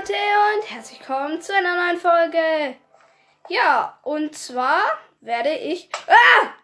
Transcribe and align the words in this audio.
Leute 0.00 0.14
und 0.56 0.70
herzlich 0.70 0.98
willkommen 1.00 1.42
zu 1.42 1.54
einer 1.54 1.76
neuen 1.76 1.98
Folge. 1.98 2.76
Ja, 3.50 3.98
und 4.02 4.34
zwar 4.34 4.80
werde 5.20 5.52
ich. 5.52 5.90
Ah! 6.06 6.54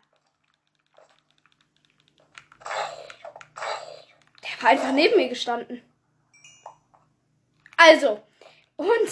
Der 4.43 4.63
war 4.63 4.71
einfach 4.71 4.93
neben 4.93 5.17
mir 5.19 5.29
gestanden. 5.29 5.83
Also, 7.77 8.23
und 8.77 9.11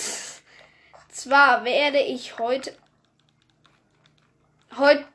zwar 1.11 1.63
werde 1.65 1.99
ich 1.99 2.39
heute. 2.39 2.75
Heute. 4.79 5.07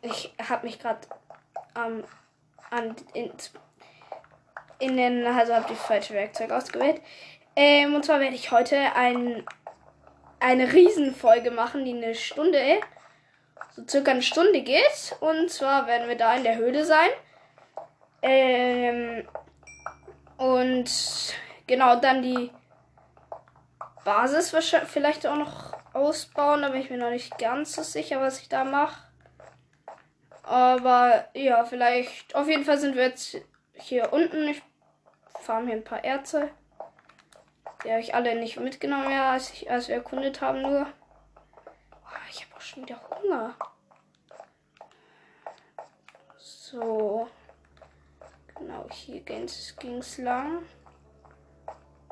Ich 0.00 0.32
habe 0.48 0.66
mich 0.66 0.78
gerade 0.78 1.06
ähm, 1.76 2.04
an. 2.70 2.96
In, 3.12 3.30
in 4.78 4.96
den, 4.96 5.26
also 5.26 5.54
habe 5.54 5.72
ich 5.72 5.78
falsche 5.78 6.14
Werkzeug 6.14 6.50
ausgewählt. 6.50 7.02
Ähm, 7.60 7.96
und 7.96 8.04
zwar 8.04 8.20
werde 8.20 8.36
ich 8.36 8.52
heute 8.52 8.76
ein, 8.94 9.44
eine 10.38 10.72
Riesenfolge 10.72 11.50
machen, 11.50 11.84
die 11.84 11.92
eine 11.92 12.14
Stunde, 12.14 12.78
so 13.72 13.82
circa 13.84 14.12
eine 14.12 14.22
Stunde 14.22 14.62
geht. 14.62 15.16
Und 15.18 15.50
zwar 15.50 15.88
werden 15.88 16.06
wir 16.08 16.16
da 16.16 16.36
in 16.36 16.44
der 16.44 16.56
Höhle 16.56 16.84
sein. 16.84 17.10
Ähm, 18.22 19.28
und 20.36 20.88
genau, 21.66 21.96
dann 21.96 22.22
die 22.22 22.52
Basis 24.04 24.54
vielleicht 24.86 25.26
auch 25.26 25.36
noch 25.36 25.76
ausbauen. 25.94 26.62
Da 26.62 26.68
bin 26.68 26.80
ich 26.80 26.90
mir 26.90 26.98
noch 26.98 27.10
nicht 27.10 27.38
ganz 27.38 27.72
so 27.72 27.82
sicher, 27.82 28.20
was 28.20 28.40
ich 28.40 28.48
da 28.48 28.62
mache. 28.62 29.02
Aber 30.44 31.24
ja, 31.34 31.64
vielleicht. 31.64 32.36
Auf 32.36 32.46
jeden 32.46 32.64
Fall 32.64 32.78
sind 32.78 32.94
wir 32.94 33.02
jetzt 33.02 33.36
hier 33.72 34.12
unten. 34.12 34.46
Ich 34.46 34.62
farm 35.40 35.66
hier 35.66 35.74
ein 35.74 35.82
paar 35.82 36.04
Erze. 36.04 36.50
Die 37.84 37.90
habe 37.90 38.00
ich 38.00 38.14
alle 38.14 38.34
nicht 38.34 38.58
mitgenommen, 38.58 39.10
ja, 39.10 39.32
als, 39.32 39.52
ich, 39.52 39.70
als 39.70 39.88
wir 39.88 39.96
erkundet 39.96 40.40
haben 40.40 40.62
nur. 40.62 40.86
Oh, 41.92 42.28
ich 42.28 42.44
habe 42.44 42.56
auch 42.56 42.60
schon 42.60 42.82
wieder 42.82 43.00
Hunger. 43.10 43.54
So. 46.36 47.28
Genau, 48.56 48.86
hier 48.90 49.20
ging 49.20 49.44
es 49.44 50.18
lang. 50.18 50.64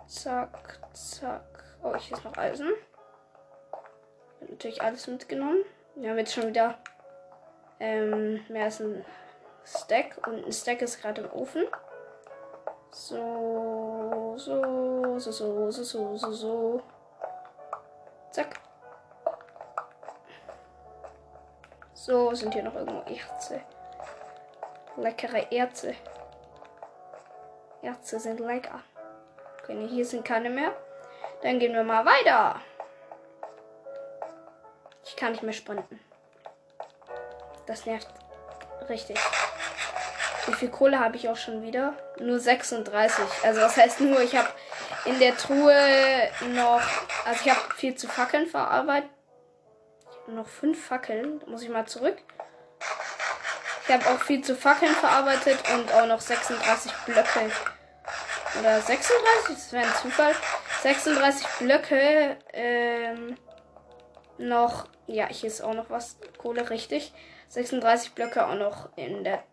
Zack, 0.06 0.78
zack. 0.94 1.64
Oh, 1.82 1.94
hier 1.96 2.16
ist 2.16 2.24
noch 2.24 2.36
Eisen. 2.36 2.70
Hab 4.40 4.50
natürlich 4.50 4.80
alles 4.80 5.08
mitgenommen. 5.08 5.64
Wir 5.96 6.10
haben 6.10 6.18
jetzt 6.18 6.32
schon 6.32 6.48
wieder 6.48 6.78
ähm, 7.80 8.44
mehr 8.48 8.64
als 8.64 8.80
ein 8.80 9.04
Stack. 9.64 10.26
Und 10.28 10.46
ein 10.46 10.52
Stack 10.52 10.80
ist 10.82 11.00
gerade 11.00 11.22
im 11.22 11.32
Ofen. 11.32 11.64
So, 12.90 14.25
so, 14.38 15.18
so, 15.18 15.30
so, 15.30 15.70
so, 15.70 15.84
so, 15.84 16.16
so, 16.16 16.32
so. 16.32 16.82
Zack. 18.30 18.60
So, 21.94 22.34
sind 22.34 22.52
hier 22.52 22.62
noch 22.62 22.74
irgendwo 22.74 23.02
Erze. 23.10 23.62
Leckere 24.96 25.50
Erze. 25.50 25.94
Erze 27.82 28.20
sind 28.20 28.40
lecker. 28.40 28.80
Okay, 29.62 29.88
hier 29.88 30.04
sind 30.04 30.24
keine 30.24 30.50
mehr. 30.50 30.72
Dann 31.42 31.58
gehen 31.58 31.74
wir 31.74 31.84
mal 31.84 32.04
weiter. 32.04 32.60
Ich 35.04 35.16
kann 35.16 35.32
nicht 35.32 35.42
mehr 35.42 35.52
sprinten. 35.52 36.00
Das 37.66 37.86
nervt 37.86 38.08
richtig. 38.88 39.18
Viel 40.56 40.70
Kohle 40.70 40.98
habe 40.98 41.16
ich 41.16 41.28
auch 41.28 41.36
schon 41.36 41.62
wieder? 41.62 41.92
Nur 42.18 42.38
36. 42.38 43.24
Also 43.42 43.60
das 43.60 43.76
heißt 43.76 44.00
nur, 44.00 44.20
ich 44.22 44.34
habe 44.34 44.48
in 45.04 45.18
der 45.18 45.36
Truhe 45.36 45.74
noch, 46.54 46.80
also 47.26 47.40
ich 47.44 47.50
habe 47.50 47.74
viel 47.74 47.94
zu 47.94 48.08
Fackeln 48.08 48.46
verarbeitet. 48.46 49.10
Noch 50.28 50.48
fünf 50.48 50.82
Fackeln. 50.82 51.42
Muss 51.46 51.62
ich 51.62 51.68
mal 51.68 51.86
zurück. 51.86 52.16
Ich 53.86 53.94
habe 53.94 54.06
auch 54.06 54.20
viel 54.20 54.42
zu 54.42 54.56
Fackeln 54.56 54.94
verarbeitet 54.94 55.58
und 55.74 55.92
auch 55.92 56.06
noch 56.06 56.20
36 56.20 56.90
Blöcke. 57.04 57.50
Oder 58.58 58.80
36? 58.80 59.54
Das 59.54 59.72
wäre 59.72 59.84
ein 59.84 59.94
Zufall. 60.00 60.34
36 60.82 61.46
Blöcke. 61.58 62.38
Ähm, 62.52 63.36
noch. 64.38 64.88
Ja, 65.06 65.26
hier 65.26 65.48
ist 65.48 65.60
auch 65.60 65.74
noch 65.74 65.90
was. 65.90 66.16
Kohle, 66.38 66.68
richtig. 66.70 67.12
36 67.48 68.14
Blöcke 68.14 68.46
auch 68.46 68.54
noch 68.54 68.88
in 68.96 69.22
der 69.22 69.44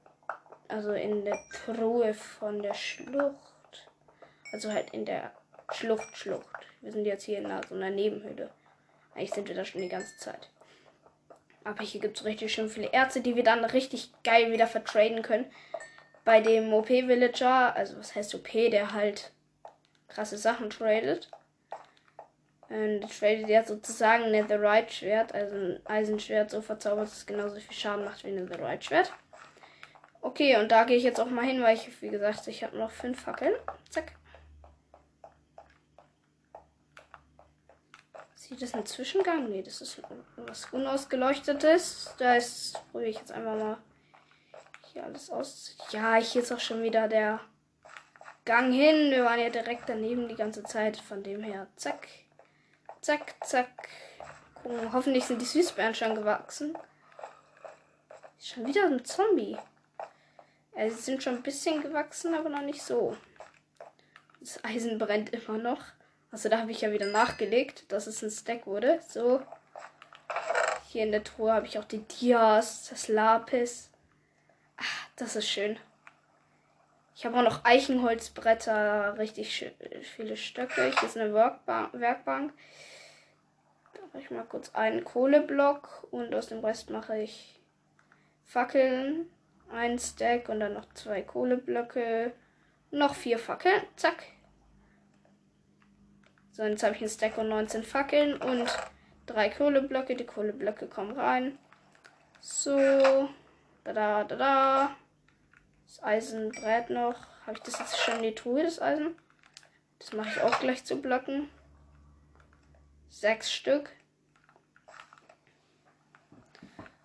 also 0.73 0.93
in 0.93 1.23
der 1.23 1.37
Truhe 1.51 2.15
von 2.15 2.63
der 2.63 2.73
Schlucht. 2.73 3.87
Also 4.51 4.71
halt 4.71 4.89
in 4.91 5.05
der 5.05 5.31
Schlucht, 5.71 6.17
Schlucht. 6.17 6.65
Wir 6.81 6.91
sind 6.91 7.05
jetzt 7.05 7.23
hier 7.23 7.37
in 7.37 7.47
so 7.69 7.75
einer 7.75 7.91
Nebenhöhle. 7.91 8.49
Eigentlich 9.13 9.33
sind 9.33 9.47
wir 9.47 9.55
da 9.55 9.63
schon 9.63 9.81
die 9.81 9.89
ganze 9.89 10.17
Zeit. 10.17 10.49
Aber 11.63 11.83
hier 11.83 12.01
gibt 12.01 12.17
es 12.17 12.25
richtig 12.25 12.51
schön 12.51 12.69
viele 12.69 12.91
Erze, 12.91 13.21
die 13.21 13.35
wir 13.35 13.43
dann 13.43 13.63
richtig 13.63 14.11
geil 14.23 14.51
wieder 14.51 14.65
vertraden 14.65 15.21
können. 15.21 15.45
Bei 16.25 16.41
dem 16.41 16.73
OP-Villager, 16.73 17.75
also 17.75 17.99
was 17.99 18.15
heißt 18.15 18.33
OP, 18.33 18.51
der 18.51 18.93
halt 18.93 19.31
krasse 20.07 20.37
Sachen 20.37 20.71
tradet. 20.71 21.29
Und 22.69 23.01
tradet 23.01 23.47
ja 23.47 23.63
sozusagen 23.63 24.23
ein 24.23 24.31
Netherite-Schwert, 24.31 25.35
also 25.35 25.55
ein 25.55 25.81
Eisenschwert 25.85 26.49
so 26.49 26.61
verzaubert, 26.61 27.05
dass 27.05 27.17
es 27.17 27.25
genauso 27.27 27.59
viel 27.59 27.77
Schaden 27.77 28.05
macht 28.05 28.23
wie 28.23 28.29
ein 28.29 28.43
Netherite-Schwert. 28.43 29.13
Okay, 30.23 30.55
und 30.55 30.71
da 30.71 30.85
gehe 30.85 30.95
ich 30.95 31.03
jetzt 31.03 31.19
auch 31.19 31.29
mal 31.29 31.43
hin, 31.43 31.61
weil 31.61 31.75
ich, 31.75 32.01
wie 32.01 32.07
gesagt, 32.07 32.47
ich 32.47 32.63
habe 32.63 32.77
noch 32.77 32.91
fünf 32.91 33.21
Fackeln. 33.21 33.53
Zack. 33.89 34.13
Sieht 38.33 38.61
das 38.61 38.73
ein 38.73 38.85
Zwischengang? 38.85 39.49
Nee, 39.49 39.61
das 39.61 39.81
ist 39.81 40.01
was 40.37 40.65
unausgeleuchtetes. 40.71 42.15
Da 42.17 42.35
ist, 42.35 42.81
probiere 42.91 43.09
ich 43.09 43.17
jetzt 43.17 43.33
einfach 43.33 43.55
mal 43.57 43.77
hier 44.93 45.03
alles 45.03 45.29
aus. 45.29 45.75
Ja, 45.91 46.15
hier 46.15 46.41
ist 46.41 46.53
auch 46.53 46.59
schon 46.61 46.83
wieder 46.83 47.09
der 47.09 47.41
Gang 48.45 48.73
hin. 48.73 49.11
Wir 49.11 49.25
waren 49.25 49.41
ja 49.41 49.49
direkt 49.49 49.89
daneben 49.89 50.29
die 50.29 50.35
ganze 50.35 50.63
Zeit. 50.63 50.95
Von 50.95 51.21
dem 51.21 51.43
her, 51.43 51.67
zack, 51.75 52.07
zack, 53.01 53.35
zack. 53.45 53.89
Gucken, 54.55 54.93
hoffentlich 54.93 55.25
sind 55.25 55.41
die 55.41 55.45
Süßbeeren 55.45 55.93
schon 55.93 56.15
gewachsen. 56.15 56.77
Schon 58.39 58.65
wieder 58.65 58.85
ein 58.85 59.03
Zombie. 59.03 59.57
Ja, 60.75 60.89
sie 60.89 61.01
sind 61.01 61.21
schon 61.21 61.35
ein 61.35 61.43
bisschen 61.43 61.81
gewachsen, 61.81 62.33
aber 62.33 62.49
noch 62.49 62.61
nicht 62.61 62.81
so. 62.81 63.15
Das 64.39 64.63
Eisen 64.63 64.97
brennt 64.97 65.31
immer 65.31 65.57
noch. 65.57 65.83
Also 66.31 66.49
da 66.49 66.59
habe 66.59 66.71
ich 66.71 66.81
ja 66.81 66.91
wieder 66.91 67.05
nachgelegt, 67.05 67.91
dass 67.91 68.07
es 68.07 68.23
ein 68.23 68.31
Stack 68.31 68.65
wurde. 68.65 68.99
So. 69.07 69.41
Hier 70.89 71.03
in 71.03 71.11
der 71.11 71.23
Truhe 71.23 71.53
habe 71.53 71.67
ich 71.67 71.77
auch 71.77 71.85
die 71.85 71.99
Dias, 71.99 72.89
das 72.89 73.07
Lapis. 73.07 73.91
Ach, 74.77 75.07
das 75.15 75.35
ist 75.35 75.47
schön. 75.47 75.77
Ich 77.15 77.25
habe 77.25 77.37
auch 77.37 77.43
noch 77.43 77.63
Eichenholzbretter, 77.63 79.17
richtig 79.19 79.71
viele 80.15 80.35
Stöcke. 80.35 80.91
Hier 80.91 81.07
ist 81.07 81.17
eine 81.17 81.33
Werkbank. 81.33 81.93
Werkbank. 81.93 82.53
Da 83.93 83.99
mache 84.07 84.23
ich 84.23 84.31
mal 84.31 84.43
kurz 84.43 84.73
einen 84.73 85.03
Kohleblock 85.03 86.07
und 86.09 86.33
aus 86.33 86.47
dem 86.47 86.65
Rest 86.65 86.89
mache 86.89 87.19
ich 87.19 87.59
Fackeln 88.43 89.29
ein 89.71 89.99
Stack 89.99 90.49
und 90.49 90.59
dann 90.59 90.73
noch 90.73 90.91
zwei 90.93 91.21
Kohleblöcke. 91.21 92.33
Noch 92.91 93.15
vier 93.15 93.39
Fackeln. 93.39 93.81
Zack. 93.95 94.23
So, 96.51 96.63
jetzt 96.63 96.83
habe 96.83 96.93
ich 96.93 97.01
einen 97.01 97.09
Stack 97.09 97.37
und 97.37 97.49
19 97.49 97.83
Fackeln 97.83 98.39
und 98.39 98.69
drei 99.25 99.49
Kohleblöcke. 99.49 100.15
Die 100.15 100.25
Kohleblöcke 100.25 100.87
kommen 100.87 101.17
rein. 101.17 101.57
So. 102.39 103.29
Da, 103.83 103.93
da, 103.93 104.23
da, 104.23 104.35
da. 104.35 104.95
Das 105.85 106.31
brät 106.49 106.89
noch. 106.89 107.15
Habe 107.45 107.57
ich 107.57 107.63
das 107.63 107.79
jetzt 107.79 107.97
schon 107.97 108.17
in 108.17 108.23
die 108.23 108.35
Truhe, 108.35 108.63
das 108.63 108.81
Eisen? 108.81 109.15
Das 109.99 110.13
mache 110.13 110.29
ich 110.29 110.41
auch 110.41 110.59
gleich 110.59 110.83
zu 110.85 111.01
Blöcken. 111.01 111.49
Sechs 113.09 113.51
Stück. 113.51 113.89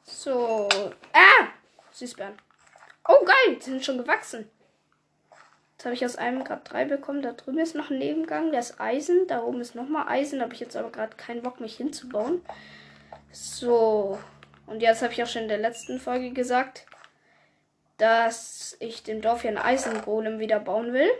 So. 0.02 0.68
Ah! 1.12 1.48
Süßbeeren. 1.90 2.36
Oh, 3.08 3.24
geil. 3.24 3.56
Die 3.56 3.62
sind 3.62 3.84
schon 3.84 3.98
gewachsen. 3.98 4.48
Jetzt 5.72 5.84
habe 5.84 5.94
ich 5.94 6.04
aus 6.04 6.16
einem 6.16 6.44
gerade 6.44 6.62
drei 6.62 6.84
bekommen. 6.84 7.22
Da 7.22 7.32
drüben 7.32 7.58
ist 7.58 7.74
noch 7.74 7.90
ein 7.90 7.98
Nebengang. 7.98 8.52
Der 8.52 8.60
ist 8.60 8.80
Eisen. 8.80 9.26
Da 9.26 9.42
oben 9.42 9.60
ist 9.60 9.74
nochmal 9.74 10.06
Eisen. 10.08 10.38
Da 10.38 10.44
habe 10.44 10.54
ich 10.54 10.60
jetzt 10.60 10.76
aber 10.76 10.90
gerade 10.90 11.16
keinen 11.16 11.42
Bock, 11.42 11.58
mich 11.58 11.76
hinzubauen. 11.76 12.42
So. 13.32 14.18
Und 14.66 14.82
jetzt 14.82 15.02
habe 15.02 15.12
ich 15.12 15.22
auch 15.22 15.26
schon 15.26 15.42
in 15.42 15.48
der 15.48 15.58
letzten 15.58 15.98
Folge 15.98 16.30
gesagt, 16.30 16.84
dass 17.96 18.76
ich 18.80 19.02
dem 19.02 19.22
Dorf 19.22 19.42
hier 19.42 19.50
einen 19.50 19.58
Eisengolem 19.58 20.38
wieder 20.38 20.60
bauen 20.60 20.92
will. 20.92 21.10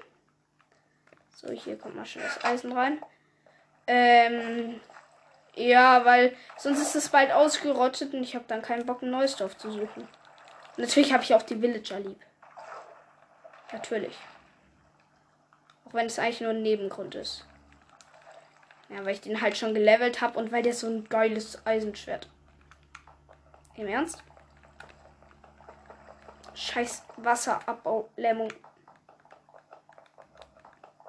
So, 1.35 1.51
hier 1.53 1.79
kommt 1.79 1.97
mal 1.97 2.05
schon 2.05 2.23
das 2.23 2.45
Eisen 2.45 2.73
rein. 2.73 3.01
Ähm, 3.87 4.81
ja, 5.55 6.05
weil 6.05 6.37
sonst 6.57 6.83
ist 6.83 6.95
es 6.95 7.09
bald 7.09 7.33
ausgerottet 7.33 8.13
und 8.13 8.23
ich 8.23 8.35
habe 8.35 8.45
dann 8.49 8.61
keinen 8.61 8.85
Bock, 8.85 9.03
ein 9.03 9.11
neues 9.11 9.37
Dorf 9.37 9.57
zu 9.57 9.71
suchen. 9.71 10.09
Natürlich 10.79 11.13
habe 11.13 11.25
ich 11.25 11.35
auch 11.35 11.43
die 11.43 11.61
Villager 11.61 11.99
lieb. 11.99 12.21
Natürlich. 13.73 14.17
Auch 15.85 15.93
wenn 15.93 16.07
es 16.07 16.19
eigentlich 16.21 16.41
nur 16.41 16.51
ein 16.51 16.63
Nebengrund 16.63 17.17
ist. 17.17 17.45
Ja, 18.89 19.05
weil 19.05 19.15
ich 19.15 19.21
den 19.21 19.41
halt 19.41 19.57
schon 19.57 19.75
gelevelt 19.75 20.21
habe 20.21 20.39
und 20.39 20.53
weil 20.53 20.63
der 20.63 20.73
so 20.73 20.87
ein 20.87 21.09
geiles 21.09 21.67
Eisenschwert. 21.67 22.29
Im 23.75 23.89
Ernst? 23.89 24.23
Scheiß 26.55 27.05
Wasserabbau-Lämmung. 27.17 28.53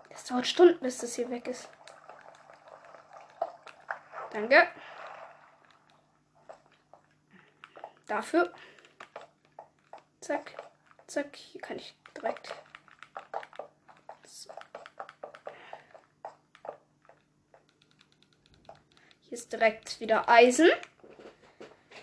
Das 0.10 0.26
dauert 0.26 0.48
Stunden, 0.48 0.80
bis 0.80 0.98
das 0.98 1.14
hier 1.14 1.30
weg 1.30 1.48
ist. 1.48 1.70
Danke. 4.32 4.68
Dafür. 8.08 8.52
Zack. 10.30 10.54
Zack. 11.08 11.36
Hier 11.36 11.60
kann 11.60 11.78
ich 11.78 11.96
direkt. 12.16 12.54
So. 14.24 14.52
Hier 19.22 19.36
ist 19.36 19.52
direkt 19.52 20.00
wieder 20.00 20.30
Eisen. 20.30 20.70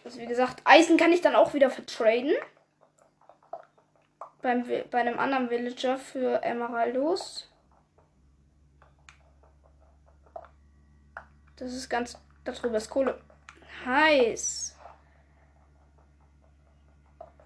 Also 0.03 0.19
wie 0.19 0.27
gesagt, 0.27 0.61
Eisen 0.65 0.97
kann 0.97 1.13
ich 1.13 1.21
dann 1.21 1.37
auch 1.37 1.55
wieder 1.55 1.71
vertraden. 1.71 2.33
Beim, 4.43 4.65
bei 4.91 4.99
einem 4.99 5.21
anderen 5.21 5.49
Villager 5.49 5.97
für 5.97 6.43
Emeraldos. 6.43 7.49
Das 11.55 11.73
ist 11.73 11.89
ganz. 11.89 12.19
Darüber 12.43 12.79
ist 12.79 12.91
Kohle. 12.91 13.21
Heiß. 13.85 14.76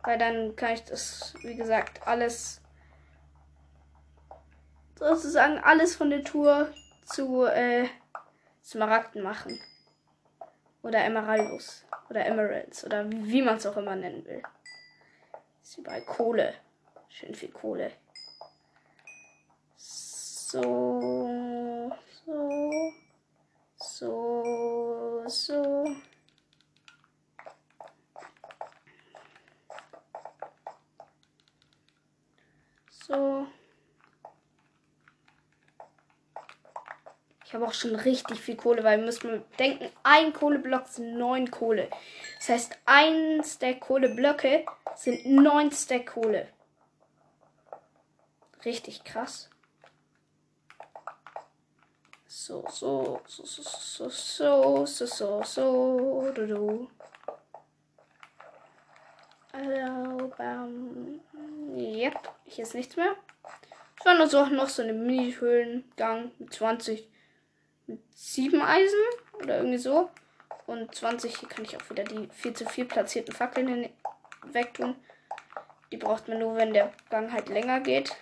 Weil 0.03 0.19
dann 0.19 0.57
kann 0.57 0.75
ich 0.75 0.85
das, 0.85 1.35
wie 1.43 1.57
gesagt, 1.57 2.07
alles. 2.07 2.61
Sozusagen 4.99 5.59
alles 5.59 5.97
von 5.97 6.11
der 6.11 6.25
Tour 6.25 6.73
zu 7.05 7.47
äh, 7.47 7.89
Smaragden 8.65 9.23
machen. 9.23 9.59
Oder 10.83 11.05
Emeraldos. 11.05 11.85
Oder 12.09 12.25
Emeralds. 12.27 12.85
Oder 12.85 13.11
wie 13.11 13.43
man 13.43 13.57
es 13.57 13.67
auch 13.67 13.77
immer 13.77 13.97
nennen 13.97 14.25
will. 14.25 14.43
Ist 15.63 15.79
überall 15.79 16.03
Kohle. 16.03 16.55
Schön 17.09 17.35
viel 17.35 17.51
Kohle. 17.51 17.93
So. 19.77 20.61
So. 22.27 22.93
So. 23.77 25.25
So. 25.27 25.97
So. 33.11 33.45
Ich 37.45 37.53
habe 37.53 37.67
auch 37.67 37.73
schon 37.73 37.97
richtig 37.97 38.39
viel 38.39 38.55
Kohle, 38.55 38.85
weil 38.85 38.99
wir 38.99 39.05
müssen 39.05 39.43
denken, 39.59 39.91
ein 40.05 40.33
Kohleblock 40.33 40.87
sind 40.87 41.19
neun 41.19 41.51
Kohle. 41.51 41.91
Das 42.39 42.51
heißt, 42.51 42.79
ein 42.87 43.43
Stack 43.43 43.81
Kohleblöcke 43.81 44.65
sind 44.95 45.27
neun 45.27 45.73
Stack 45.73 46.07
Kohle. 46.07 46.47
Richtig 48.65 49.03
krass. 49.03 49.51
So, 52.29 52.65
so, 52.71 53.23
so, 53.27 53.45
so, 53.45 53.63
so, 53.63 54.09
so, 54.09 54.87
so, 54.87 55.07
so, 55.07 55.43
so, 55.43 56.33
du, 56.33 56.47
du. 56.47 56.91
Also, 59.53 60.33
ähm, 60.39 61.21
yep, 61.77 62.33
hier 62.45 62.65
ist 62.65 62.75
nichts 62.75 62.97
mehr. 62.97 63.17
Es 63.99 64.07
war 64.07 64.15
nur 64.17 64.29
so 64.29 64.47
noch 64.47 64.69
so 64.69 64.83
eine 64.83 64.93
Mini-Höhlengang 64.93 66.31
mit 66.39 66.55
20 66.55 67.09
mit 67.87 68.01
7 68.15 68.63
Eisen 68.63 68.99
oder 69.43 69.59
irgendwie 69.59 69.79
so. 69.79 70.11
Und 70.67 70.95
20, 70.95 71.37
hier 71.37 71.49
kann 71.49 71.65
ich 71.65 71.77
auch 71.77 71.91
wieder 71.91 72.05
die 72.05 72.29
viel 72.29 72.55
zu 72.55 72.65
viel 72.65 72.85
platzierten 72.85 73.35
Fackeln 73.35 73.91
wegtun. 74.45 74.95
Die 75.91 75.97
braucht 75.97 76.29
man 76.29 76.39
nur, 76.39 76.57
wenn 76.57 76.73
der 76.73 76.93
Gang 77.11 77.33
halt 77.33 77.49
länger 77.49 77.81
geht. 77.81 78.17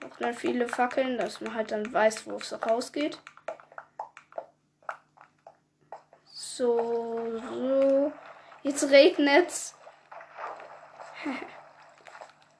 Braucht 0.00 0.20
man 0.20 0.34
viele 0.34 0.66
Fackeln, 0.66 1.16
dass 1.16 1.40
man 1.40 1.54
halt 1.54 1.70
dann 1.70 1.92
weiß, 1.92 2.26
wo 2.26 2.36
es 2.36 2.52
rausgeht. 2.68 3.18
So, 6.26 7.40
so. 7.50 8.12
Jetzt 8.64 8.90
regnet's. 8.90 9.76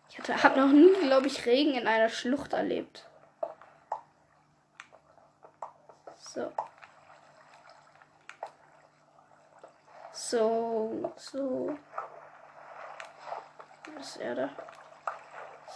Ich 0.09 0.44
habe 0.44 0.61
noch 0.61 0.73
nie, 0.73 0.93
glaube 1.06 1.26
ich, 1.26 1.47
Regen 1.47 1.75
in 1.75 1.87
einer 1.87 2.09
Schlucht 2.09 2.53
erlebt. 2.53 3.09
So. 6.17 6.53
So, 10.12 11.12
so. 11.17 11.79
Das 13.97 14.09
ist 14.09 14.17
Erde. 14.17 14.50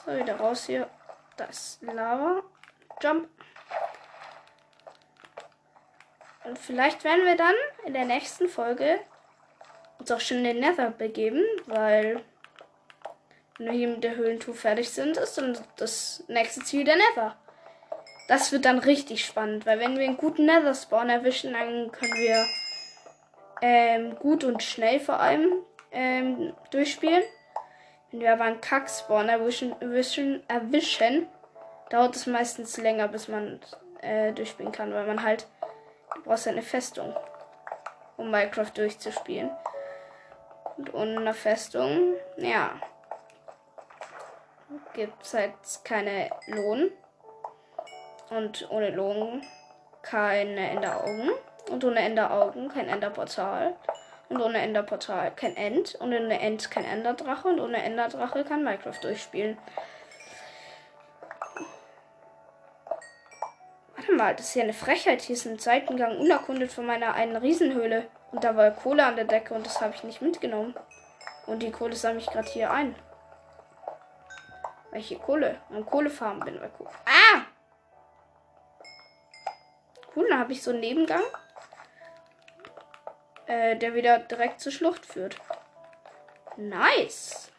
So, 0.04 0.16
wieder 0.16 0.36
raus 0.36 0.66
hier. 0.66 0.88
Das 1.36 1.78
Lava. 1.82 2.42
Jump. 3.02 3.28
Und 6.44 6.58
vielleicht 6.58 7.04
werden 7.04 7.24
wir 7.24 7.36
dann 7.36 7.54
in 7.84 7.92
der 7.92 8.04
nächsten 8.04 8.48
Folge 8.48 9.00
uns 9.98 10.10
auch 10.12 10.20
schon 10.20 10.38
in 10.38 10.44
den 10.44 10.60
Nether 10.60 10.90
begeben, 10.90 11.44
weil 11.66 12.24
wenn 13.58 13.66
wir 13.66 13.72
hier 13.72 13.88
mit 13.88 14.04
der 14.04 14.16
Höhlentour 14.16 14.54
fertig 14.54 14.90
sind, 14.90 15.16
ist 15.16 15.38
dann 15.38 15.56
das 15.76 16.24
nächste 16.28 16.62
Ziel 16.62 16.84
der 16.84 16.96
Nether. 16.96 17.36
Das 18.28 18.52
wird 18.52 18.64
dann 18.64 18.78
richtig 18.78 19.24
spannend, 19.24 19.66
weil 19.66 19.78
wenn 19.78 19.96
wir 19.98 20.04
einen 20.04 20.16
guten 20.16 20.46
Nether 20.46 20.74
Spawn 20.74 21.08
erwischen, 21.08 21.52
dann 21.52 21.90
können 21.92 22.14
wir 22.14 22.44
ähm, 23.62 24.16
gut 24.16 24.44
und 24.44 24.62
schnell 24.62 25.00
vor 25.00 25.20
allem 25.20 25.62
ähm, 25.92 26.52
durchspielen. 26.70 27.22
Wenn 28.10 28.20
wir 28.20 28.32
aber 28.32 28.44
einen 28.44 28.60
Kack-Spawn 28.60 29.28
erwischen, 29.28 29.80
erwischen, 29.80 30.42
erwischen, 30.48 31.26
dauert 31.90 32.16
es 32.16 32.26
meistens 32.26 32.76
länger, 32.76 33.08
bis 33.08 33.28
man 33.28 33.60
äh, 34.02 34.32
durchspielen 34.32 34.72
kann, 34.72 34.92
weil 34.92 35.06
man 35.06 35.22
halt, 35.22 35.46
du 36.14 36.22
brauchst 36.22 36.48
eine 36.48 36.62
Festung, 36.62 37.14
um 38.16 38.30
Minecraft 38.30 38.70
durchzuspielen. 38.74 39.50
Und 40.76 40.92
ohne 40.92 41.20
eine 41.20 41.34
Festung, 41.34 42.14
ja, 42.36 42.80
gibt 44.94 45.22
es 45.22 45.34
halt 45.34 45.54
keine 45.84 46.30
Lohn. 46.46 46.90
Und 48.30 48.68
ohne 48.70 48.90
Lohn 48.90 49.42
keine 50.02 50.70
Enderaugen. 50.70 51.30
Und 51.70 51.84
ohne 51.84 52.00
Enderaugen 52.00 52.68
kein 52.68 52.88
Enderportal. 52.88 53.76
Und 54.28 54.40
ohne 54.40 54.58
Enderportal 54.58 55.32
kein 55.34 55.56
End. 55.56 55.94
Und 55.96 56.12
ohne 56.12 56.40
End 56.40 56.70
kein 56.70 56.84
Enderdrache. 56.84 57.48
Und 57.48 57.60
ohne 57.60 57.82
Enderdrache 57.82 58.44
kann 58.44 58.64
Minecraft 58.64 59.00
durchspielen. 59.02 59.58
Warte 63.94 64.12
mal, 64.12 64.34
das 64.34 64.48
ist 64.48 64.54
ja 64.54 64.64
eine 64.64 64.72
Frechheit. 64.72 65.22
Hier 65.22 65.34
ist 65.36 65.46
ein 65.46 65.58
Seitengang 65.58 66.18
unerkundet 66.18 66.72
von 66.72 66.86
meiner 66.86 67.14
einen 67.14 67.36
Riesenhöhle. 67.36 68.08
Und 68.32 68.42
da 68.42 68.56
war 68.56 68.70
Kohle 68.72 69.04
an 69.04 69.16
der 69.16 69.24
Decke 69.24 69.54
und 69.54 69.64
das 69.64 69.80
habe 69.80 69.94
ich 69.94 70.02
nicht 70.04 70.20
mitgenommen. 70.20 70.74
Und 71.46 71.62
die 71.62 71.70
Kohle 71.70 71.94
sammle 71.94 72.20
ich 72.20 72.26
gerade 72.26 72.48
hier 72.48 72.72
ein. 72.72 72.96
Weil 74.90 75.00
ich 75.00 75.08
hier 75.08 75.18
Kohle 75.18 75.60
am 75.70 75.84
Kohlefarmen 75.84 76.40
bin. 76.40 76.60
Ah! 77.04 77.42
Cool, 80.14 80.28
dann 80.30 80.38
habe 80.38 80.52
ich 80.52 80.62
so 80.62 80.70
einen 80.70 80.80
Nebengang, 80.80 81.24
äh, 83.46 83.76
der 83.76 83.94
wieder 83.94 84.18
direkt 84.18 84.60
zur 84.60 84.72
Schlucht 84.72 85.04
führt. 85.04 85.36
Nice. 86.56 87.52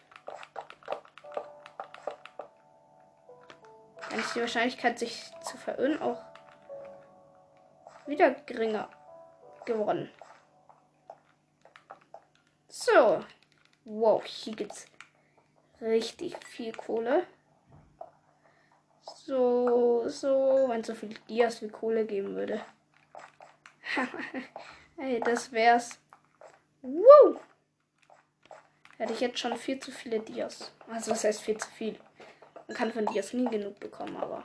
Dann 4.10 4.20
ist 4.20 4.36
die 4.36 4.42
Wahrscheinlichkeit, 4.42 4.98
sich 4.98 5.32
zu 5.44 5.58
verirren, 5.58 6.02
auch 6.02 6.24
wieder 8.08 8.32
geringer 8.32 8.90
geworden. 9.66 10.10
So. 12.70 13.24
Wow, 13.86 14.24
hier 14.26 14.56
gibt's 14.56 14.88
richtig 15.82 16.36
viel 16.46 16.74
Kohle. 16.74 17.26
So, 19.26 20.08
so, 20.08 20.66
wenn 20.70 20.82
es 20.82 20.88
so 20.88 20.96
viel 20.96 21.14
Dias 21.30 21.62
wie 21.62 21.70
Kohle 21.70 22.06
geben 22.06 22.36
würde. 22.36 22.62
Ey, 24.98 25.20
das 25.20 25.52
wär's. 25.52 26.00
Woo! 26.82 27.40
Hätte 28.98 29.14
ich 29.14 29.20
jetzt 29.20 29.40
schon 29.40 29.56
viel 29.58 29.80
zu 29.80 29.92
viele 29.92 30.20
Dias. 30.20 30.72
Also, 30.90 31.12
das 31.12 31.24
heißt 31.24 31.42
viel 31.42 31.58
zu 31.58 31.70
viel. 31.72 32.00
Man 32.68 32.76
kann 32.76 32.92
von 32.92 33.06
Dias 33.06 33.34
nie 33.34 33.50
genug 33.50 33.80
bekommen, 33.80 34.18
aber 34.18 34.44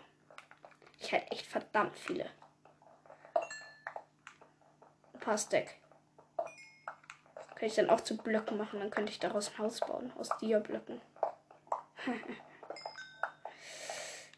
ich 1.00 1.10
hätte 1.10 1.30
echt 1.32 1.46
verdammt 1.46 1.98
viele. 1.98 2.30
Ein 5.14 5.20
paar 5.20 5.38
Stack. 5.38 5.74
Könnte 7.62 7.80
ich 7.80 7.86
dann 7.86 7.96
auch 7.96 8.00
zu 8.00 8.16
Blöcken 8.16 8.58
machen, 8.58 8.80
dann 8.80 8.90
könnte 8.90 9.12
ich 9.12 9.20
daraus 9.20 9.52
ein 9.52 9.58
Haus 9.58 9.78
bauen. 9.78 10.12
Aus 10.18 10.30
Dia-Blöcken. 10.40 11.00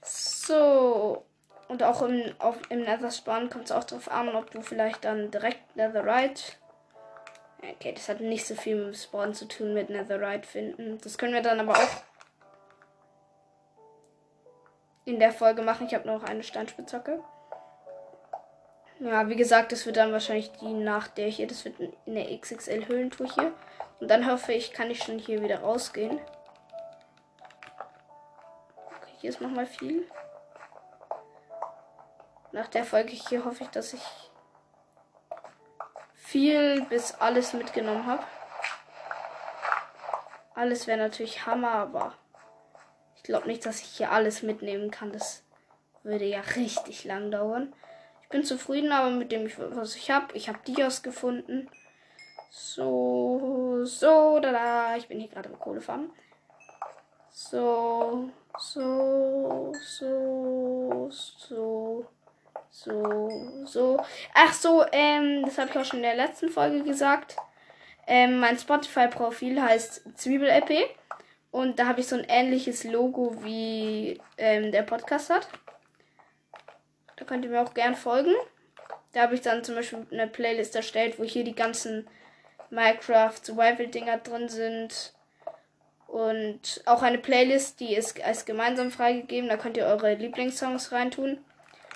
So. 0.03 1.25
Und 1.69 1.83
auch 1.83 2.03
im, 2.03 2.35
auf, 2.39 2.59
im 2.69 2.83
Nether 2.83 3.11
Spawn 3.11 3.49
kommt 3.49 3.65
es 3.65 3.73
auch 3.73 3.85
darauf 3.85 4.11
an, 4.11 4.29
ob 4.37 4.51
du 4.51 4.61
vielleicht 4.61 5.07
dann 5.07 5.31
direkt 5.31 5.75
Netherite. 5.75 6.53
Okay, 7.63 7.95
das 7.95 8.11
hat 8.11 8.21
nicht 8.21 8.45
so 8.45 8.55
viel 8.57 8.77
mit 8.77 8.99
Spawn 8.99 9.33
zu 9.33 9.49
tun 9.49 9.73
mit 9.73 9.89
Netherite 9.89 10.47
finden. 10.47 10.99
Das 11.01 11.17
können 11.17 11.33
wir 11.33 11.41
dann 11.41 11.61
aber 11.61 11.73
auch 11.73 12.03
in 15.07 15.19
der 15.19 15.33
Folge 15.33 15.63
machen. 15.63 15.87
Ich 15.87 15.95
habe 15.95 16.07
noch 16.07 16.25
eine 16.25 16.43
Steinspitzhacke. 16.43 17.25
Ja, 19.05 19.29
wie 19.29 19.37
gesagt, 19.37 19.71
das 19.71 19.85
wird 19.85 19.99
dann 19.99 20.13
wahrscheinlich 20.13 20.51
die 20.53 20.73
nach 20.73 21.09
der 21.09 21.29
hier. 21.29 21.47
Das 21.47 21.67
wird 21.67 21.79
in 21.79 22.15
der 22.15 22.35
XXL 22.39 22.89
Höhlentour 22.89 23.27
hier. 23.35 23.53
Und 24.01 24.11
dann 24.11 24.27
hoffe 24.27 24.55
ich, 24.55 24.73
kann 24.73 24.91
ich 24.91 25.03
schon 25.03 25.19
hier 25.19 25.43
wieder 25.43 25.61
rausgehen. 25.61 26.19
Okay, 28.87 29.13
hier 29.21 29.29
ist 29.29 29.43
nochmal 29.43 29.67
viel. 29.67 30.09
Nach 32.53 32.67
der 32.69 32.85
Folge 32.85 33.11
hier 33.11 33.45
hoffe 33.45 33.65
ich, 33.65 33.69
dass 33.69 33.93
ich 33.93 34.03
viel 36.15 36.81
bis 36.87 37.13
alles 37.17 37.53
mitgenommen 37.53 38.07
habe. 38.07 38.25
Alles 40.55 40.87
wäre 40.87 40.99
natürlich 40.99 41.45
Hammer, 41.45 41.73
aber 41.73 42.15
ich 43.17 43.23
glaube 43.23 43.49
nicht, 43.49 43.67
dass 43.67 43.83
ich 43.83 43.89
hier 43.89 44.13
alles 44.13 44.43
mitnehmen 44.43 44.91
kann. 44.91 45.13
Das 45.13 45.43
würde 46.05 46.25
ja 46.25 46.41
richtig 46.57 47.05
lang 47.05 47.31
dauern. 47.31 47.75
Ich 48.25 48.29
bin 48.31 48.45
zufrieden, 48.45 48.93
aber 48.93 49.11
mit 49.11 49.31
dem, 49.31 49.51
was 49.57 49.97
ich 49.97 50.11
habe. 50.11 50.35
Ich 50.35 50.49
habe 50.49 50.59
Dias 50.67 51.03
gefunden. 51.03 51.71
So, 52.51 53.81
so, 53.85 54.41
da, 54.41 54.53
da. 54.53 54.97
Ich 54.97 55.09
bin 55.09 55.21
hier 55.21 55.29
gerade 55.29 55.49
im 55.49 55.59
Kohlefarm. 55.59 56.11
So, 57.31 58.31
so, 58.59 59.73
so, 59.83 61.09
so, 61.11 62.07
so, 62.71 63.65
so. 63.65 64.03
Ach 64.35 64.53
so, 64.53 64.85
ähm, 64.93 65.43
das 65.45 65.59
habe 65.59 65.71
ich 65.71 65.79
auch 65.79 65.85
schon 65.85 65.99
in 65.99 66.05
der 66.05 66.17
letzten 66.17 66.49
Folge 66.49 66.83
gesagt. 66.85 67.37
Ähm, 68.07 68.39
mein 68.39 68.59
Spotify-Profil 68.59 69.61
heißt 69.61 70.17
Zwiebel-LP. 70.17 70.89
Und 71.51 71.79
da 71.79 71.87
habe 71.87 72.01
ich 72.01 72.09
so 72.09 72.17
ein 72.17 72.27
ähnliches 72.29 72.85
Logo 72.85 73.45
wie 73.45 74.21
ähm, 74.39 74.73
der 74.73 74.83
Podcast 74.83 75.31
hat. 75.31 75.49
Da 77.17 77.25
könnt 77.25 77.45
ihr 77.45 77.51
mir 77.51 77.63
auch 77.63 77.75
gern 77.75 77.95
folgen. 77.95 78.35
Da 79.13 79.23
habe 79.23 79.35
ich 79.35 79.41
dann 79.41 79.63
zum 79.65 79.77
Beispiel 79.77 80.07
eine 80.11 80.27
Playlist 80.27 80.75
erstellt, 80.75 81.19
wo 81.19 81.25
hier 81.25 81.45
die 81.45 81.55
ganzen 81.55 82.09
Minecraft 82.71 83.37
Survival 83.43 83.87
Dinger 83.87 84.19
drin 84.19 84.49
sind. 84.49 85.13
Und 86.07 86.83
auch 86.87 87.03
eine 87.03 87.19
Playlist, 87.19 87.81
die 87.81 87.95
ist 87.95 88.23
als 88.23 88.45
gemeinsam 88.45 88.91
freigegeben. 88.91 89.49
Da 89.49 89.57
könnt 89.57 89.77
ihr 89.77 89.87
eure 89.87 90.15
Lieblingssongs 90.15 90.93
reintun. 90.93 91.45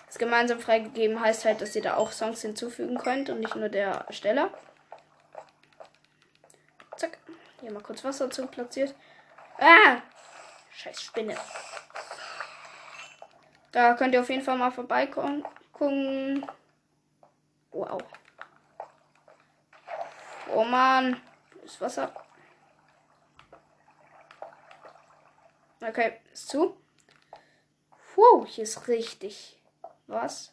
Das 0.07 0.19
gemeinsam 0.19 0.59
freigegeben 0.59 1.21
heißt 1.21 1.45
halt, 1.45 1.61
dass 1.61 1.77
ihr 1.77 1.83
da 1.83 1.97
auch 1.97 2.13
Songs 2.13 2.43
hinzufügen 2.43 2.99
könnt 2.99 3.29
und 3.31 3.41
nicht 3.41 3.55
nur 3.57 3.69
der 3.69 4.07
Ersteller. 4.07 4.51
Zack. 6.97 7.19
Hier 7.61 7.73
mal 7.73 7.83
kurz 7.83 8.05
Wasser 8.05 8.31
zu 8.31 8.47
platziert. 8.47 8.95
Ah! 9.59 9.99
Scheiß 10.73 11.03
Spinne. 11.03 11.37
Da 13.73 13.95
könnt 13.95 14.15
ihr 14.15 14.21
auf 14.21 14.31
jeden 14.31 14.43
Fall 14.43 14.57
mal 14.57 14.71
vorbeikommen. 14.71 15.45
Wow. 17.71 18.03
Oh 20.55 20.65
Mann. 20.65 21.21
Ist 21.65 21.81
Wasser. 21.81 22.13
Okay, 25.81 26.15
ist 26.33 26.49
zu. 26.49 26.77
Wow, 28.17 28.47
hier 28.49 28.65
ist 28.65 28.89
richtig 28.89 29.59
was. 30.09 30.53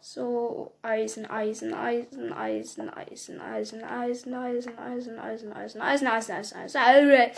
So, 0.00 0.72
Eisen, 0.82 1.26
Eisen, 1.26 1.74
Eisen, 1.74 2.32
Eisen, 2.32 2.90
Eisen, 2.90 3.40
Eisen, 3.40 3.84
Eisen, 3.84 4.34
Eisen, 4.34 4.34
Eisen, 4.34 4.78
Eisen, 4.78 5.18
Eisen, 5.18 5.52
Eisen, 5.52 5.82
Eisen, 5.82 6.06
Eisen, 6.08 6.36
Eisen, 6.36 6.80
Eisen. 6.80 7.30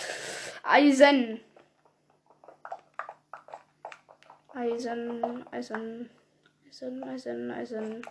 Eisen, 0.63 1.41
Eisen, 4.59 5.45
Eisen, 5.53 6.11
Eisen, 7.05 7.51
Eisen. 7.51 8.03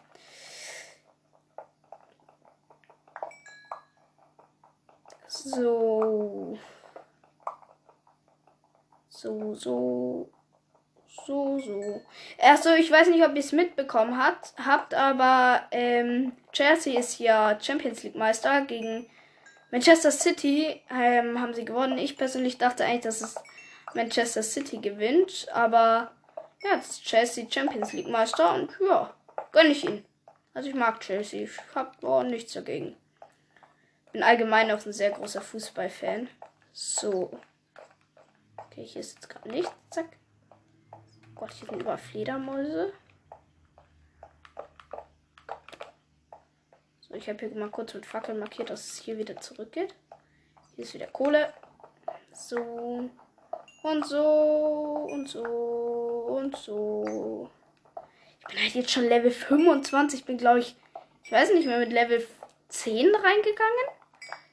So. 5.28 6.58
So, 9.10 9.54
so 9.56 10.30
so, 11.28 11.60
so. 11.60 12.02
Achso, 12.42 12.74
ich 12.74 12.90
weiß 12.90 13.10
nicht, 13.10 13.24
ob 13.26 13.34
ihr 13.34 13.42
es 13.42 13.52
mitbekommen 13.52 14.18
hat, 14.18 14.54
habt, 14.64 14.94
aber 14.94 15.64
ähm, 15.72 16.32
Chelsea 16.54 16.98
ist 16.98 17.20
ja 17.20 17.58
Champions 17.62 18.04
League 18.04 18.16
Meister 18.16 18.62
gegen 18.62 19.08
Manchester 19.72 20.12
City. 20.12 20.82
Ähm, 20.90 21.42
haben 21.42 21.54
sie 21.54 21.66
gewonnen. 21.66 21.98
Ich 21.98 22.18
persönlich 22.18 22.58
dachte 22.58 22.86
eigentlich, 22.86 23.02
dass 23.02 23.22
es 23.22 23.36
Manchester 23.94 24.42
City 24.42 24.78
gewinnt, 24.78 25.48
aber 25.52 26.12
jetzt 26.62 27.04
Chelsea 27.04 27.50
Champions 27.50 27.94
League 27.94 28.10
Meister 28.10 28.54
und 28.54 28.72
ja, 28.80 29.14
gönne 29.52 29.70
ich 29.70 29.84
ihn. 29.84 30.06
Also 30.54 30.70
ich 30.70 30.76
mag 30.76 31.00
Chelsea. 31.02 31.44
Ich 31.44 31.52
hab 31.76 32.04
oh, 32.04 32.24
nichts 32.24 32.54
dagegen. 32.54 32.98
Bin 34.12 34.24
allgemein 34.24 34.72
auch 34.72 34.84
ein 34.86 34.94
sehr 34.94 35.12
großer 35.12 35.42
Fußballfan. 35.42 36.30
So. 36.72 37.40
Okay, 38.58 38.84
hier 38.84 39.02
ist 39.02 39.16
jetzt 39.16 39.30
gerade 39.30 39.50
nichts. 39.50 39.72
Zack. 39.92 40.18
Gott, 41.36 41.54
hier 41.54 41.68
sind 41.68 41.82
überall 41.82 42.00
Fledermäuse. 42.00 42.92
So, 47.02 47.14
ich 47.14 47.30
habe 47.30 47.40
hier 47.46 47.56
mal 47.56 47.70
kurz 47.70 47.94
mit 47.94 48.06
Fackeln 48.06 48.40
markiert, 48.40 48.72
dass 48.72 48.86
es 48.86 48.98
hier 48.98 49.18
wieder 49.20 49.40
zurückgeht. 49.40 49.94
Hier 50.76 50.84
ist 50.84 50.96
wieder 50.96 51.08
Kohle. 51.08 51.54
So. 52.34 53.10
Und 53.92 54.06
so. 54.06 55.08
Und 55.12 55.30
so. 55.30 55.42
Und 55.42 56.58
so. 56.58 57.50
Ich 58.42 58.48
bin 58.48 58.64
halt 58.64 58.76
jetzt 58.76 58.92
schon 58.92 59.08
Level 59.08 59.32
25. 59.32 60.26
Bin, 60.26 60.38
glaube 60.38 60.60
ich, 60.60 60.76
ich 61.24 61.32
weiß 61.32 61.54
nicht 61.54 61.68
mehr, 61.68 61.80
mit 61.80 61.92
Level 61.92 62.26
10 62.70 63.16
reingegangen. 63.16 63.86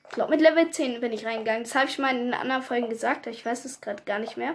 Ich 0.08 0.14
glaube, 0.14 0.30
mit 0.30 0.40
Level 0.40 0.70
10 0.70 1.00
bin 1.00 1.12
ich 1.12 1.26
reingegangen. 1.26 1.64
Das 1.64 1.74
habe 1.74 1.88
ich 1.88 1.98
mal 1.98 2.14
in 2.14 2.34
anderen 2.34 2.62
Folgen 2.62 2.88
gesagt. 2.88 3.26
Ich 3.26 3.44
weiß 3.44 3.64
es 3.64 3.80
gerade 3.80 4.02
gar 4.04 4.18
nicht 4.18 4.36
mehr. 4.36 4.54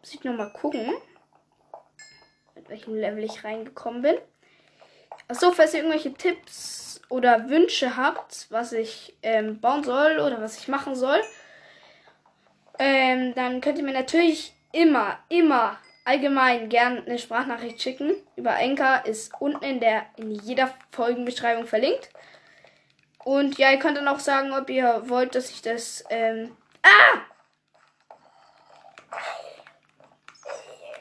Muss 0.00 0.14
ich 0.14 0.22
nochmal 0.22 0.52
gucken 0.52 0.94
mit 2.60 2.68
welchem 2.68 2.94
Level 2.94 3.24
ich 3.24 3.42
reingekommen 3.42 4.02
bin. 4.02 4.16
Achso, 5.28 5.52
falls 5.52 5.74
ihr 5.74 5.80
irgendwelche 5.80 6.12
Tipps 6.12 7.00
oder 7.08 7.48
Wünsche 7.48 7.96
habt, 7.96 8.46
was 8.50 8.72
ich 8.72 9.16
ähm, 9.22 9.60
bauen 9.60 9.82
soll 9.82 10.18
oder 10.20 10.40
was 10.40 10.58
ich 10.58 10.68
machen 10.68 10.94
soll, 10.94 11.20
ähm, 12.80 13.34
dann 13.34 13.60
könnt 13.60 13.76
ihr 13.76 13.84
mir 13.84 13.92
natürlich 13.92 14.54
immer, 14.72 15.18
immer 15.28 15.78
allgemein 16.06 16.70
gern 16.70 17.06
eine 17.06 17.18
Sprachnachricht 17.18 17.80
schicken. 17.82 18.14
Über 18.36 18.56
Enker 18.56 19.04
ist 19.04 19.32
unten 19.38 19.62
in 19.62 19.80
der 19.80 20.06
in 20.16 20.30
jeder 20.30 20.74
Folgenbeschreibung 20.90 21.66
verlinkt. 21.66 22.08
Und 23.22 23.58
ja, 23.58 23.70
ihr 23.70 23.78
könnt 23.78 23.98
dann 23.98 24.08
auch 24.08 24.18
sagen, 24.18 24.54
ob 24.54 24.70
ihr 24.70 25.02
wollt, 25.10 25.34
dass 25.34 25.50
ich 25.50 25.60
das. 25.60 26.04
Ähm 26.08 26.56
ah! 26.82 27.20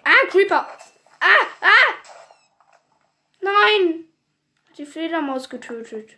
Ah, 0.04 0.28
Creeper! 0.30 0.68
Ah! 1.22 1.46
Ah! 1.62 1.94
Nein! 3.40 4.04
Hat 4.68 4.78
die 4.78 4.86
Fledermaus 4.86 5.50
getötet. 5.50 6.18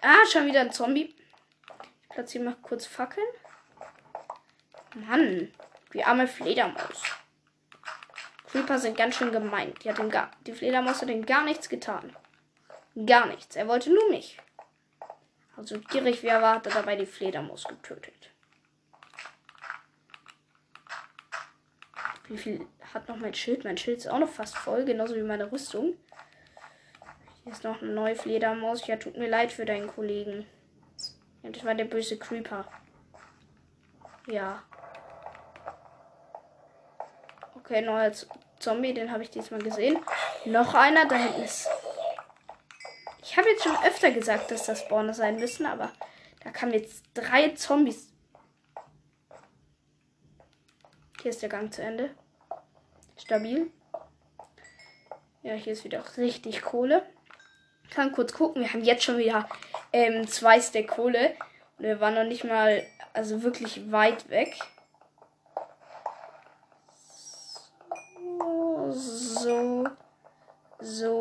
Ah, 0.00 0.24
schon 0.32 0.46
wieder 0.46 0.62
ein 0.62 0.72
Zombie. 0.72 1.13
Ich 2.14 2.16
platziere 2.16 2.44
mal 2.44 2.56
kurz 2.62 2.86
Fackeln. 2.86 3.26
Mann, 4.94 5.52
die 5.92 6.04
arme 6.04 6.28
Fledermaus. 6.28 7.02
Creeper 8.46 8.78
sind 8.78 8.96
ganz 8.96 9.16
schön 9.16 9.32
gemein. 9.32 9.74
Die, 9.82 9.90
hat 9.90 10.10
gar, 10.12 10.30
die 10.46 10.52
Fledermaus 10.52 11.02
hat 11.02 11.10
ihm 11.10 11.26
gar 11.26 11.42
nichts 11.42 11.68
getan. 11.68 12.14
Gar 13.04 13.26
nichts. 13.26 13.56
Er 13.56 13.66
wollte 13.66 13.92
nur 13.92 14.08
mich. 14.10 14.38
Also 15.56 15.80
gierig 15.80 16.22
wie 16.22 16.28
er 16.28 16.40
war, 16.40 16.54
hat 16.54 16.66
er 16.66 16.74
dabei 16.74 16.94
die 16.94 17.04
Fledermaus 17.04 17.64
getötet. 17.64 18.30
Wie 22.28 22.38
viel 22.38 22.64
hat 22.94 23.08
noch 23.08 23.16
mein 23.16 23.34
Schild? 23.34 23.64
Mein 23.64 23.76
Schild 23.76 23.98
ist 23.98 24.06
auch 24.06 24.20
noch 24.20 24.30
fast 24.30 24.56
voll, 24.56 24.84
genauso 24.84 25.16
wie 25.16 25.22
meine 25.22 25.50
Rüstung. 25.50 25.96
Hier 27.42 27.52
ist 27.52 27.64
noch 27.64 27.82
eine 27.82 27.90
neue 27.90 28.14
Fledermaus. 28.14 28.86
Ja, 28.86 28.98
tut 28.98 29.16
mir 29.16 29.28
leid 29.28 29.50
für 29.50 29.64
deinen 29.64 29.88
Kollegen. 29.88 30.46
Ja, 31.44 31.50
das 31.50 31.64
war 31.64 31.74
der 31.74 31.84
böse 31.84 32.18
Creeper. 32.18 32.64
Ja. 34.26 34.62
Okay, 37.54 37.82
neuer 37.82 38.12
Zombie, 38.58 38.94
den 38.94 39.12
habe 39.12 39.22
ich 39.22 39.30
diesmal 39.30 39.60
gesehen. 39.60 39.98
Noch 40.46 40.74
einer, 40.74 41.06
da 41.06 41.16
hinten 41.16 41.42
ist. 41.42 41.68
Ich 43.22 43.36
habe 43.36 43.48
jetzt 43.50 43.62
schon 43.62 43.76
öfter 43.84 44.10
gesagt, 44.10 44.50
dass 44.50 44.66
das 44.66 44.80
Spawner 44.80 45.14
sein 45.14 45.36
müssen, 45.36 45.66
aber 45.66 45.92
da 46.42 46.50
kamen 46.50 46.72
jetzt 46.72 47.04
drei 47.14 47.50
Zombies 47.50 48.10
Hier 51.20 51.30
ist 51.30 51.40
der 51.40 51.48
Gang 51.48 51.72
zu 51.72 51.82
Ende. 51.82 52.10
Stabil. 53.16 53.70
Ja, 55.42 55.54
hier 55.54 55.72
ist 55.72 55.84
wieder 55.84 56.04
richtig 56.18 56.60
Kohle. 56.60 57.02
Kann 57.94 58.12
kurz 58.12 58.32
gucken. 58.32 58.62
Wir 58.62 58.72
haben 58.72 58.82
jetzt 58.82 59.04
schon 59.04 59.18
wieder 59.18 59.48
ähm, 59.92 60.26
zwei 60.26 60.60
Stack 60.60 60.88
Kohle. 60.88 61.34
Und 61.78 61.84
wir 61.84 62.00
waren 62.00 62.14
noch 62.14 62.24
nicht 62.24 62.44
mal, 62.44 62.82
also 63.12 63.42
wirklich 63.42 63.92
weit 63.92 64.28
weg. 64.30 64.58
So, 68.90 69.84
so 70.80 71.20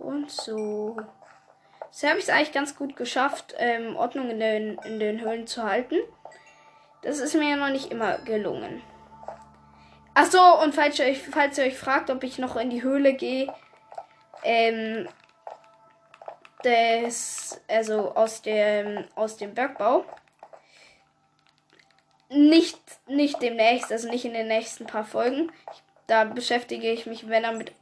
und 0.00 0.30
so. 0.30 0.96
So 1.90 2.08
habe 2.08 2.18
ich 2.18 2.24
es 2.24 2.30
eigentlich 2.30 2.52
ganz 2.52 2.76
gut 2.76 2.94
geschafft, 2.94 3.54
ähm, 3.58 3.96
Ordnung 3.96 4.30
in 4.30 4.38
den, 4.38 4.78
in 4.84 5.00
den 5.00 5.20
Höhlen 5.20 5.46
zu 5.46 5.62
halten. 5.62 5.96
Das 7.02 7.18
ist 7.18 7.34
mir 7.34 7.50
ja 7.50 7.56
noch 7.56 7.70
nicht 7.70 7.90
immer 7.90 8.18
gelungen. 8.18 8.82
Ach 10.14 10.26
so, 10.26 10.40
und 10.62 10.74
falls 10.74 10.98
ihr, 10.98 11.06
euch, 11.06 11.22
falls 11.22 11.58
ihr 11.58 11.64
euch 11.64 11.78
fragt, 11.78 12.10
ob 12.10 12.22
ich 12.22 12.38
noch 12.38 12.56
in 12.56 12.70
die 12.70 12.82
Höhle 12.82 13.14
gehe, 13.14 13.52
ähm, 14.44 15.08
des, 16.66 17.60
also 17.68 18.14
aus 18.14 18.42
dem, 18.42 19.04
aus 19.14 19.36
dem 19.36 19.54
Bergbau. 19.54 20.04
Nicht, 22.28 22.80
nicht 23.06 23.40
demnächst, 23.40 23.92
also 23.92 24.08
nicht 24.08 24.24
in 24.24 24.34
den 24.34 24.48
nächsten 24.48 24.86
paar 24.86 25.04
Folgen. 25.04 25.52
Da 26.08 26.24
beschäftige 26.24 26.90
ich 26.90 27.06
mich, 27.06 27.28
wenn 27.28 27.44
er 27.44 27.52
mit. 27.52 27.72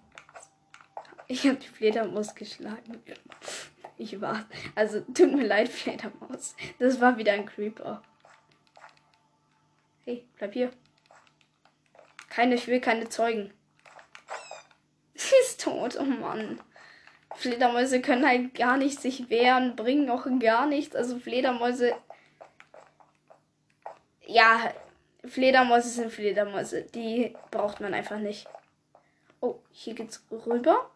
Ich 1.27 1.47
habe 1.47 1.57
die 1.57 1.67
Fledermaus 1.67 2.35
geschlagen. 2.35 3.03
Ich 3.97 4.21
war. 4.21 4.45
Also, 4.75 5.01
tut 5.01 5.35
mir 5.35 5.47
leid, 5.47 5.69
Fledermaus. 5.69 6.55
Das 6.79 7.01
war 7.01 7.17
wieder 7.17 7.33
ein 7.33 7.47
Creeper. 7.47 8.03
Hey, 10.05 10.27
bleib 10.37 10.53
hier. 10.53 10.71
Keine, 12.29 12.57
ich 12.57 12.67
will 12.67 12.81
keine 12.81 13.09
Zeugen. 13.09 13.55
Sie 15.15 15.35
ist 15.43 15.63
tot, 15.63 15.97
oh 15.99 16.05
Mann. 16.05 16.61
Fledermäuse 17.37 18.01
können 18.01 18.27
halt 18.27 18.55
gar 18.55 18.77
nicht 18.77 19.01
sich 19.01 19.29
wehren, 19.29 19.77
bringen 19.77 20.09
auch 20.11 20.27
gar 20.39 20.67
nichts. 20.67 20.95
Also 20.95 21.19
Fledermäuse. 21.19 21.95
Ja, 24.27 24.73
Fledermäuse 25.25 25.89
sind 25.89 26.13
Fledermäuse. 26.13 26.83
Die 26.83 27.35
braucht 27.51 27.81
man 27.81 27.95
einfach 27.95 28.19
nicht. 28.19 28.47
Oh, 29.41 29.57
hier 29.71 29.95
geht's 29.95 30.25
rüber. 30.47 30.91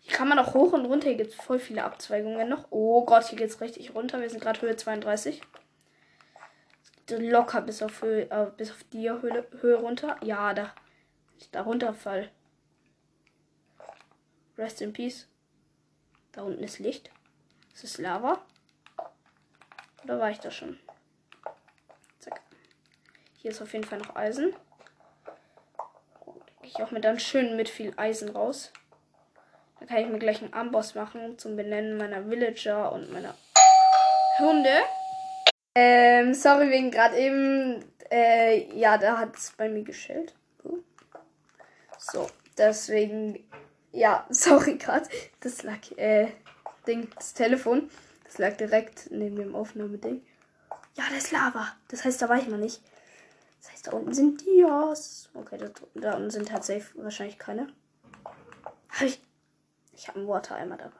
Hier 0.00 0.16
kann 0.16 0.28
man 0.28 0.38
auch 0.38 0.54
hoch 0.54 0.72
und 0.72 0.86
runter. 0.86 1.08
Hier 1.08 1.16
gibt 1.16 1.30
es 1.30 1.36
voll 1.36 1.58
viele 1.58 1.84
Abzweigungen 1.84 2.48
noch. 2.48 2.66
Oh 2.70 3.04
Gott, 3.04 3.24
hier 3.26 3.38
geht's 3.38 3.60
richtig 3.60 3.94
runter. 3.94 4.20
Wir 4.20 4.30
sind 4.30 4.42
gerade 4.42 4.60
Höhe 4.60 4.76
32. 4.76 5.40
Locker 7.10 7.60
bis 7.60 7.82
auf, 7.82 8.02
Höhe, 8.02 8.30
äh, 8.30 8.46
bis 8.56 8.70
auf 8.70 8.84
die 8.92 9.10
Höhe, 9.10 9.46
Höhe 9.60 9.76
runter. 9.76 10.16
Ja, 10.22 10.54
da. 10.54 10.72
Da 11.52 11.62
runterfall. 11.62 12.30
Rest 14.56 14.80
in 14.82 14.92
Peace. 14.92 15.26
Da 16.32 16.42
unten 16.42 16.62
ist 16.62 16.78
Licht. 16.78 17.10
Das 17.72 17.84
ist 17.84 17.98
Lava. 17.98 18.44
Oder 20.04 20.20
war 20.20 20.30
ich 20.30 20.38
da 20.38 20.50
schon? 20.50 20.78
Zack. 22.20 22.40
Hier 23.40 23.50
ist 23.50 23.62
auf 23.62 23.72
jeden 23.72 23.84
Fall 23.84 23.98
noch 23.98 24.14
Eisen. 24.14 24.54
Gehe 26.60 26.70
ich 26.70 26.82
auch 26.82 26.90
mit 26.90 27.04
dann 27.04 27.18
schön 27.18 27.56
mit 27.56 27.68
viel 27.68 27.92
Eisen 27.96 28.28
raus. 28.30 28.72
Da 29.80 29.86
kann 29.86 29.98
ich 29.98 30.08
mir 30.08 30.18
gleich 30.18 30.40
einen 30.40 30.54
Amboss 30.54 30.94
machen 30.94 31.38
zum 31.38 31.56
Benennen 31.56 31.96
meiner 31.96 32.28
Villager 32.30 32.92
und 32.92 33.12
meiner 33.12 33.34
Hunde. 34.38 34.82
Ähm, 35.74 36.32
sorry 36.32 36.70
wegen 36.70 36.90
gerade 36.90 37.16
eben. 37.16 37.84
Äh, 38.10 38.78
ja, 38.78 38.98
da 38.98 39.18
hat 39.18 39.36
es 39.36 39.52
bei 39.56 39.68
mir 39.68 39.82
geschellt. 39.82 40.34
So, 41.98 42.28
deswegen 42.56 43.48
ja, 43.94 44.26
sorry 44.30 44.76
gerade. 44.76 45.08
Das 45.40 45.62
lag, 45.62 45.78
äh, 45.96 46.28
Ding, 46.86 47.08
das 47.14 47.32
Telefon. 47.34 47.90
Das 48.24 48.38
lag 48.38 48.56
direkt 48.56 49.10
neben 49.10 49.36
dem 49.36 49.54
Aufnahmeding. 49.54 50.22
Ja, 50.96 51.04
das 51.10 51.24
ist 51.24 51.32
Lava. 51.32 51.68
Das 51.88 52.04
heißt, 52.04 52.20
da 52.20 52.28
war 52.28 52.38
ich 52.38 52.48
noch 52.48 52.58
nicht. 52.58 52.82
Das 53.62 53.72
heißt, 53.72 53.86
da 53.86 53.92
unten 53.92 54.12
sind 54.12 54.44
Dias. 54.44 55.30
Okay, 55.34 55.56
da, 55.58 55.70
da 55.94 56.16
unten 56.16 56.30
sind 56.30 56.48
tatsächlich 56.48 56.96
wahrscheinlich 56.96 57.38
keine. 57.38 57.68
Hab 58.90 59.02
ich. 59.02 59.20
Ich 59.92 60.08
habe 60.08 60.18
einen 60.18 60.28
Water-Eimer 60.28 60.76
dabei. 60.76 60.92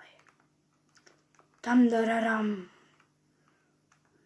Dam, 1.62 1.88
da, 1.90 2.02
da, 2.02 2.20
dam. 2.20 2.70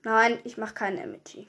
Nein, 0.03 0.39
ich 0.45 0.59
mache 0.59 0.75
keinen 0.75 0.99
Emoji. 0.99 1.49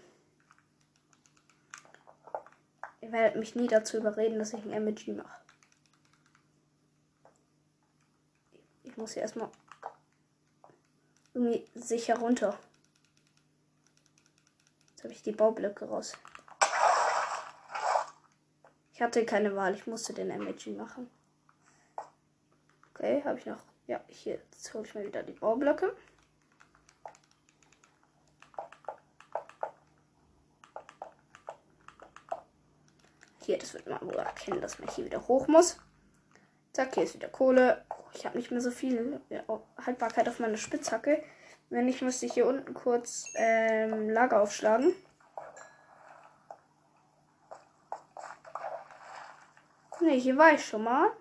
Ihr 3.02 3.12
werdet 3.12 3.38
mich 3.38 3.56
nie 3.56 3.68
dazu 3.68 3.98
überreden, 3.98 4.40
dass 4.40 4.54
ich 4.54 4.64
ein 4.64 4.72
Emoji 4.72 5.14
mache. 5.14 5.39
Muss 9.00 9.14
hier 9.14 9.24
erstmal 9.24 9.50
irgendwie 11.34 11.66
sicher 11.74 12.20
runter. 12.20 12.60
Jetzt 14.90 15.04
habe 15.04 15.14
ich 15.14 15.24
die 15.24 15.32
Baublöcke 15.32 15.86
raus. 15.86 16.14
Ich 18.94 19.02
hatte 19.02 19.26
keine 19.26 19.56
Wahl, 19.56 19.74
ich 19.74 19.88
musste 19.88 20.14
den 20.14 20.30
MG 20.30 20.72
machen. 20.72 21.10
Okay, 22.94 23.24
habe 23.24 23.40
ich 23.40 23.46
noch. 23.46 23.62
Ja, 23.88 24.02
hier, 24.10 24.42
jetzt 24.52 24.74
hole 24.74 24.86
ich 24.86 24.94
mir 24.94 25.06
wieder 25.06 25.24
die 25.24 25.32
Baublöcke. 25.32 25.96
Hier, 33.46 33.58
das 33.58 33.74
wird 33.74 33.88
man 33.88 34.02
wohl 34.02 34.16
erkennen, 34.16 34.62
dass 34.62 34.78
man 34.78 34.90
hier 34.90 35.06
wieder 35.06 35.28
hoch 35.28 35.48
muss. 35.48 35.78
Zack, 36.74 36.94
hier 36.96 37.04
ist 37.04 37.16
wieder 37.16 37.30
Kohle. 37.30 37.84
Ich 38.14 38.26
habe 38.26 38.38
nicht 38.38 38.52
mehr 38.52 38.62
so 38.62 38.72
viel 38.72 39.22
Haltbarkeit 39.86 40.28
auf 40.28 40.40
meiner 40.40 40.58
Spitzhacke. 40.58 41.24
Wenn 41.70 41.86
nicht, 41.86 42.02
müsste 42.02 42.26
ich 42.26 42.34
hier 42.34 42.48
unten 42.48 42.74
kurz 42.74 43.26
ähm, 43.36 44.10
Lager 44.10 44.42
aufschlagen. 44.42 44.96
Ne, 50.02 50.14
hier 50.14 50.38
war 50.38 50.54
ich 50.54 50.66
schon 50.66 50.84
mal. 50.84 51.12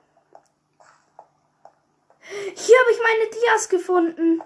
Hier 2.55 2.79
habe 2.79 2.93
ich 2.93 2.99
meine 3.01 3.31
Dias 3.31 3.69
gefunden. 3.69 4.43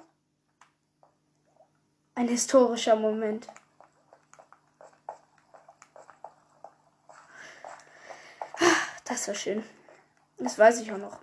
Ein 2.14 2.28
historischer 2.28 2.96
Moment. 2.96 3.46
Das 9.04 9.28
war 9.28 9.34
schön. 9.34 9.62
Das 10.38 10.58
weiß 10.58 10.80
ich 10.80 10.92
auch 10.92 10.98
noch. 10.98 11.18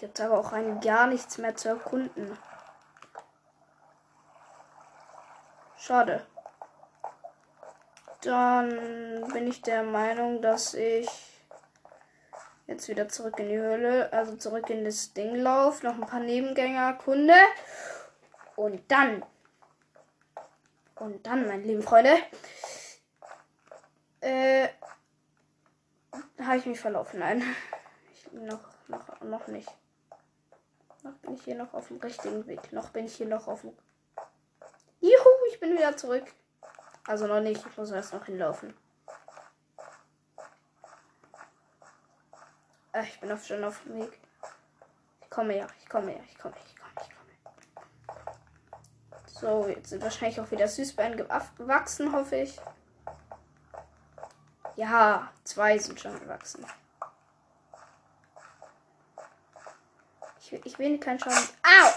Jetzt 0.00 0.20
aber 0.20 0.38
auch 0.38 0.52
rein 0.52 0.80
gar 0.80 1.06
nichts 1.06 1.38
mehr 1.38 1.54
zu 1.56 1.68
erkunden. 1.68 2.36
Schade. 5.76 6.26
Dann 8.22 9.28
bin 9.32 9.46
ich 9.46 9.62
der 9.62 9.82
Meinung, 9.82 10.42
dass 10.42 10.74
ich 10.74 11.08
jetzt 12.66 12.88
wieder 12.88 13.08
zurück 13.08 13.38
in 13.38 13.48
die 13.48 13.58
Höhle, 13.58 14.12
also 14.12 14.36
zurück 14.36 14.70
in 14.70 14.84
das 14.84 15.12
Ding 15.12 15.34
laufe, 15.34 15.84
noch 15.86 15.94
ein 15.94 16.06
paar 16.06 16.20
Nebengänger 16.20 16.94
kunde 16.94 17.34
und 18.56 18.90
dann 18.90 19.24
und 21.00 21.26
dann, 21.26 21.46
meine 21.46 21.62
lieben 21.62 21.82
Freunde, 21.82 22.14
äh, 24.20 24.68
habe 26.42 26.58
ich 26.58 26.66
mich 26.66 26.78
verlaufen. 26.78 27.20
Nein, 27.20 27.42
ich 28.12 28.30
noch 28.32 28.60
noch 28.86 29.20
noch 29.22 29.46
nicht. 29.46 29.79
Noch 31.02 31.14
bin 31.14 31.34
ich 31.34 31.42
hier 31.44 31.56
noch 31.56 31.72
auf 31.72 31.88
dem 31.88 31.98
richtigen 31.98 32.46
Weg. 32.46 32.72
Noch 32.72 32.90
bin 32.90 33.06
ich 33.06 33.14
hier 33.14 33.26
noch 33.26 33.48
auf 33.48 33.62
dem. 33.62 33.72
Juhu, 35.00 35.30
ich 35.50 35.58
bin 35.58 35.72
wieder 35.72 35.96
zurück. 35.96 36.24
Also 37.06 37.26
noch 37.26 37.40
nicht, 37.40 37.64
ich 37.64 37.76
muss 37.76 37.90
erst 37.90 38.12
noch 38.12 38.26
hinlaufen. 38.26 38.74
Äh, 42.92 43.04
ich 43.04 43.20
bin 43.20 43.32
auch 43.32 43.42
schon 43.42 43.64
auf 43.64 43.82
dem 43.84 44.02
Weg. 44.02 44.18
Ich 45.22 45.30
komme 45.30 45.56
ja, 45.56 45.66
ich 45.78 45.88
komme 45.88 46.12
ja, 46.12 46.20
ich 46.28 46.38
komme, 46.38 46.54
ich 46.66 46.76
komme, 46.76 46.92
ich 47.00 47.10
komme. 47.14 47.20
So, 49.26 49.68
jetzt 49.68 49.90
sind 49.90 50.02
wahrscheinlich 50.02 50.40
auch 50.40 50.50
wieder 50.50 50.68
Süßbeeren 50.68 51.16
gewachsen, 51.16 52.12
hoffe 52.12 52.36
ich. 52.36 52.60
Ja, 54.76 55.32
zwei 55.44 55.78
sind 55.78 55.98
schon 56.00 56.18
gewachsen. 56.20 56.66
Ich, 60.52 60.78
will 60.78 60.98
keinen 60.98 61.20
Schaden. 61.20 61.48
Au! 61.62 61.90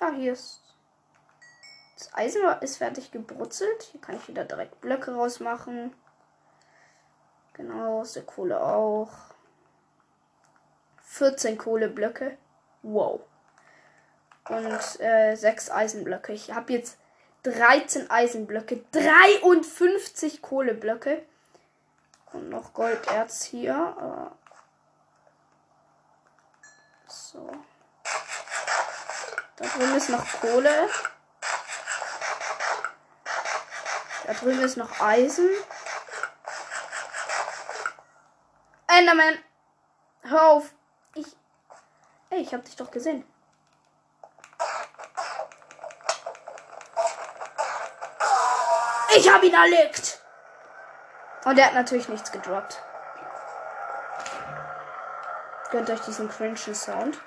Ah, 0.00 0.12
hier 0.12 0.32
ist. 0.32 0.60
Das 1.96 2.14
Eisen 2.14 2.42
ist 2.62 2.78
fertig 2.78 3.12
gebrutzelt. 3.12 3.82
Hier 3.92 4.00
kann 4.00 4.16
ich 4.16 4.26
wieder 4.26 4.44
direkt 4.44 4.80
Blöcke 4.80 5.14
rausmachen. 5.14 5.94
Genau, 7.52 8.00
aus 8.00 8.14
der 8.14 8.24
Kohle 8.24 8.60
auch. 8.60 9.10
14 11.02 11.58
Kohleblöcke. 11.58 12.38
Wow. 12.82 13.20
Und 14.48 15.00
äh, 15.00 15.36
6 15.36 15.70
Eisenblöcke. 15.70 16.32
Ich 16.32 16.52
habe 16.52 16.72
jetzt 16.72 16.99
13 17.42 18.10
Eisenblöcke, 18.10 18.84
53 18.92 20.42
Kohleblöcke. 20.42 21.24
Und 22.32 22.48
noch 22.48 22.72
Golderz 22.74 23.44
hier. 23.44 24.30
So. 27.06 27.50
Da 29.56 29.66
drüben 29.66 29.96
ist 29.96 30.08
noch 30.10 30.40
Kohle. 30.40 30.88
Da 34.26 34.32
drüben 34.34 34.60
ist 34.60 34.76
noch 34.76 35.00
Eisen. 35.00 35.48
Enderman! 38.86 39.38
Hör 40.22 40.42
auf! 40.48 40.72
Ich. 41.14 41.26
Ey, 42.30 42.40
ich 42.40 42.54
hab 42.54 42.64
dich 42.64 42.76
doch 42.76 42.90
gesehen. 42.90 43.24
Ich 49.16 49.28
hab 49.28 49.42
ihn 49.42 49.54
erlegt! 49.54 50.20
Und 51.44 51.58
er 51.58 51.66
hat 51.66 51.74
natürlich 51.74 52.08
nichts 52.08 52.30
gedroppt. 52.30 52.82
Gönnt 55.70 55.88
euch 55.90 56.00
diesen 56.00 56.28
cringe 56.28 56.56
Sound. 56.56 57.18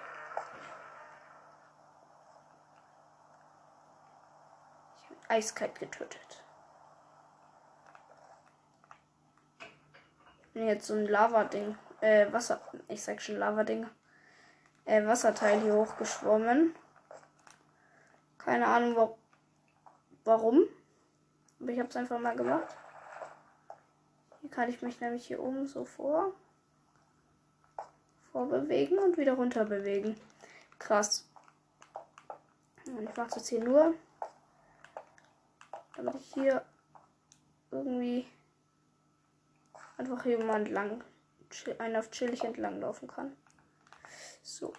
Ich 4.97 5.09
habe 5.09 5.29
eiskalt 5.29 5.79
getötet. 5.79 6.43
Jetzt 10.53 10.87
so 10.87 10.93
ein 10.93 11.07
Lava-Ding. 11.07 11.77
Äh, 12.01 12.31
Wasser. 12.31 12.61
Ich 12.87 13.01
sag 13.01 13.21
schon 13.21 13.37
Lava-Ding. 13.37 13.89
Äh, 14.85 15.05
Wasserteil 15.07 15.61
hier 15.61 15.73
hochgeschwommen. 15.73 16.75
Keine 18.37 18.67
Ahnung 18.67 18.95
wa 18.95 19.15
warum. 20.25 20.67
Aber 21.63 21.71
ich 21.71 21.79
hab's 21.79 21.95
einfach 21.95 22.19
mal 22.19 22.35
gemacht. 22.35 22.75
Hier 24.41 24.49
kann 24.49 24.69
ich 24.69 24.81
mich 24.81 24.99
nämlich 24.99 25.25
hier 25.25 25.41
oben 25.41 25.65
so 25.65 25.85
vor 25.85 26.33
vorbewegen 28.33 28.99
und 28.99 29.17
wieder 29.17 29.35
runter 29.35 29.63
bewegen. 29.63 30.19
Krass. 30.77 31.25
Und 32.85 33.07
ich 33.07 33.15
mache 33.15 33.29
das 33.33 33.47
hier 33.47 33.63
nur, 33.63 33.93
damit 35.95 36.15
ich 36.15 36.33
hier 36.33 36.65
irgendwie 37.71 38.27
einfach 39.95 40.21
hier 40.23 40.43
mal 40.43 40.57
entlang, 40.57 41.01
einen 41.79 41.95
auf 41.95 42.11
chillig 42.11 42.43
entlang 42.43 42.81
laufen 42.81 43.07
kann. 43.07 43.37
So. 44.41 44.73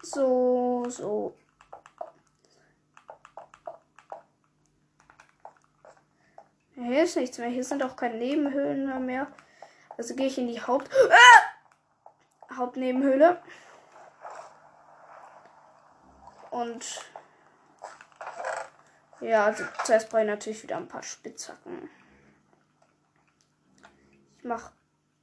So, 0.00 0.86
so. 0.88 1.36
Hier 6.74 7.04
ist 7.04 7.16
nichts 7.16 7.38
mehr. 7.38 7.48
Hier 7.48 7.64
sind 7.64 7.82
auch 7.82 7.96
keine 7.96 8.16
Nebenhöhlen 8.16 9.04
mehr. 9.04 9.26
Also 9.96 10.14
gehe 10.14 10.26
ich 10.26 10.38
in 10.38 10.48
die 10.48 10.60
Haupt 10.60 10.90
äh! 10.92 12.56
Hauptnebenhöhle. 12.56 13.40
Und 16.50 17.00
ja, 19.20 19.46
also 19.46 19.64
zuerst 19.84 20.10
brauche 20.10 20.22
ich 20.22 20.26
natürlich 20.26 20.62
wieder 20.62 20.76
ein 20.76 20.88
paar 20.88 21.02
Spitzhacken. 21.02 21.88
Ich 24.38 24.44
mache 24.44 24.72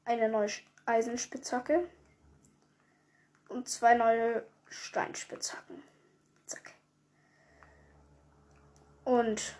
eine 0.05 0.29
neue 0.29 0.49
Eisenspitzhacke 0.85 1.87
und 3.49 3.67
zwei 3.67 3.93
neue 3.93 4.45
Steinspitzhacken. 4.69 5.83
Zack. 6.45 6.71
Und 9.03 9.55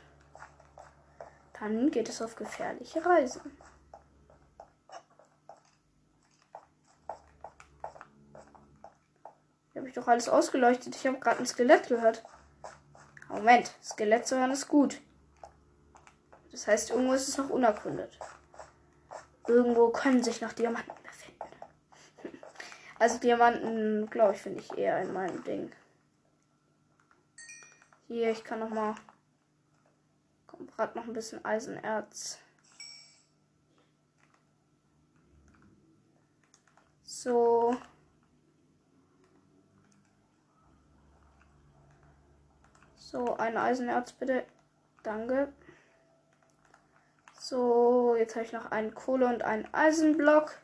dann 1.60 1.91
geht 1.91 2.10
es 2.10 2.22
auf 2.22 2.36
gefährliche 2.36 3.06
Reisen. 3.06 3.41
Hier 9.72 9.82
habe 9.82 9.89
ich 9.89 9.95
doch 9.95 10.08
alles 10.08 10.30
ausgeleuchtet. 10.30 10.95
Ich 10.95 11.06
habe 11.06 11.19
gerade 11.19 11.39
ein 11.39 11.45
Skelett 11.45 11.88
gehört. 11.88 12.24
Moment, 13.28 13.72
Skelett 13.84 14.26
zu 14.26 14.38
hören 14.38 14.52
ist 14.52 14.67
gut. 14.67 15.00
Das 16.52 16.67
heißt, 16.67 16.89
irgendwo 16.89 17.13
ist 17.13 17.28
es 17.28 17.38
noch 17.38 17.50
unerkundet. 17.50 18.17
Irgendwo 19.48 19.89
können 19.89 20.24
sich 20.24 20.41
noch 20.41 20.54
Diamanten 20.54 20.93
befinden. 21.04 22.39
Also 23.00 23.17
Diamanten, 23.17 24.10
glaube 24.10 24.34
ich, 24.34 24.41
finde 24.41 24.60
ich 24.60 24.78
eher 24.78 25.02
in 25.02 25.13
meinem 25.13 25.41
Ding. 25.45 25.72
Hier, 28.08 28.32
ich 28.32 28.43
kann 28.43 28.60
noch 28.60 28.69
mal 28.69 28.95
gerade 30.80 30.98
noch 30.98 31.08
ein 31.08 31.13
bisschen 31.13 31.44
Eisenerz. 31.44 32.39
So. 37.04 37.76
So, 42.96 43.36
ein 43.36 43.58
Eisenerz 43.58 44.13
bitte. 44.13 44.46
Danke. 45.04 45.52
So, 47.38 48.15
jetzt 48.15 48.38
habe 48.38 48.46
ich 48.46 48.54
noch 48.54 48.72
einen 48.72 48.96
Kohle 48.96 49.28
und 49.28 49.42
einen 49.42 49.68
Eisenblock. 49.74 50.58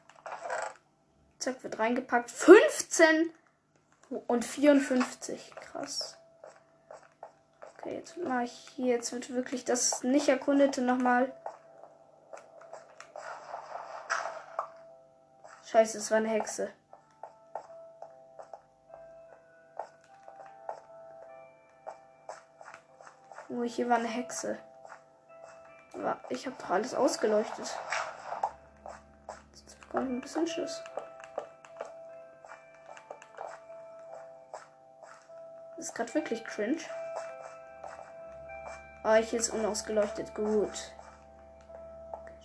Zack, 1.40 1.62
wird 1.62 1.78
reingepackt. 1.78 2.32
15 2.32 3.32
und 4.28 4.46
54. 4.46 5.54
Krass. 5.60 6.18
Okay, 7.86 7.98
jetzt 7.98 8.18
mache 8.18 8.46
ich 8.46 8.74
hier. 8.76 8.96
Jetzt 8.96 9.12
wird 9.12 9.32
wirklich 9.32 9.64
das 9.64 10.02
nicht 10.02 10.28
erkundete 10.28 10.82
nochmal. 10.82 11.32
Scheiße, 15.66 16.00
es 16.00 16.10
war 16.10 16.18
eine 16.18 16.30
Hexe. 16.30 16.72
Oh, 23.50 23.62
hier 23.62 23.88
war 23.88 23.98
eine 23.98 24.08
Hexe. 24.08 24.58
Aber 25.94 26.18
ich 26.30 26.48
habe 26.48 26.56
doch 26.60 26.72
alles 26.72 26.96
ausgeleuchtet. 26.96 27.78
Jetzt 29.54 29.80
bekomme 29.82 30.06
ich 30.06 30.10
ein 30.10 30.22
bisschen 30.22 30.48
Schiss. 30.48 30.82
Das 35.78 35.86
ist 35.86 35.94
gerade 35.94 36.16
wirklich 36.16 36.44
cringe. 36.46 36.82
Ah, 39.06 39.18
hier 39.18 39.40
ist 39.40 39.52
unausgeleuchtet. 39.52 40.34
Gut. 40.34 40.92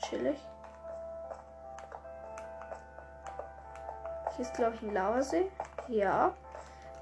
chillig. 0.03 0.39
Hier 4.37 4.45
ist, 4.45 4.53
glaube 4.53 4.75
ich, 4.75 4.83
ein 4.83 4.93
Lavasee. 4.93 5.51
Ja. 5.89 6.35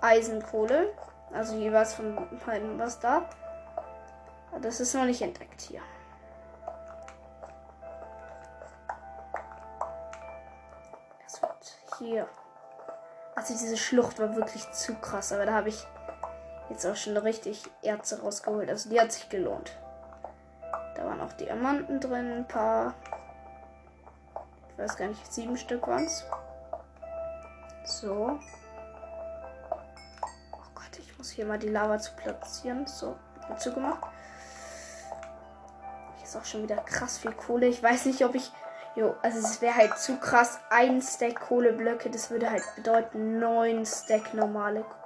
Eisenkohle. 0.00 0.94
Also 1.32 1.56
jeweils 1.56 1.94
von 1.94 2.28
beiden 2.46 2.78
was 2.78 3.00
da. 3.00 3.28
Das 4.62 4.78
ist 4.78 4.94
noch 4.94 5.06
nicht 5.06 5.22
entdeckt 5.22 5.60
hier. 5.60 5.82
Das 11.24 11.42
wird 11.42 11.78
hier. 11.98 12.28
Also 13.34 13.54
diese 13.54 13.76
Schlucht 13.76 14.20
war 14.20 14.36
wirklich 14.36 14.70
zu 14.70 14.94
krass, 14.94 15.32
aber 15.32 15.46
da 15.46 15.52
habe 15.54 15.70
ich 15.70 15.84
jetzt 16.70 16.86
auch 16.86 16.96
schon 16.96 17.16
richtig 17.16 17.62
Erze 17.82 18.20
rausgeholt. 18.20 18.68
Also 18.68 18.90
die 18.90 19.00
hat 19.00 19.12
sich 19.12 19.28
gelohnt. 19.28 19.76
Da 20.96 21.04
waren 21.04 21.20
auch 21.20 21.32
Diamanten 21.34 22.00
drin, 22.00 22.32
ein 22.38 22.48
paar. 22.48 22.94
Ich 24.70 24.78
weiß 24.78 24.96
gar 24.96 25.08
nicht, 25.08 25.32
sieben 25.32 25.56
Stück 25.56 25.86
waren 25.86 26.04
es. 26.04 26.24
So. 27.84 28.38
Oh 30.52 30.70
Gott, 30.74 30.98
ich 30.98 31.16
muss 31.18 31.30
hier 31.30 31.46
mal 31.46 31.58
die 31.58 31.68
Lava 31.68 31.98
zu 31.98 32.12
platzieren. 32.16 32.86
So, 32.86 33.16
zugemacht 33.58 34.08
ist 36.28 36.36
auch 36.36 36.44
schon 36.44 36.62
wieder 36.62 36.76
krass 36.76 37.18
viel 37.18 37.32
Kohle. 37.32 37.66
Ich 37.66 37.82
weiß 37.82 38.04
nicht, 38.06 38.24
ob 38.24 38.34
ich. 38.34 38.52
Jo, 38.94 39.14
also 39.22 39.38
es 39.38 39.60
wäre 39.60 39.76
halt 39.76 39.98
zu 39.98 40.16
krass. 40.16 40.58
Ein 40.70 41.00
Stack 41.00 41.40
Kohleblöcke, 41.40 42.10
das 42.10 42.30
würde 42.30 42.50
halt 42.50 42.62
bedeuten 42.74 43.38
neun 43.38 43.86
Stack 43.86 44.34
normale. 44.34 44.80
Ah, 44.80 44.97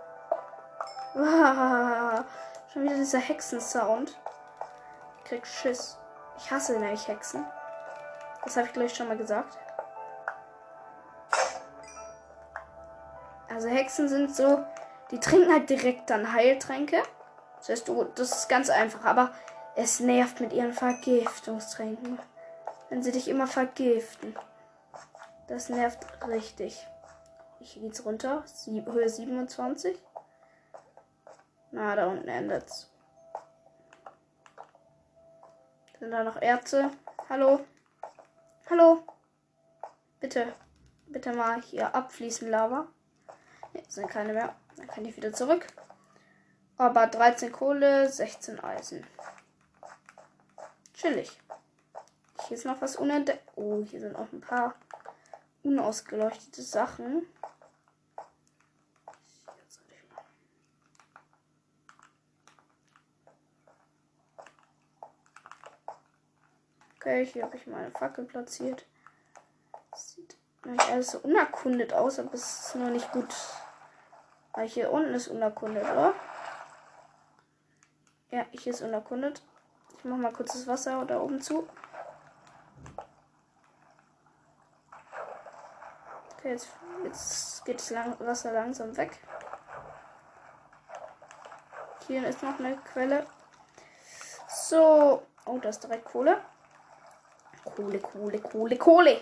schon 2.73 2.85
wieder 2.85 2.95
dieser 2.95 3.19
Hexensound. 3.19 4.17
Ich 5.19 5.25
krieg 5.25 5.47
Schiss. 5.47 5.99
Ich 6.39 6.51
hasse 6.51 6.79
nämlich 6.79 7.07
Hexen. 7.07 7.45
Das 8.45 8.57
habe 8.57 8.67
ich 8.67 8.73
gleich 8.73 8.95
schon 8.95 9.09
mal 9.09 9.17
gesagt. 9.17 9.59
Also 13.49 13.69
Hexen 13.69 14.09
sind 14.09 14.35
so, 14.35 14.65
die 15.11 15.21
trinken 15.21 15.53
halt 15.53 15.69
direkt 15.69 16.09
dann 16.09 16.33
Heiltränke. 16.33 17.03
Das 17.59 17.69
heißt, 17.69 17.89
du, 17.89 18.05
das 18.05 18.33
ist 18.33 18.49
ganz 18.49 18.71
einfach. 18.71 19.05
Aber 19.05 19.31
es 19.77 20.01
nervt 20.01 20.41
mit 20.41 20.53
ihren 20.53 20.73
Vergiftungstränken. 20.73 22.19
Wenn 22.89 23.03
sie 23.03 23.13
dich 23.13 23.29
immer 23.29 23.47
vergiften. 23.47 24.35
Das 25.47 25.69
nervt 25.69 26.07
richtig. 26.27 26.87
Ich 27.61 27.75
geht's 27.75 28.05
runter. 28.05 28.43
Sie 28.47 28.85
Höhe 28.85 29.09
27. 29.09 29.99
Na, 31.73 31.97
da 31.97 32.07
unten 32.07 32.29
endet's. 32.29 32.91
Sind 35.99 36.11
da 36.11 36.23
noch 36.23 36.41
Erze? 36.41 36.91
Hallo? 37.31 37.65
Hallo? 38.69 39.03
Bitte. 40.21 40.53
Bitte 41.07 41.33
mal 41.33 41.63
hier 41.63 41.95
abfließen, 41.95 42.51
Lava. 42.51 42.89
Ne, 43.73 43.83
sind 43.89 44.09
keine 44.09 44.35
mehr. 44.35 44.55
Dann 44.77 44.87
kann 44.87 45.07
ich 45.07 45.17
wieder 45.17 45.33
zurück. 45.33 45.67
Aber 46.77 47.07
13 47.07 47.51
Kohle, 47.51 48.09
16 48.09 48.61
Eisen. 48.61 49.07
Chillig. 50.93 51.41
Hier 52.49 52.57
ist 52.59 52.67
noch 52.67 52.83
was 52.83 52.97
unentdeckt. 52.97 53.51
Oh, 53.57 53.83
hier 53.83 54.01
sind 54.01 54.15
auch 54.17 54.31
ein 54.31 54.43
paar 54.43 54.75
unausgeleuchtete 55.63 56.61
Sachen. 56.61 57.27
Okay, 67.03 67.27
hier 67.27 67.43
habe 67.43 67.57
ich 67.57 67.67
meine 67.67 67.91
Fackel 67.91 68.25
platziert. 68.25 68.87
Sieht 69.93 70.37
eigentlich 70.63 70.89
alles 70.89 71.11
so 71.11 71.19
unerkundet 71.19 71.93
aus, 71.93 72.21
aber 72.21 72.33
es 72.35 72.69
ist 72.69 72.77
noch 72.77 72.91
nicht 72.91 73.11
gut. 73.11 73.27
Weil 74.53 74.69
hier 74.69 74.93
unten 74.93 75.13
ist 75.13 75.27
unerkundet, 75.27 75.83
oder? 75.83 76.15
Ja, 78.31 78.47
hier 78.53 78.73
ist 78.73 78.83
unerkundet. 78.83 79.43
Ich 79.99 80.05
mache 80.05 80.21
mal 80.21 80.33
kurz 80.33 80.53
das 80.53 80.69
Wasser 80.69 81.05
da 81.05 81.19
oben 81.19 81.43
zu. 81.43 81.69
Okay, 86.37 86.51
jetzt, 86.51 86.69
jetzt 87.03 87.65
geht 87.65 87.81
das 87.81 87.91
lang 87.91 88.15
Wasser 88.21 88.53
langsam 88.53 88.97
weg. 88.97 89.19
Hier 92.07 92.25
ist 92.29 92.45
noch 92.45 92.61
eine 92.61 92.77
Quelle. 92.77 93.27
So. 94.47 95.27
Oh, 95.47 95.59
da 95.59 95.69
ist 95.69 95.83
direkt 95.83 96.05
Kohle. 96.05 96.41
Kohle, 97.75 97.99
Kohle, 97.99 98.39
Kohle, 98.39 98.77
Kohle. 98.77 99.21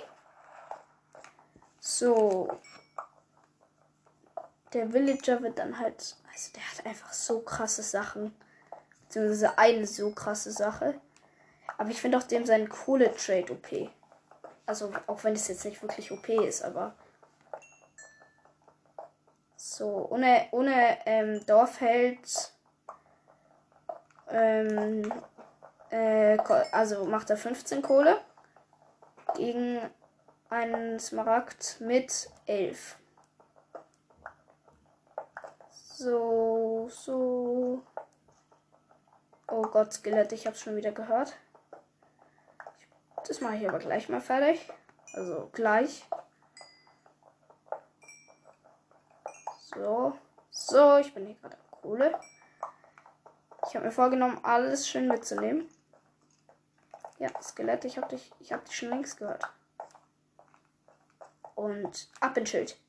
So. 1.78 2.48
Der 4.72 4.92
Villager 4.92 5.42
wird 5.42 5.58
dann 5.58 5.78
halt. 5.78 6.16
Also 6.32 6.52
der 6.54 6.62
hat 6.62 6.86
einfach 6.86 7.12
so 7.12 7.40
krasse 7.40 7.82
Sachen. 7.82 8.34
Beziehungsweise 9.02 9.58
eine 9.58 9.86
so 9.86 10.10
krasse 10.12 10.52
Sache. 10.52 11.00
Aber 11.78 11.90
ich 11.90 12.00
finde 12.00 12.18
auch 12.18 12.22
dem 12.22 12.44
seinen 12.44 12.68
Kohle-Trade 12.68 13.52
OP. 13.52 13.90
Also, 14.66 14.92
auch 15.06 15.24
wenn 15.24 15.34
es 15.34 15.48
jetzt 15.48 15.64
nicht 15.64 15.82
wirklich 15.82 16.12
OP 16.12 16.28
ist, 16.28 16.62
aber. 16.62 16.94
So, 19.56 20.06
ohne, 20.10 20.46
ohne 20.52 20.98
ähm, 21.06 21.44
Dorfheld. 21.46 22.52
Ähm, 24.28 25.12
äh, 25.90 26.38
also 26.70 27.04
macht 27.04 27.30
er 27.30 27.36
15 27.36 27.82
Kohle 27.82 28.20
gegen 29.34 29.80
einen 30.48 30.98
Smaragd 30.98 31.80
mit 31.80 32.30
11. 32.46 32.96
So, 35.70 36.88
so. 36.90 37.82
Oh 39.48 39.62
Gott, 39.62 39.92
Skelett, 39.92 40.32
ich 40.32 40.46
hab's 40.46 40.60
schon 40.60 40.76
wieder 40.76 40.92
gehört. 40.92 41.34
Das 43.26 43.40
mache 43.40 43.56
ich 43.56 43.68
aber 43.68 43.78
gleich 43.78 44.08
mal 44.08 44.20
fertig. 44.20 44.68
Also 45.12 45.50
gleich. 45.52 46.04
So. 49.74 50.16
So, 50.50 50.98
ich 50.98 51.12
bin 51.14 51.26
hier 51.26 51.36
gerade 51.36 51.56
Kohle. 51.70 52.18
Ich 53.68 53.74
habe 53.76 53.86
mir 53.86 53.92
vorgenommen, 53.92 54.40
alles 54.42 54.88
schön 54.88 55.06
mitzunehmen. 55.06 55.68
Ja, 57.20 57.28
Skelett, 57.42 57.84
ich 57.84 57.98
habe 57.98 58.08
dich, 58.08 58.32
ich 58.40 58.50
habe 58.50 58.64
dich 58.64 58.74
schon 58.74 58.88
längst 58.88 59.18
gehört. 59.18 59.46
Und 61.54 62.08
ab 62.18 62.34
ins 62.38 62.48
Schild. 62.48 62.80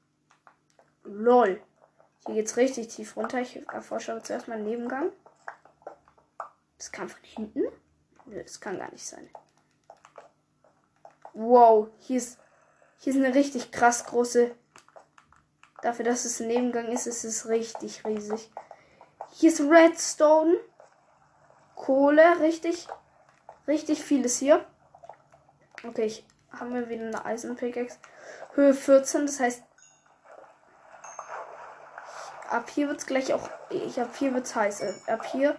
Lol. 1.04 1.62
Hier 2.26 2.36
geht's 2.36 2.56
richtig 2.56 2.88
tief 2.88 3.17
runter. 3.17 3.39
Ich 3.41 3.58
erforsche 3.67 4.13
aber 4.13 4.24
zuerst 4.24 4.48
mal 4.48 4.54
einen 4.54 4.63
Nebengang. 4.63 5.12
Das 6.78 6.94
kam 6.94 7.10
von 7.10 7.22
hinten? 7.24 7.63
Das 8.26 8.62
kann 8.62 8.78
gar 8.80 8.89
nicht 8.91 9.06
sein. 9.06 9.30
Wow, 11.34 11.89
hier 12.00 12.17
ist, 12.17 12.39
hier 13.00 13.13
ist 13.13 13.20
eine 13.20 13.36
richtig 13.36 13.74
krass 13.74 14.06
große. 14.06 14.56
Dafür, 15.82 16.06
dass 16.06 16.24
es 16.24 16.39
ein 16.39 16.48
Nebengang 16.48 16.88
ist, 16.88 17.06
ist 17.06 17.26
es 17.26 17.50
richtig 17.50 18.06
riesig. 18.06 18.50
Hier 19.34 19.52
ist 19.52 19.60
Redstone. 19.60 20.58
Kohle, 21.76 22.39
richtig 22.39 22.88
Richtig 23.67 24.04
vieles 24.04 24.39
hier. 24.39 24.65
Okay, 25.88 26.06
ich 26.06 26.26
habe 26.52 26.71
mir 26.71 26.89
wieder 26.89 27.06
eine 27.06 27.26
Eisenpickaxe. 27.26 27.97
Höhe 28.54 28.74
14, 28.74 29.26
das 29.26 29.39
heißt. 29.39 29.63
Ab 32.50 32.69
hier 32.69 32.88
wird 32.88 33.00
es 33.00 33.06
gleich 33.06 33.34
auch. 33.34 33.50
Ich 33.69 34.00
habe 34.00 34.12
hier 34.17 34.34
wird 34.34 34.45
es 34.45 34.56
heiß. 34.56 35.08
Ab 35.08 35.26
hier 35.26 35.56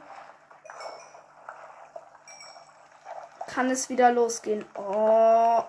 kann 3.46 3.70
es 3.70 3.88
wieder 3.88 4.12
losgehen. 4.12 4.64
Oh. 4.74 5.62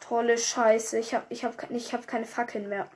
Tolle 0.00 0.38
Scheiße. 0.38 0.98
Ich 0.98 1.14
habe 1.14 1.24
ich 1.28 1.44
hab, 1.44 1.70
ich 1.70 1.92
hab 1.92 2.06
keine 2.06 2.26
Fackeln 2.26 2.68
mehr. 2.68 2.88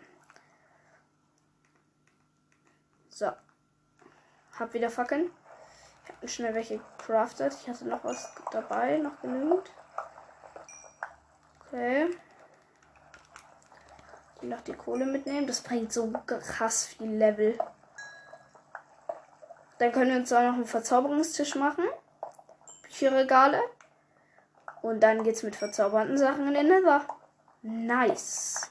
So. 3.08 3.32
Hab 4.58 4.72
wieder 4.74 4.90
Fackeln 4.90 5.30
schnell 6.24 6.54
welche 6.54 6.80
crafted. 6.98 7.54
Ich 7.54 7.68
hatte 7.68 7.86
noch 7.86 8.04
was 8.04 8.32
dabei, 8.50 8.98
noch 8.98 9.20
genügend. 9.20 9.70
Okay. 11.66 12.08
Die 14.40 14.46
noch 14.46 14.60
die 14.60 14.74
Kohle 14.74 15.06
mitnehmen. 15.06 15.46
Das 15.46 15.60
bringt 15.60 15.92
so 15.92 16.12
krass 16.26 16.86
viel 16.86 17.10
Level. 17.10 17.58
Dann 19.78 19.92
können 19.92 20.10
wir 20.10 20.16
uns 20.16 20.32
auch 20.32 20.42
noch 20.42 20.54
einen 20.54 20.64
Verzauberungstisch 20.64 21.54
machen. 21.54 21.84
Bücherregale. 22.82 23.60
Und 24.82 25.00
dann 25.00 25.24
geht's 25.24 25.42
mit 25.42 25.56
verzaubernden 25.56 26.16
Sachen 26.16 26.48
in 26.48 26.54
den 26.54 26.68
Nether. 26.68 27.06
Nice. 27.62 28.70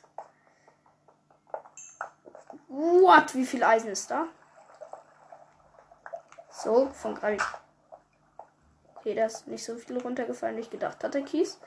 What? 2.67 3.35
Wie 3.35 3.45
viel 3.45 3.63
Eisen 3.63 3.89
ist 3.89 4.09
da? 4.09 4.27
So, 6.63 6.89
von 6.93 7.15
gerade. 7.15 7.37
Okay, 8.95 9.13
da 9.13 9.25
ist 9.25 9.47
nicht 9.47 9.63
so 9.63 9.75
viel 9.75 9.99
runtergefallen, 9.99 10.55
wie 10.57 10.61
ich 10.61 10.69
gedacht 10.69 11.03
hatte, 11.03 11.21
Kies. 11.23 11.59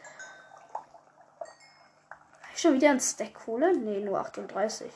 Schon 2.57 2.75
wieder 2.75 2.91
ein 2.91 3.01
Stack 3.01 3.35
Kohle? 3.35 3.77
Ne, 3.77 4.01
nur 4.01 4.19
38. 4.19 4.91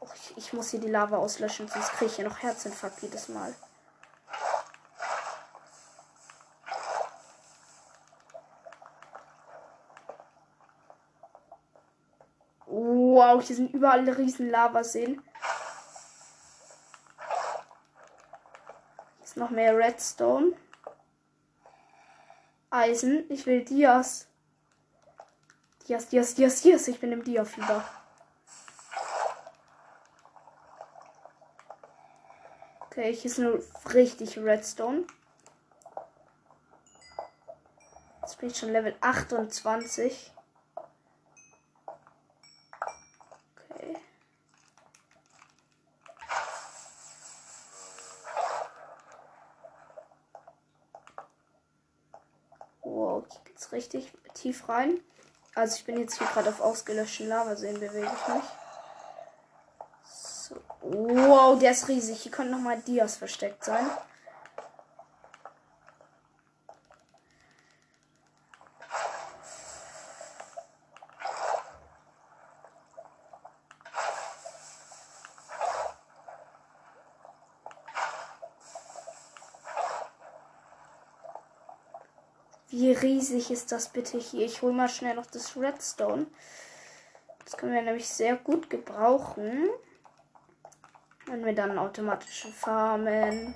Oh, 0.00 0.08
ich, 0.14 0.36
ich, 0.36 0.52
muss 0.52 0.70
hier 0.70 0.80
die 0.80 0.90
Lava 0.90 1.16
auslöschen, 1.16 1.68
sonst 1.68 1.92
kriege 1.92 2.10
ich 2.10 2.16
hier 2.16 2.28
noch 2.28 2.42
Herzinfarkt 2.42 3.00
jedes 3.02 3.28
Mal. 3.28 3.54
Wow, 12.66 13.42
hier 13.42 13.56
sind 13.56 13.72
überall 13.72 14.06
riesen 14.10 14.50
Lavaseen. 14.50 15.22
Noch 19.36 19.50
mehr 19.50 19.76
Redstone. 19.76 20.52
Eisen. 22.70 23.24
Ich 23.30 23.46
will 23.46 23.64
Dias. 23.64 24.26
Dias, 25.86 26.08
Dias, 26.08 26.34
Dias, 26.34 26.62
Dias. 26.62 26.88
Ich 26.88 26.98
bin 26.98 27.12
im 27.12 27.22
Dia-Fieber. 27.22 27.84
Okay, 32.86 33.14
hier 33.14 33.30
ist 33.30 33.38
nur 33.38 33.62
richtig 33.92 34.38
Redstone. 34.38 35.06
Jetzt 38.22 38.38
bin 38.38 38.50
ich 38.50 38.58
schon 38.58 38.72
Level 38.72 38.96
28. 39.00 40.32
richtig 53.76 54.12
rein. 54.68 55.00
Also 55.54 55.76
ich 55.76 55.84
bin 55.84 55.98
jetzt 55.98 56.18
hier 56.18 56.26
gerade 56.26 56.50
auf 56.50 56.60
ausgelöschten 56.60 57.28
Lavaseen, 57.28 57.80
bewege 57.80 58.10
ich 58.14 58.34
mich. 58.34 58.44
So. 60.04 60.56
Wow, 60.82 61.58
der 61.58 61.70
ist 61.72 61.88
riesig. 61.88 62.20
Hier 62.20 62.32
können 62.32 62.50
nochmal 62.50 62.80
Dias 62.80 63.16
versteckt 63.16 63.64
sein. 63.64 63.90
Wie 82.68 82.92
riesig 83.30 83.50
ist 83.50 83.72
das 83.72 83.88
bitte 83.88 84.18
hier? 84.18 84.44
Ich 84.46 84.62
hole 84.62 84.72
mal 84.72 84.88
schnell 84.88 85.16
noch 85.16 85.26
das 85.26 85.56
Redstone. 85.56 86.26
Das 87.44 87.56
können 87.56 87.74
wir 87.74 87.82
nämlich 87.82 88.08
sehr 88.08 88.36
gut 88.36 88.70
gebrauchen. 88.70 89.68
Wenn 91.26 91.44
wir 91.44 91.54
dann 91.54 91.78
automatische 91.78 92.48
Farmen 92.48 93.54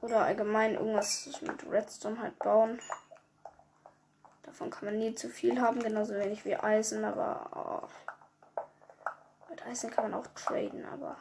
oder 0.00 0.20
allgemein 0.20 0.74
irgendwas 0.74 1.28
mit 1.40 1.68
Redstone 1.68 2.20
halt 2.20 2.38
bauen. 2.38 2.78
Davon 4.44 4.70
kann 4.70 4.84
man 4.84 4.98
nie 4.98 5.14
zu 5.14 5.28
viel 5.28 5.60
haben, 5.60 5.80
genauso 5.80 6.14
wenig 6.14 6.44
wie 6.44 6.54
Eisen, 6.54 7.04
aber 7.04 7.88
oh. 8.56 8.62
mit 9.50 9.66
Eisen 9.66 9.90
kann 9.90 10.08
man 10.08 10.20
auch 10.20 10.26
traden, 10.36 10.84
aber 10.86 11.16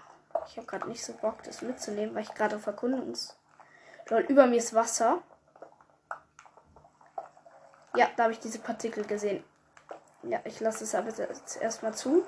ich 0.45 0.57
habe 0.57 0.67
gerade 0.67 0.87
nicht 0.87 1.03
so 1.03 1.13
Bock, 1.13 1.41
das 1.41 1.63
mitzunehmen, 1.63 2.13
weil 2.13 2.21
ich 2.21 2.35
gerade 2.35 2.57
auf 2.57 2.67
Erkundungs. 2.67 3.35
Über 4.27 4.45
mir 4.45 4.57
ist 4.57 4.75
Wasser. 4.75 5.23
Ja, 7.95 8.09
da 8.15 8.23
habe 8.23 8.33
ich 8.33 8.39
diese 8.39 8.59
Partikel 8.59 9.05
gesehen. 9.05 9.43
Ja, 10.23 10.39
ich 10.43 10.59
lasse 10.59 10.83
es 10.83 10.95
aber 10.95 11.09
jetzt 11.09 11.61
erstmal 11.61 11.93
zu. 11.93 12.23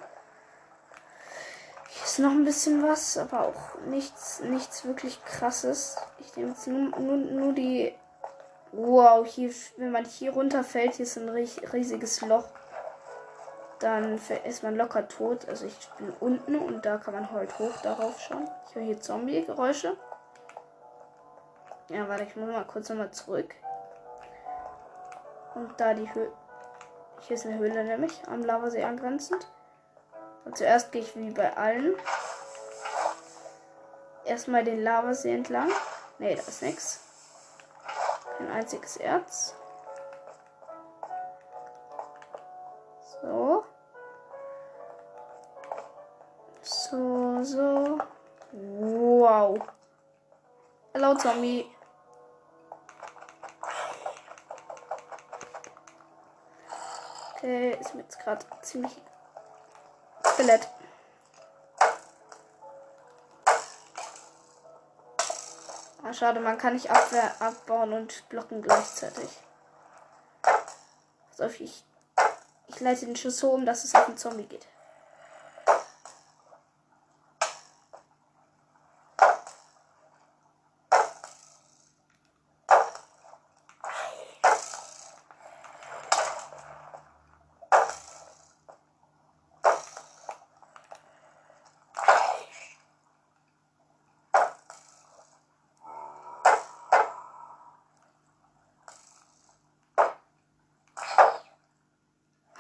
Hier 1.90 2.04
ist 2.04 2.20
noch 2.20 2.32
ein 2.32 2.46
bisschen 2.46 2.84
was, 2.84 3.18
aber 3.18 3.48
auch 3.48 3.76
nichts, 3.88 4.42
nichts 4.42 4.86
wirklich 4.86 5.24
krasses. 5.26 5.98
Ich 6.20 6.36
nehme 6.36 6.50
jetzt 6.50 6.68
nur, 6.68 7.00
nur, 7.00 7.18
nur 7.18 7.54
die. 7.54 7.94
Wow, 8.72 9.26
hier, 9.26 9.52
wenn 9.78 9.92
man 9.92 10.06
hier 10.06 10.34
runterfällt, 10.34 10.96
hier 10.96 11.04
ist 11.04 11.18
ein 11.18 11.30
riesiges 11.30 12.22
Loch. 12.22 12.48
Dann 13.80 14.20
ist 14.46 14.64
man 14.64 14.76
locker 14.76 15.08
tot. 15.08 15.48
Also 15.48 15.66
ich 15.66 15.90
bin 15.98 16.14
unten 16.20 16.58
und 16.58 16.86
da 16.86 16.98
kann 16.98 17.14
man 17.14 17.32
halt 17.32 17.58
hoch 17.58 17.78
darauf 17.82 18.20
schauen. 18.20 18.48
Ich 18.68 18.76
höre 18.76 18.84
hier 18.84 19.00
Zombie-Geräusche. 19.00 19.96
Ja, 21.90 22.08
warte, 22.10 22.24
ich 22.24 22.36
muss 22.36 22.50
mal 22.50 22.66
kurz 22.66 22.90
nochmal 22.90 23.12
zurück. 23.12 23.56
Und 25.58 25.80
da 25.82 25.96
die 25.96 26.14
Höhle. 26.14 26.32
Hier 27.22 27.36
ist 27.36 27.48
eine 27.48 27.58
Höhle 27.58 27.84
nämlich 27.84 28.22
am 28.28 28.44
Lavasee 28.44 28.84
angrenzend. 28.84 29.48
Und 30.46 30.56
zuerst 30.56 30.92
gehe 30.92 31.02
ich 31.02 31.16
wie 31.16 31.32
bei 31.32 31.58
allen. 31.58 31.96
Erstmal 34.24 34.64
den 34.64 34.84
Lavasee 34.84 35.34
entlang. 35.34 35.70
Ne, 36.20 36.36
da 36.36 36.42
ist 36.42 36.62
nichts. 36.62 37.00
Kein 38.38 38.52
einziges 38.52 38.98
Erz. 38.98 39.56
So. 43.20 43.66
So, 46.62 47.44
so. 47.44 47.98
Wow. 48.52 49.58
Hello, 50.94 51.16
Zombie. 51.16 51.66
Okay, 57.38 57.78
ist 57.80 57.94
mir 57.94 58.02
jetzt 58.02 58.20
gerade 58.20 58.44
ziemlich 58.64 58.92
Skelett. 60.26 60.68
Ah, 66.04 66.14
schade, 66.14 66.40
man 66.40 66.58
kann 66.58 66.74
nicht 66.74 66.90
Abwehr 66.90 67.40
abbauen 67.40 67.94
und 67.94 68.28
blocken 68.30 68.64
gleichzeitig. 68.64 69.30
Also 71.30 71.44
ich, 71.64 71.84
ich 72.66 72.80
leite 72.80 73.06
den 73.06 73.16
Schuss 73.16 73.38
so 73.38 73.52
um, 73.52 73.68
dass 73.68 73.84
es 73.84 73.94
auf 73.94 74.08
den 74.08 74.18
Zombie 74.18 74.48
geht. 74.48 74.66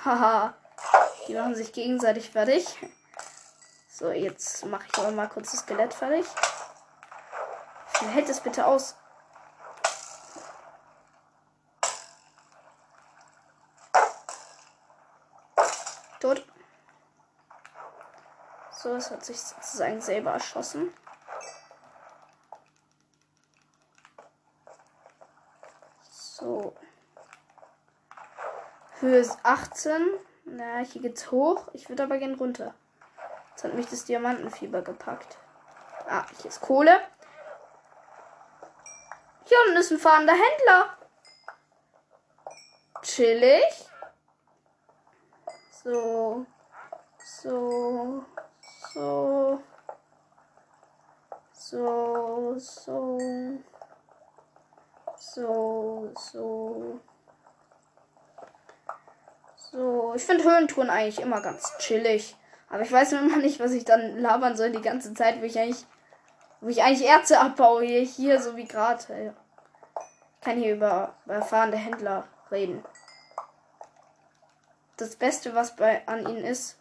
Haha. 0.07 0.53
Die 1.27 1.33
machen 1.33 1.53
sich 1.53 1.73
gegenseitig 1.73 2.31
fertig. 2.31 2.65
So, 3.89 4.09
jetzt 4.09 4.65
mache 4.65 4.85
ich 4.87 4.97
aber 4.97 5.11
mal 5.11 5.27
kurz 5.27 5.51
das 5.51 5.59
Skelett 5.59 5.93
fertig. 5.93 6.25
Hält 8.13 8.29
es 8.29 8.39
bitte 8.39 8.65
aus? 8.65 8.95
Tot. 16.21 16.47
So, 18.71 18.95
es 18.95 19.11
hat 19.11 19.25
sich 19.25 19.41
sozusagen 19.41 19.99
selber 19.99 20.31
erschossen. 20.31 20.93
So. 26.09 26.73
Höhe 29.07 29.19
ist 29.19 29.39
18. 29.43 30.19
Na, 30.43 30.79
hier 30.79 31.01
geht's 31.01 31.31
hoch. 31.31 31.69
Ich 31.71 31.87
würde 31.87 32.03
aber 32.03 32.17
gern 32.17 32.35
runter. 32.35 32.73
Jetzt 33.51 33.63
hat 33.63 33.73
mich 33.73 33.87
das 33.87 34.03
Diamantenfieber 34.03 34.81
gepackt. 34.81 35.37
Ah, 36.09 36.25
hier 36.41 36.47
ist 36.47 36.59
Kohle. 36.59 36.99
Hier 39.45 39.57
unten 39.65 39.77
ist 39.77 39.91
ein 39.91 39.97
fahrender 39.97 40.33
Händler. 40.33 40.97
Chillig. 43.01 43.89
So. 45.71 46.45
So. 47.17 48.25
So. 48.93 49.63
So. 51.53 52.55
So. 52.57 53.17
So. 55.17 56.11
So. 56.17 56.99
So, 59.71 60.13
ich 60.15 60.23
finde 60.23 60.43
Höhentouren 60.43 60.89
eigentlich 60.89 61.19
immer 61.19 61.41
ganz 61.41 61.77
chillig. 61.79 62.35
Aber 62.69 62.81
ich 62.81 62.91
weiß 62.91 63.13
immer 63.13 63.37
nicht, 63.37 63.59
was 63.59 63.71
ich 63.71 63.85
dann 63.85 64.17
labern 64.17 64.55
soll 64.55 64.71
die 64.71 64.81
ganze 64.81 65.13
Zeit, 65.13 65.41
wo 65.41 65.45
ich 65.45 65.59
eigentlich, 65.59 65.85
wo 66.61 66.69
ich 66.69 66.83
eigentlich 66.83 67.07
Erze 67.07 67.39
abbaue. 67.39 67.83
Hier, 67.83 68.01
hier 68.01 68.41
so 68.41 68.55
wie 68.55 68.65
gerade. 68.65 69.33
Ich 70.39 70.45
kann 70.45 70.57
hier 70.57 70.75
über, 70.75 71.15
über 71.25 71.35
erfahrene 71.35 71.77
Händler 71.77 72.25
reden. 72.51 72.83
Das 74.97 75.15
Beste, 75.15 75.53
was 75.53 75.75
bei 75.75 76.07
an 76.07 76.27
ihnen 76.27 76.43
ist, 76.43 76.77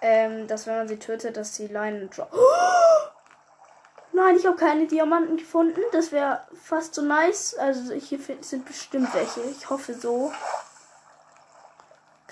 ähm, 0.00 0.46
dass 0.48 0.66
wenn 0.66 0.76
man 0.76 0.88
sie 0.88 0.98
tötet, 0.98 1.36
dass 1.36 1.54
sie 1.54 1.66
Leinen 1.66 2.10
droppen. 2.10 2.38
Nein, 4.12 4.36
ich 4.36 4.46
habe 4.46 4.56
keine 4.56 4.86
Diamanten 4.86 5.36
gefunden. 5.36 5.80
Das 5.92 6.12
wäre 6.12 6.42
fast 6.54 6.94
so 6.94 7.02
nice. 7.02 7.54
Also 7.54 7.94
hier 7.94 8.18
sind 8.40 8.64
bestimmt 8.66 9.14
welche. 9.14 9.40
Ich 9.42 9.70
hoffe 9.70 9.94
so. 9.94 10.32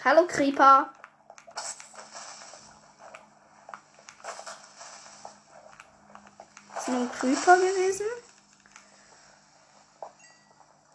Hallo 0.03 0.27
Creeper. 0.27 0.89
Ist 6.75 6.89
nur 6.89 7.01
ein 7.01 7.13
Creeper 7.13 7.57
gewesen? 7.57 8.07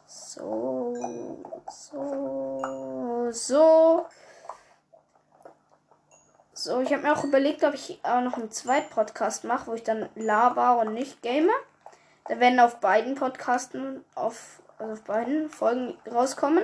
So, 0.08 0.96
so, 1.70 3.30
so. 3.32 4.08
So, 6.54 6.82
ich 6.82 6.92
habe 6.92 7.04
mir 7.04 7.14
auch 7.16 7.24
überlegt, 7.24 7.64
ob 7.64 7.76
ich 7.76 8.00
auch 8.02 8.22
noch 8.22 8.38
einen 8.38 8.50
zweiten 8.50 8.90
Podcast 8.90 9.44
mache, 9.44 9.68
wo 9.68 9.76
ich 9.76 9.84
dann 9.84 10.10
laber 10.16 10.80
und 10.80 10.96
nicht 10.96 11.22
game. 11.22 11.52
Da 12.28 12.40
werden 12.40 12.60
auf 12.60 12.80
beiden 12.80 13.14
Podcasten, 13.14 14.04
auf, 14.16 14.64
also 14.80 14.94
auf 14.94 15.04
beiden 15.04 15.52
Folgen 15.52 15.96
rauskommen. 16.12 16.64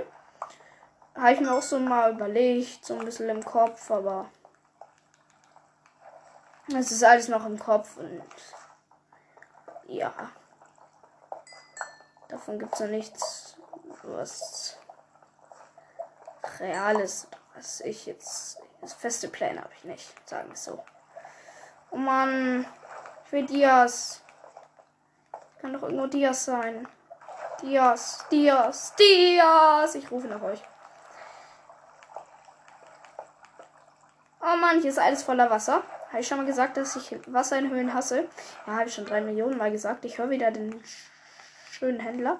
Habe 1.15 1.33
ich 1.33 1.41
mir 1.41 1.51
auch 1.51 1.61
so 1.61 1.77
mal 1.79 2.11
überlegt, 2.11 2.85
so 2.85 2.97
ein 2.97 3.05
bisschen 3.05 3.29
im 3.29 3.43
Kopf, 3.43 3.91
aber 3.91 4.29
es 6.73 6.91
ist 6.91 7.03
alles 7.03 7.27
noch 7.27 7.45
im 7.45 7.59
Kopf 7.59 7.97
und 7.97 8.23
ja. 9.87 10.13
Davon 12.29 12.57
gibt 12.59 12.73
es 12.73 12.79
noch 12.79 12.87
nichts, 12.87 13.57
was 14.03 14.77
Reales, 16.59 17.27
was 17.55 17.81
ich 17.81 18.05
jetzt. 18.05 18.61
Das 18.79 18.93
feste 18.93 19.27
Pläne 19.27 19.61
habe 19.61 19.73
ich 19.75 19.83
nicht, 19.83 20.29
sagen 20.29 20.49
wir 20.49 20.55
so. 20.55 20.83
Oh 21.91 21.97
Mann, 21.97 22.65
ich 23.25 23.31
will 23.31 23.45
Dias. 23.45 24.21
Kann 25.59 25.73
doch 25.73 25.83
irgendwo 25.83 26.07
Dias 26.07 26.45
sein. 26.45 26.87
Dias, 27.61 28.25
Dias, 28.31 28.95
Dias. 28.95 29.93
Ich 29.95 30.09
rufe 30.09 30.27
nach 30.27 30.41
euch. 30.41 30.61
Oh 34.43 34.55
Mann, 34.55 34.81
hier 34.81 34.89
ist 34.89 34.97
alles 34.97 35.21
voller 35.21 35.51
Wasser. 35.51 35.83
Habe 36.09 36.19
ich 36.19 36.27
schon 36.27 36.39
mal 36.39 36.47
gesagt, 36.47 36.75
dass 36.75 36.95
ich 36.95 37.15
Wasser 37.31 37.59
in 37.59 37.69
Höhlen 37.69 37.93
hasse? 37.93 38.27
Ja, 38.65 38.73
habe 38.73 38.89
ich 38.89 38.95
schon 38.95 39.05
drei 39.05 39.21
Millionen 39.21 39.57
Mal 39.57 39.71
gesagt. 39.71 40.03
Ich 40.03 40.17
höre 40.17 40.31
wieder 40.31 40.49
den 40.49 40.83
schönen 41.69 41.99
Händler. 41.99 42.39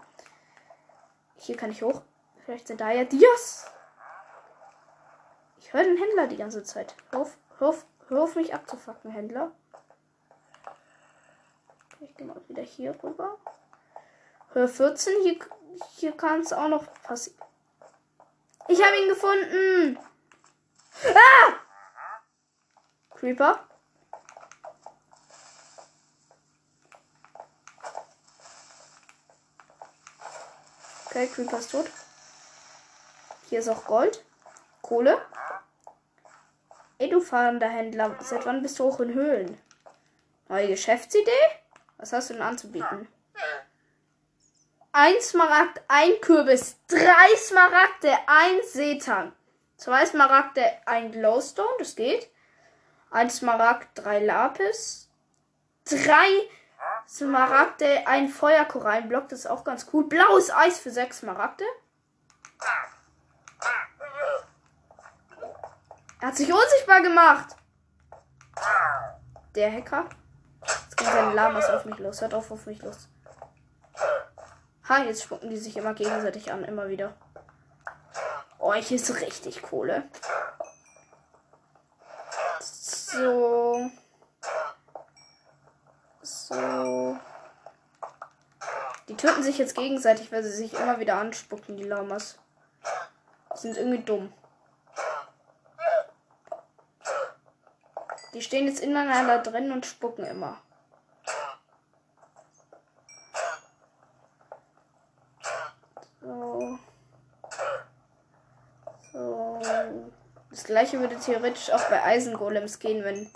Hier 1.38 1.56
kann 1.56 1.70
ich 1.70 1.84
hoch. 1.84 2.02
Vielleicht 2.43 2.68
sind 2.68 2.82
da 2.82 2.89
ja 2.89 3.04
Dias. 3.04 3.72
Ich 5.60 5.72
höre 5.74 5.84
den 5.84 5.97
Händler 5.97 6.26
die 6.26 6.38
ganze 6.38 6.64
Zeit. 6.64 6.95
Hör 7.12 7.22
auf, 7.22 7.38
hör 7.60 7.70
auf, 7.70 7.86
hör 8.08 8.24
auf 8.24 8.36
mich 8.36 8.54
abzufacken, 8.54 9.12
Händler. 9.12 9.52
Ich 11.99 12.16
gehe 12.16 12.26
mal 12.26 12.41
wieder 12.47 12.64
hier 12.64 12.95
rüber. 13.04 13.38
Hör 14.54 14.68
14. 14.68 15.14
Hier, 15.22 15.39
hier 15.97 16.18
kann 16.18 16.41
es 16.41 16.52
auch 16.52 16.68
noch 16.68 16.91
passieren. 17.04 17.39
Ich 18.68 18.84
habe 18.84 18.97
ihn 18.97 19.08
gefunden. 19.08 19.99
Ah! 21.06 21.54
Creeper. 23.22 23.59
Okay, 31.05 31.28
Creeper 31.28 31.59
ist 31.59 31.69
tot. 31.69 31.86
Hier 33.47 33.59
ist 33.59 33.69
auch 33.69 33.86
Gold. 33.86 34.26
Kohle. 34.82 35.22
Ey, 36.97 37.11
du 37.11 37.22
fahrender 37.22 37.69
Händler, 37.69 38.17
seit 38.22 38.47
wann 38.47 38.63
bist 38.63 38.80
du 38.80 38.86
hoch 38.86 38.99
in 39.01 39.13
Höhlen? 39.13 39.61
Neue 40.49 40.69
Geschäftsidee? 40.69 41.30
Was 41.97 42.13
hast 42.13 42.32
du 42.32 42.34
denn 42.34 42.41
anzubieten? 42.41 43.07
Ein 44.93 45.22
Smaragd, 45.22 45.80
ein 45.88 46.19
Kürbis, 46.22 46.78
drei 46.88 47.36
Smaragde, 47.38 48.17
ein 48.26 48.61
Seetang. 48.63 49.32
Zwei 49.78 50.07
Smaragde, 50.07 50.65
ein 50.88 51.11
Glowstone, 51.11 51.69
das 51.78 51.95
geht. 51.95 52.32
Ein 53.12 53.30
Smaragd, 53.30 53.89
drei 53.93 54.20
Lapis. 54.20 55.09
Drei 55.84 56.30
Smaragde, 57.07 58.07
ein 58.07 58.30
Feuerkorallenblock, 58.30 59.28
das 59.28 59.39
ist 59.39 59.47
auch 59.47 59.66
ganz 59.66 59.88
cool. 59.91 60.07
Blaues 60.07 60.49
Eis 60.49 60.80
für 60.80 60.91
sechs 60.91 61.20
Smaragde. 61.20 61.66
Er 66.22 66.28
hat 66.30 66.38
sich 66.38 66.51
unsichtbar 66.53 67.01
gemacht. 67.01 67.55
Der 69.55 69.72
Hacker. 69.72 70.05
Jetzt 70.62 70.95
gehen 70.95 71.07
seine 71.07 71.34
Lamas 71.34 71.70
auf 71.70 71.84
mich 71.84 71.97
los. 71.99 72.22
Hört 72.22 72.34
auf 72.34 72.51
auf 72.51 72.66
mich 72.66 72.82
los. 72.82 73.09
Ha, 74.88 74.99
jetzt 75.03 75.24
spucken 75.24 75.49
die 75.49 75.57
sich 75.57 75.76
immer 75.76 75.93
gegenseitig 75.93 76.53
an. 76.53 76.64
Immer 76.64 76.88
wieder. 76.88 77.14
Oh, 78.59 78.74
hier 78.74 78.95
ist 78.95 79.20
richtig 79.20 79.64
Kohle. 79.64 80.03
So. 83.12 83.91
So. 86.22 87.18
Die 89.09 89.16
töten 89.18 89.43
sich 89.43 89.57
jetzt 89.57 89.76
gegenseitig, 89.76 90.32
weil 90.32 90.43
sie 90.43 90.51
sich 90.51 90.74
immer 90.74 90.99
wieder 90.99 91.18
anspucken, 91.18 91.76
die 91.76 91.84
Lamas. 91.84 92.38
Sind 93.53 93.76
irgendwie 93.76 94.03
dumm. 94.03 94.34
Die 98.34 98.41
stehen 98.41 98.66
jetzt 98.68 98.80
ineinander 98.80 99.39
drin 99.39 99.74
und 99.74 99.86
spucken 99.86 100.26
immer. 100.26 100.62
So. 106.22 106.80
So. 109.12 109.62
Das 110.62 110.68
gleiche 110.68 110.99
würde 110.99 111.16
theoretisch 111.18 111.72
auch 111.72 111.89
bei 111.89 112.03
Eisengolems 112.03 112.78
gehen, 112.78 113.03
wenn 113.03 113.28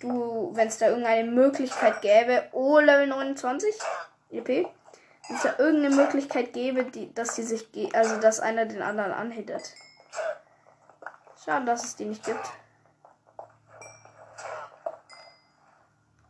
du, 0.00 0.52
wenn 0.54 0.68
es 0.68 0.78
da 0.78 0.86
irgendeine 0.86 1.30
Möglichkeit 1.30 2.00
gäbe. 2.00 2.48
Oh, 2.52 2.78
Level 2.78 3.08
29 3.08 3.74
EP. 4.30 4.48
Wenn 4.48 5.36
es 5.36 5.42
da 5.42 5.58
irgendeine 5.58 5.94
Möglichkeit 5.94 6.54
gäbe, 6.54 6.84
die, 6.84 7.12
dass 7.12 7.34
die 7.34 7.42
sich, 7.42 7.68
also 7.94 8.18
dass 8.20 8.40
einer 8.40 8.64
den 8.64 8.80
anderen 8.80 9.12
anhittet. 9.12 9.74
Schade, 11.44 11.66
dass 11.66 11.84
es 11.84 11.96
die 11.96 12.06
nicht 12.06 12.24
gibt. 12.24 12.50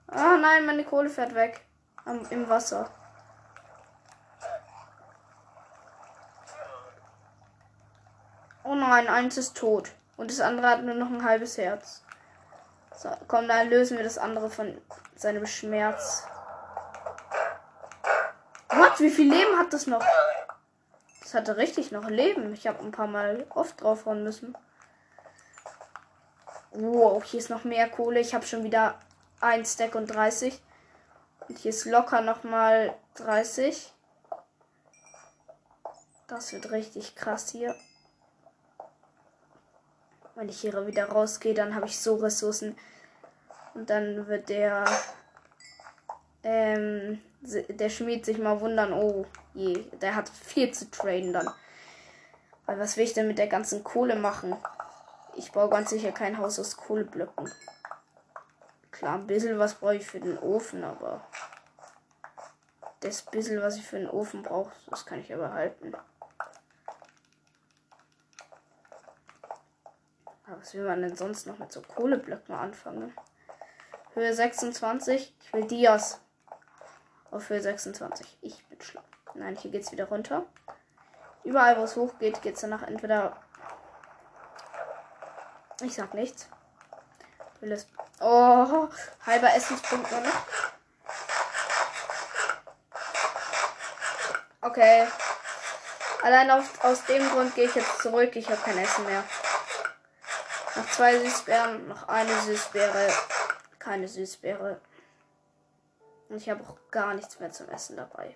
Ah 0.08 0.38
nein, 0.38 0.66
meine 0.66 0.82
Kohle 0.82 1.08
fährt 1.08 1.36
weg. 1.36 1.60
Am, 2.04 2.26
Im 2.30 2.48
Wasser. 2.48 2.90
Oh 8.64 8.74
nein, 8.74 9.06
eins 9.06 9.38
ist 9.38 9.56
tot. 9.56 9.92
Und 10.20 10.30
das 10.30 10.40
andere 10.40 10.68
hat 10.68 10.82
nur 10.82 10.94
noch 10.94 11.08
ein 11.08 11.24
halbes 11.24 11.56
Herz. 11.56 12.02
So, 12.94 13.08
komm, 13.26 13.48
dann 13.48 13.70
lösen 13.70 13.96
wir 13.96 14.04
das 14.04 14.18
andere 14.18 14.50
von 14.50 14.78
seinem 15.16 15.46
Schmerz. 15.46 16.26
What? 18.68 19.00
Wie 19.00 19.08
viel 19.08 19.32
Leben 19.32 19.58
hat 19.58 19.72
das 19.72 19.86
noch? 19.86 20.04
Das 21.22 21.32
hatte 21.32 21.56
richtig 21.56 21.90
noch 21.90 22.06
Leben. 22.10 22.52
Ich 22.52 22.66
habe 22.66 22.80
ein 22.80 22.92
paar 22.92 23.06
Mal 23.06 23.46
oft 23.48 23.80
draufhauen 23.80 24.22
müssen. 24.22 24.54
Wow, 26.72 27.24
hier 27.24 27.40
ist 27.40 27.48
noch 27.48 27.64
mehr 27.64 27.88
Kohle. 27.88 28.20
Ich 28.20 28.34
habe 28.34 28.44
schon 28.44 28.62
wieder 28.62 29.00
ein 29.40 29.64
Stack 29.64 29.94
und 29.94 30.08
30. 30.08 30.60
Und 31.48 31.56
hier 31.56 31.70
ist 31.70 31.86
locker 31.86 32.20
nochmal 32.20 32.94
30. 33.14 33.90
Das 36.28 36.52
wird 36.52 36.72
richtig 36.72 37.16
krass 37.16 37.48
hier. 37.48 37.74
Wenn 40.34 40.48
ich 40.48 40.60
hier 40.60 40.86
wieder 40.86 41.06
rausgehe, 41.06 41.54
dann 41.54 41.74
habe 41.74 41.86
ich 41.86 41.98
so 41.98 42.16
Ressourcen. 42.16 42.76
Und 43.74 43.90
dann 43.90 44.26
wird 44.26 44.48
der 44.48 44.84
ähm, 46.42 47.20
der 47.42 47.88
Schmied 47.88 48.24
sich 48.24 48.38
mal 48.38 48.60
wundern, 48.60 48.92
oh 48.92 49.24
je, 49.54 49.84
der 50.00 50.14
hat 50.14 50.28
viel 50.28 50.72
zu 50.72 50.90
traden 50.90 51.32
dann. 51.32 51.50
Weil 52.66 52.78
was 52.78 52.96
will 52.96 53.04
ich 53.04 53.14
denn 53.14 53.26
mit 53.26 53.38
der 53.38 53.48
ganzen 53.48 53.82
Kohle 53.82 54.16
machen? 54.16 54.56
Ich 55.36 55.52
baue 55.52 55.70
ganz 55.70 55.90
sicher 55.90 56.12
kein 56.12 56.38
Haus 56.38 56.58
aus 56.58 56.76
Kohleblöcken. 56.76 57.50
Klar, 58.90 59.14
ein 59.14 59.26
bisschen 59.26 59.58
was 59.58 59.74
brauche 59.74 59.96
ich 59.96 60.06
für 60.06 60.20
den 60.20 60.38
Ofen, 60.38 60.84
aber 60.84 61.26
das 63.00 63.22
bisschen, 63.22 63.62
was 63.62 63.76
ich 63.76 63.86
für 63.86 63.98
den 63.98 64.10
Ofen 64.10 64.42
brauche, 64.42 64.72
das 64.88 65.06
kann 65.06 65.20
ich 65.20 65.32
aber 65.32 65.52
halten. 65.52 65.94
Was 70.58 70.74
will 70.74 70.84
man 70.84 71.02
denn 71.02 71.16
sonst 71.16 71.46
noch 71.46 71.58
mit 71.58 71.72
so 71.72 71.82
Kohleblöcken 71.82 72.54
anfangen? 72.54 73.14
Höhe 74.14 74.34
26. 74.34 75.34
Ich 75.40 75.52
will 75.52 75.66
Dias. 75.66 76.20
Auf 77.30 77.48
Höhe 77.48 77.60
26. 77.60 78.38
Ich 78.40 78.64
bin 78.66 78.80
schlau. 78.80 79.02
Nein, 79.34 79.56
hier 79.56 79.70
geht's 79.70 79.92
wieder 79.92 80.06
runter. 80.06 80.44
Überall, 81.44 81.78
wo 81.78 81.84
es 81.84 81.96
hoch 81.96 82.18
geht, 82.18 82.42
geht's 82.42 82.60
danach 82.60 82.82
entweder. 82.82 83.36
Ich 85.82 85.94
sag 85.94 86.14
nichts. 86.14 86.48
Will 87.60 87.72
es 87.72 87.86
Oh, 88.22 88.88
halber 89.24 89.54
Essenspunkt 89.54 90.10
noch. 90.12 90.46
Okay. 94.60 95.06
Allein 96.22 96.50
auf, 96.50 96.84
aus 96.84 97.04
dem 97.06 97.26
Grund 97.30 97.54
gehe 97.54 97.64
ich 97.64 97.74
jetzt 97.74 98.02
zurück. 98.02 98.36
Ich 98.36 98.46
habe 98.50 98.60
kein 98.60 98.76
Essen 98.76 99.06
mehr. 99.06 99.24
Noch 100.80 100.90
zwei 100.92 101.18
Süßbeeren, 101.18 101.88
noch 101.88 102.08
eine 102.08 102.32
Süßbeere, 102.40 103.08
keine 103.78 104.08
Süßbeere. 104.08 104.80
Und 106.30 106.36
ich 106.38 106.48
habe 106.48 106.64
auch 106.64 106.78
gar 106.90 107.12
nichts 107.12 107.38
mehr 107.38 107.52
zum 107.52 107.68
Essen 107.68 107.98
dabei. 107.98 108.34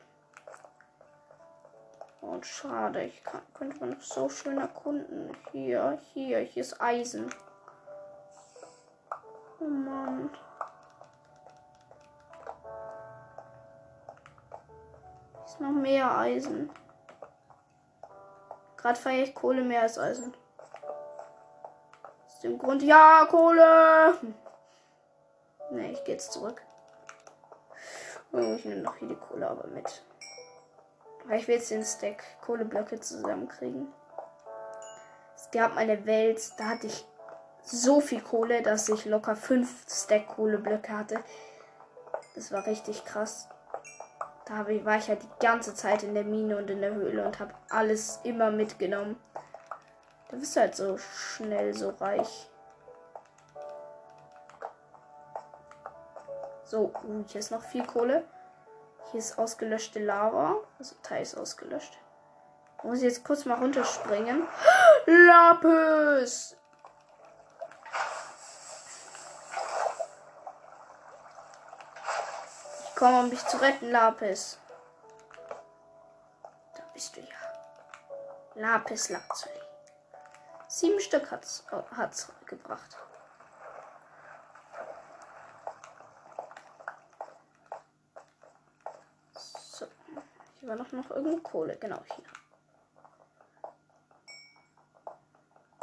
Und 2.21 2.45
schade, 2.45 3.03
ich 3.03 3.25
kann, 3.25 3.41
könnte 3.55 3.81
man 3.81 3.91
noch 3.93 4.03
so 4.03 4.29
schön 4.29 4.59
erkunden. 4.59 5.35
Hier, 5.53 5.99
hier, 6.13 6.41
hier 6.41 6.61
ist 6.61 6.83
Eisen. 6.83 7.35
Oh 9.59 9.65
Mann. 9.65 10.29
Hier 15.33 15.45
ist 15.47 15.61
noch 15.63 15.71
mehr 15.71 16.15
Eisen. 16.19 16.69
Gerade 18.77 19.01
feiere 19.01 19.23
ich 19.23 19.35
Kohle 19.35 19.63
mehr 19.63 19.81
als 19.81 19.99
Eisen. 19.99 20.35
Dem 22.45 22.59
Grund, 22.59 22.83
ja, 22.83 23.27
Kohle! 23.31 24.19
Ne, 25.71 25.93
ich 25.93 26.05
gehe 26.05 26.15
jetzt 26.15 26.31
zurück. 26.31 26.61
Oh, 28.33 28.55
ich 28.57 28.67
nehme 28.67 28.83
noch 28.83 28.97
hier 28.97 29.09
die 29.09 29.17
Kohle 29.17 29.49
aber 29.49 29.67
mit. 29.69 30.03
Weil 31.25 31.41
ich 31.41 31.49
will 31.49 31.55
jetzt 31.55 31.71
den 31.71 31.85
Stack 31.85 32.23
Kohleblöcke 32.43 33.01
zusammenkriegen. 33.01 33.89
Es 35.35 35.51
gab 35.53 35.79
eine 35.79 36.05
Welt, 36.05 36.53
da 36.59 36.65
hatte 36.65 36.89
ich 36.89 37.07
so 37.63 38.03
viel 38.03 38.21
Kohle, 38.21 38.61
dass 38.61 38.91
ich 38.91 39.07
locker 39.07 39.37
fünf 39.37 39.87
Stack 39.89 40.29
Kohleblöcke 40.29 40.93
hatte. 40.93 41.21
Das 42.35 42.53
war 42.53 42.67
richtig 42.67 43.07
krass. 43.07 43.49
Da 44.45 44.69
ich, 44.69 44.85
war 44.85 44.99
ich 44.99 45.09
halt 45.09 45.23
die 45.23 45.45
ganze 45.45 45.75
Zeit 45.75 46.03
in 46.03 46.13
der 46.13 46.25
Mine 46.25 46.59
und 46.59 46.69
in 46.69 46.83
der 46.83 46.93
Höhle 46.93 47.25
und 47.25 47.41
habe 47.41 47.55
alles 47.71 48.21
immer 48.23 48.51
mitgenommen. 48.51 49.17
Da 50.35 50.41
bist 50.41 50.57
du 50.57 50.61
halt 50.61 50.74
so 50.74 50.99
schnell 50.99 51.72
so 51.74 51.91
reich. 51.91 52.51
So, 56.64 56.93
uh, 57.05 57.24
hier 57.28 57.39
ist 57.39 57.53
noch 57.53 57.62
viel 57.62 57.87
Kohle. 57.87 58.24
Hier 59.12 59.20
ist 59.20 59.39
ausgelöschte 59.39 60.01
Lava. 60.01 60.57
Also 60.76 60.97
teils 61.05 61.37
ausgelöscht. 61.37 61.97
Muss 62.82 62.99
ich 62.99 63.05
jetzt 63.05 63.24
kurz 63.24 63.45
mal 63.45 63.61
runterspringen. 63.61 64.43
Lapis! 65.07 66.57
Ich 72.89 72.97
komme, 72.97 73.20
um 73.20 73.28
mich 73.28 73.47
zu 73.47 73.57
retten, 73.59 73.93
Lapis. 73.93 74.59
Da 76.76 76.82
bist 76.93 77.16
du 77.16 77.20
ja. 77.20 77.26
Lapis 78.57 79.11
Lazuli. 79.11 79.54
Sieben 80.77 80.99
Stück 80.99 81.31
hat's, 81.31 81.64
oh, 81.70 81.85
hat's 81.93 82.33
gebracht. 82.47 82.97
So. 89.37 89.87
Hier 90.59 90.68
war 90.68 90.75
noch, 90.75 90.91
noch 90.91 91.12
irgendwo 91.12 91.37
Kohle. 91.37 91.77
Genau 91.77 92.03
hier. 92.16 92.25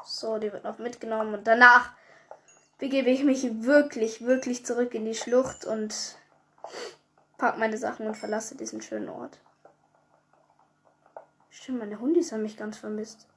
So, 0.04 0.40
die 0.40 0.52
wird 0.52 0.66
noch 0.66 0.78
mitgenommen. 0.78 1.36
Und 1.36 1.48
danach 1.48 1.94
begebe 2.78 3.12
ich 3.12 3.24
mich 3.24 3.64
wirklich, 3.64 4.26
wirklich 4.26 4.66
zurück 4.66 4.94
in 4.94 5.06
die 5.06 5.16
Schlucht 5.16 5.64
und 5.64 6.18
pack 7.38 7.58
meine 7.58 7.78
Sachen 7.78 8.08
und 8.08 8.16
verlasse 8.16 8.58
diesen 8.58 8.82
schönen 8.82 9.08
Ort. 9.08 9.40
Stimmt, 11.50 11.80
meine 11.80 12.02
Hundis 12.02 12.34
haben 12.34 12.44
mich 12.44 12.58
ganz 12.58 12.78
vermisst. 12.78 13.30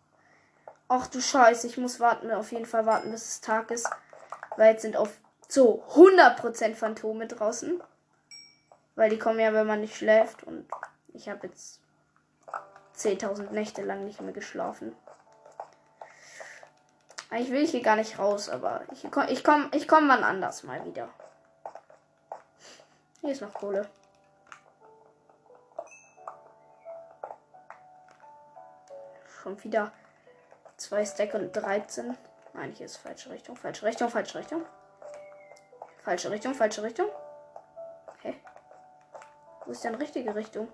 Ach 0.88 1.06
du 1.06 1.20
Scheiße, 1.20 1.66
ich 1.66 1.78
muss 1.78 1.98
warten, 1.98 2.30
auf 2.30 2.52
jeden 2.52 2.66
Fall 2.66 2.84
warten, 2.86 3.10
bis 3.10 3.22
es 3.22 3.40
Tag 3.40 3.70
ist. 3.70 3.88
Weil 4.56 4.72
jetzt 4.72 4.82
sind 4.82 4.96
auf 4.96 5.10
so 5.48 5.82
100% 5.94 6.74
Phantome 6.74 7.26
draußen. 7.26 7.82
Weil 8.94 9.10
die 9.10 9.18
kommen 9.18 9.40
ja, 9.40 9.52
wenn 9.52 9.66
man 9.66 9.80
nicht 9.80 9.96
schläft. 9.96 10.44
Und 10.44 10.68
ich 11.12 11.28
habe 11.28 11.46
jetzt 11.46 11.80
10.000 12.96 13.50
Nächte 13.50 13.82
lang 13.82 14.04
nicht 14.04 14.20
mehr 14.20 14.32
geschlafen. 14.32 14.94
Eigentlich 17.30 17.50
will 17.50 17.62
ich 17.64 17.70
hier 17.72 17.82
gar 17.82 17.96
nicht 17.96 18.18
raus, 18.18 18.48
aber 18.48 18.82
ich, 18.92 19.04
ich 19.04 19.42
komme 19.42 19.68
ich 19.72 19.88
komm 19.88 20.08
wann 20.08 20.22
anders 20.22 20.62
mal 20.62 20.84
wieder. 20.84 21.08
Hier 23.22 23.32
ist 23.32 23.40
noch 23.40 23.52
Kohle. 23.52 23.88
Schon 29.42 29.60
wieder 29.64 29.90
zwei 30.76 31.04
Stack 31.04 31.34
und 31.34 31.52
13. 31.52 32.16
Nein, 32.52 32.72
hier 32.72 32.86
ist 32.86 32.96
falsche 32.96 33.30
Richtung, 33.30 33.56
falsche 33.56 33.84
Richtung, 33.84 34.08
falsche 34.08 34.38
Richtung. 34.38 34.64
Falsche 36.02 36.30
Richtung, 36.30 36.54
falsche 36.54 36.82
Richtung. 36.82 37.08
Okay. 38.18 38.40
Wo 39.64 39.72
ist 39.72 39.82
denn 39.84 39.94
richtige 39.94 40.34
Richtung? 40.34 40.68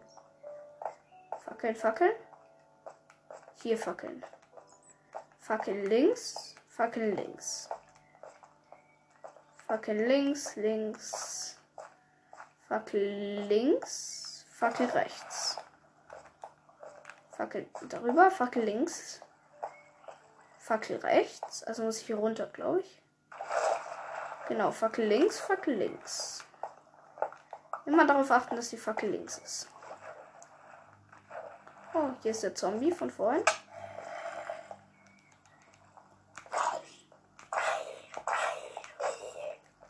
Fackeln, 1.44 1.76
fackeln. 1.76 2.12
Hier 3.62 3.78
fackeln. 3.78 4.24
Fackel 5.38 5.86
links, 5.86 6.54
Fackel 6.68 7.14
links. 7.14 7.68
Fackel 9.66 10.06
links, 10.06 10.56
links. 10.56 11.58
Fackel 12.68 13.46
links, 13.48 14.46
Fackel 14.48 14.86
rechts. 14.86 15.58
Fackel 17.32 17.66
darüber, 17.88 18.30
Fackel 18.30 18.64
links. 18.64 19.20
Fackel 20.70 20.98
rechts. 20.98 21.64
Also 21.64 21.82
muss 21.82 21.98
ich 21.98 22.06
hier 22.06 22.14
runter, 22.14 22.46
glaube 22.46 22.78
ich. 22.78 23.02
Genau, 24.46 24.70
Fackel 24.70 25.04
links, 25.04 25.40
Fackel 25.40 25.74
links. 25.74 26.44
Immer 27.86 28.06
darauf 28.06 28.30
achten, 28.30 28.54
dass 28.54 28.68
die 28.68 28.76
Fackel 28.76 29.10
links 29.10 29.38
ist. 29.38 29.68
Oh, 31.92 32.10
hier 32.22 32.30
ist 32.30 32.44
der 32.44 32.54
Zombie 32.54 32.92
von 32.92 33.10
vorhin. 33.10 33.42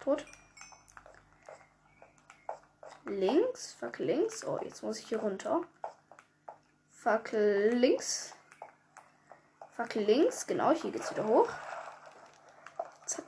Tot. 0.00 0.24
Links, 3.04 3.74
Fackel 3.74 4.06
links. 4.06 4.46
Oh, 4.46 4.58
jetzt 4.62 4.82
muss 4.82 4.98
ich 4.98 5.08
hier 5.08 5.20
runter. 5.20 5.60
Fackel 6.90 7.68
links. 7.74 8.34
Fackel 9.80 10.04
links, 10.04 10.46
genau, 10.46 10.72
hier 10.72 10.90
geht's 10.90 11.10
wieder 11.10 11.26
hoch. 11.26 11.48
Zack. 13.06 13.24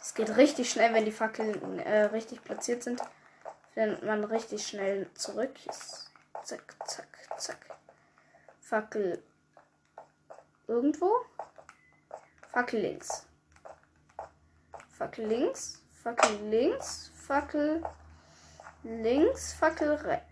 Es 0.00 0.14
geht 0.14 0.36
richtig 0.36 0.70
schnell, 0.70 0.94
wenn 0.94 1.04
die 1.04 1.10
Fackeln 1.10 1.80
äh, 1.80 2.02
richtig 2.04 2.44
platziert 2.44 2.84
sind. 2.84 3.02
Findet 3.74 4.04
man 4.04 4.22
richtig 4.22 4.64
schnell 4.64 5.10
zurück. 5.14 5.50
Zack, 6.44 6.76
zack, 6.86 7.08
zack. 7.36 7.58
Fackel 8.60 9.20
irgendwo. 10.68 11.10
Fackel 12.52 12.82
links. 12.82 13.26
Fackel 14.96 15.26
links. 15.26 15.82
Fackel 16.04 16.36
links. 16.48 17.10
Fackel 17.16 17.82
links. 18.84 19.54
Fackel 19.54 19.94
rechts. 19.94 20.28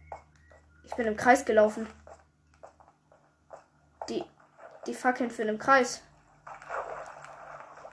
Ich 0.85 0.95
bin 0.95 1.09
im 1.09 1.17
Kreis 1.17 1.45
gelaufen. 1.45 1.89
Die, 4.87 4.95
Fackeln 4.95 5.31
für 5.31 5.45
den 5.45 5.59
Kreis. 5.59 6.03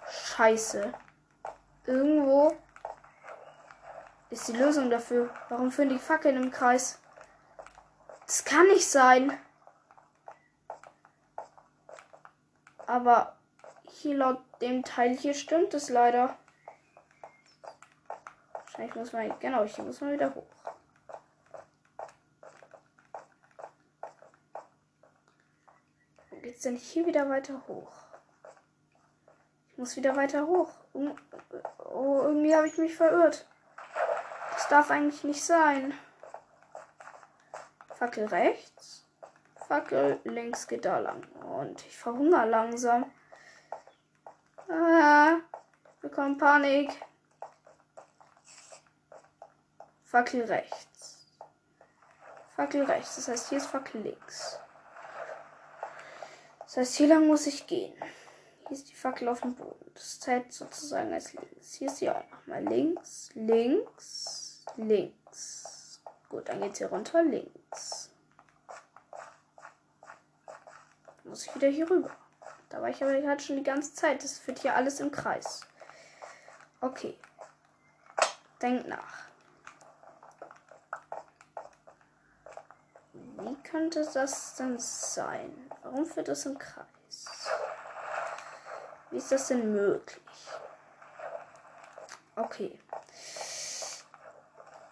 Scheiße. 0.09 0.93
Irgendwo 1.85 2.55
ist 4.29 4.47
die 4.47 4.53
Lösung 4.53 4.89
dafür. 4.89 5.29
Warum 5.49 5.71
führen 5.71 5.89
die 5.89 5.99
Fackeln 5.99 6.35
im 6.35 6.51
Kreis? 6.51 6.99
Das 8.25 8.45
kann 8.45 8.67
nicht 8.67 8.89
sein. 8.89 9.37
Aber 12.87 13.37
hier 13.89 14.15
laut 14.15 14.39
dem 14.61 14.83
Teil 14.83 15.15
hier 15.15 15.33
stimmt 15.33 15.73
es 15.73 15.89
leider. 15.89 16.37
Wahrscheinlich 18.53 18.95
muss 18.95 19.13
man, 19.13 19.39
genau, 19.39 19.63
hier 19.63 19.83
muss 19.83 20.01
man 20.01 20.13
wieder 20.13 20.33
hoch. 20.33 20.60
Geht's 26.61 26.73
denn 26.73 26.75
hier 26.75 27.07
wieder 27.07 27.27
weiter 27.27 27.59
hoch? 27.67 27.91
Ich 29.71 29.79
muss 29.79 29.95
wieder 29.95 30.15
weiter 30.15 30.45
hoch. 30.45 30.69
Oh, 30.93 32.19
irgendwie 32.21 32.55
habe 32.55 32.67
ich 32.67 32.77
mich 32.77 32.95
verirrt. 32.95 33.47
Das 34.53 34.67
darf 34.67 34.91
eigentlich 34.91 35.23
nicht 35.23 35.43
sein. 35.43 35.91
Fackel 37.95 38.27
rechts. 38.27 39.07
Fackel 39.55 40.19
links 40.23 40.67
geht 40.67 40.85
da 40.85 40.99
lang. 40.99 41.23
Und 41.57 41.83
ich 41.83 41.97
verhungere 41.97 42.45
langsam. 42.45 43.11
Ah, 44.69 45.37
bekomme 45.99 46.37
Panik. 46.37 46.91
Fackel 50.03 50.43
rechts. 50.43 51.25
Fackel 52.55 52.83
rechts. 52.83 53.15
Das 53.15 53.29
heißt, 53.29 53.49
hier 53.49 53.57
ist 53.57 53.65
Fackel 53.65 54.01
links. 54.01 54.59
Das 56.71 56.77
heißt, 56.77 56.95
hier 56.95 57.07
lang 57.07 57.27
muss 57.27 57.47
ich 57.47 57.67
gehen. 57.67 57.93
Hier 58.65 58.71
ist 58.77 58.89
die 58.89 58.95
Fackel 58.95 59.27
auf 59.27 59.41
dem 59.41 59.55
Boden. 59.55 59.91
Das 59.93 60.21
zählt 60.21 60.53
sozusagen 60.53 61.11
als 61.11 61.33
links. 61.33 61.73
Hier 61.73 61.87
ist 61.87 61.97
sie 61.97 62.09
auch 62.09 62.23
nochmal 62.31 62.63
links, 62.63 63.29
links, 63.33 64.63
links. 64.77 66.01
Gut, 66.29 66.47
dann 66.47 66.61
geht 66.61 66.77
sie 66.77 66.85
runter, 66.85 67.23
links. 67.23 68.09
muss 71.25 71.45
ich 71.45 71.55
wieder 71.55 71.67
hier 71.67 71.89
rüber. 71.89 72.11
Da 72.69 72.81
war 72.81 72.87
ich 72.87 73.03
aber 73.03 73.11
halt 73.27 73.41
schon 73.41 73.57
die 73.57 73.63
ganze 73.63 73.93
Zeit. 73.93 74.23
Das 74.23 74.39
führt 74.39 74.59
hier 74.59 74.73
alles 74.73 75.01
im 75.01 75.11
Kreis. 75.11 75.67
Okay. 76.79 77.17
Denk 78.61 78.87
nach. 78.87 79.25
Wie 83.11 83.55
könnte 83.63 84.09
das 84.13 84.55
denn 84.55 84.79
sein? 84.79 85.70
Warum 85.83 86.05
führt 86.05 86.27
das 86.27 86.45
im 86.45 86.57
Kreis? 86.57 87.25
Wie 89.09 89.17
ist 89.17 89.31
das 89.31 89.47
denn 89.47 89.73
möglich? 89.73 90.47
Okay. 92.35 92.79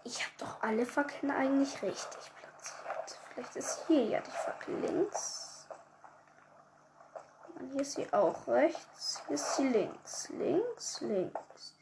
Ich 0.03 0.19
habe 0.23 0.33
doch 0.39 0.61
alle 0.61 0.85
Fackeln 0.85 1.31
eigentlich 1.31 1.81
richtig 1.81 2.31
platziert. 2.35 3.19
Vielleicht 3.33 3.55
ist 3.55 3.85
hier 3.87 4.05
ja 4.05 4.19
die 4.19 4.31
Fackel 4.31 4.75
links. 4.79 5.67
Und 7.55 7.71
hier 7.71 7.81
ist 7.81 7.93
sie 7.93 8.11
auch 8.11 8.47
rechts. 8.47 9.21
Hier 9.27 9.35
ist 9.35 9.55
sie 9.55 9.67
links. 9.67 10.29
Links, 10.29 11.01
links. 11.01 11.75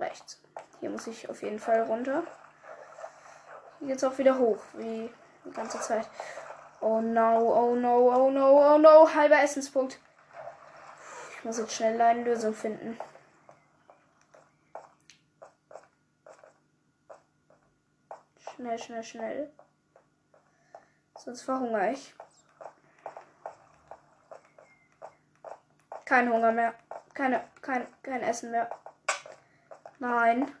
Rechts. 0.00 0.40
Hier 0.80 0.90
muss 0.90 1.06
ich 1.06 1.28
auf 1.28 1.42
jeden 1.42 1.58
Fall 1.58 1.82
runter. 1.82 2.24
Hier 3.78 3.88
geht's 3.88 4.04
auch 4.04 4.18
wieder 4.18 4.38
hoch, 4.38 4.62
wie 4.74 5.12
die 5.44 5.50
ganze 5.50 5.80
Zeit. 5.80 6.08
Oh 6.80 7.00
no, 7.00 7.38
oh 7.38 7.74
no, 7.74 8.10
oh 8.14 8.30
no, 8.30 8.74
oh 8.74 8.78
no. 8.78 9.14
Halber 9.14 9.42
Essenspunkt. 9.42 9.98
Ich 11.38 11.44
muss 11.44 11.58
jetzt 11.58 11.74
schnell 11.74 12.00
eine 12.00 12.24
Lösung 12.24 12.54
finden. 12.54 12.98
Schnell, 18.54 18.78
schnell, 18.78 19.02
schnell. 19.02 19.52
Sonst 21.18 21.42
verhungere 21.42 21.92
ich. 21.92 22.14
Kein 26.04 26.30
Hunger 26.30 26.52
mehr. 26.52 26.74
Keine, 27.14 27.44
kein, 27.62 27.86
kein 28.02 28.22
Essen 28.22 28.50
mehr. 28.50 28.70
Nein. 29.98 30.54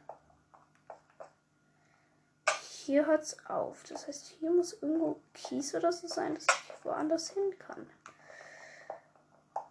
Hier 2.84 3.06
hört's 3.06 3.38
auf. 3.46 3.82
Das 3.88 4.06
heißt, 4.06 4.26
hier 4.38 4.50
muss 4.50 4.74
irgendwo 4.74 5.18
Kies 5.32 5.74
oder 5.74 5.90
so 5.90 6.06
sein, 6.06 6.34
dass 6.34 6.44
ich 6.44 6.84
woanders 6.84 7.30
hin 7.30 7.58
kann. 7.58 7.88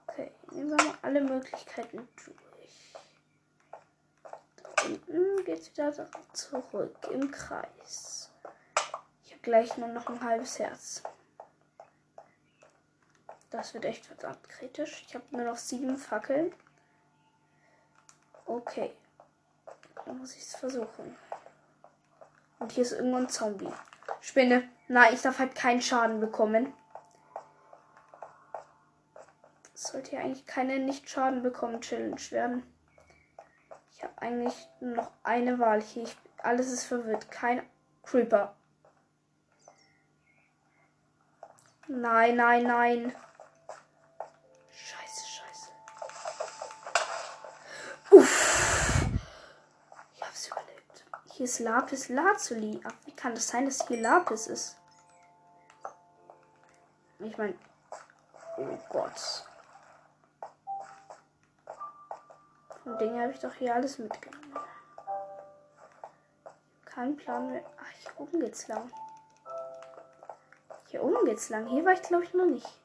Okay, 0.08 0.32
nehmen 0.50 0.72
wir 0.72 0.84
mal 0.84 0.98
alle 1.04 1.22
Möglichkeiten 1.22 2.10
durch. 2.26 2.94
Da 4.56 4.84
unten 4.86 5.46
geht's 5.46 5.70
wieder 5.70 6.10
zurück 6.34 6.96
im 7.12 7.30
Kreis. 7.30 8.32
Ich 9.26 9.32
habe 9.32 9.42
gleich 9.44 9.78
nur 9.78 9.90
noch 9.90 10.08
ein 10.08 10.24
halbes 10.24 10.58
Herz. 10.58 11.04
Das 13.52 13.76
wird 13.76 13.86
echt 13.86 14.08
verdammt 14.08 14.50
kritisch. 14.50 15.06
Ich 15.08 15.14
habe 15.14 15.26
nur 15.30 15.44
noch 15.44 15.58
sieben 15.58 15.98
Fackeln. 15.98 16.52
Okay. 18.48 18.92
Dann 20.04 20.18
muss 20.18 20.36
ich 20.36 20.42
es 20.42 20.56
versuchen. 20.56 21.16
Und 22.64 22.72
hier 22.72 22.84
ist 22.84 22.94
irgendwo 22.94 23.18
ein 23.18 23.28
Zombie. 23.28 23.68
Spinne. 24.22 24.64
Nein, 24.88 25.14
ich 25.14 25.22
darf 25.22 25.40
halt 25.40 25.54
keinen 25.54 25.82
Schaden 25.82 26.22
bekommen. 26.22 26.74
sollte 29.74 30.16
ja 30.16 30.22
eigentlich 30.22 30.46
keine 30.46 30.80
Nicht-Schaden 30.80 31.44
bekommen 31.44 31.82
Challenge 31.82 32.22
werden. 32.30 32.64
Ich 33.92 34.02
habe 34.02 34.14
eigentlich 34.22 34.56
noch 34.80 35.12
eine 35.24 35.60
Wahl 35.60 35.82
hier. 35.82 36.04
Ich, 36.04 36.16
alles 36.38 36.72
ist 36.72 36.86
verwirrt. 36.86 37.30
Kein 37.30 37.64
Creeper. 38.04 38.56
Nein, 41.90 42.38
nein, 42.38 42.64
nein. 42.64 43.16
Hier 51.44 51.50
ist 51.50 51.60
Lapis 51.60 52.08
Lazuli. 52.08 52.80
Ach, 52.86 52.94
wie 53.04 53.12
kann 53.12 53.36
das 53.36 53.50
sein, 53.50 53.66
dass 53.66 53.86
hier 53.86 54.00
Lapis 54.00 54.48
ist? 54.48 54.78
Ich 57.20 57.38
meine. 57.38 57.54
Oh 58.56 58.78
Gott. 58.88 59.46
Von 62.82 62.98
Dinge 62.98 63.24
habe 63.24 63.34
ich 63.34 63.40
doch 63.40 63.54
hier 63.56 63.76
alles 63.76 63.98
mitgenommen. 63.98 64.58
Kein 66.86 67.18
Plan 67.18 67.52
mehr. 67.52 67.66
Ach, 67.78 67.92
hier 67.92 68.22
oben 68.22 68.40
geht's 68.40 68.70
lang. 68.70 68.90
Hier 70.88 71.04
oben 71.04 71.26
geht's 71.26 71.50
lang. 71.50 71.68
Hier 71.68 71.84
war 71.84 71.92
ich, 71.92 72.04
glaube 72.04 72.24
ich, 72.24 72.34
noch 72.34 72.46
nicht. 72.46 72.80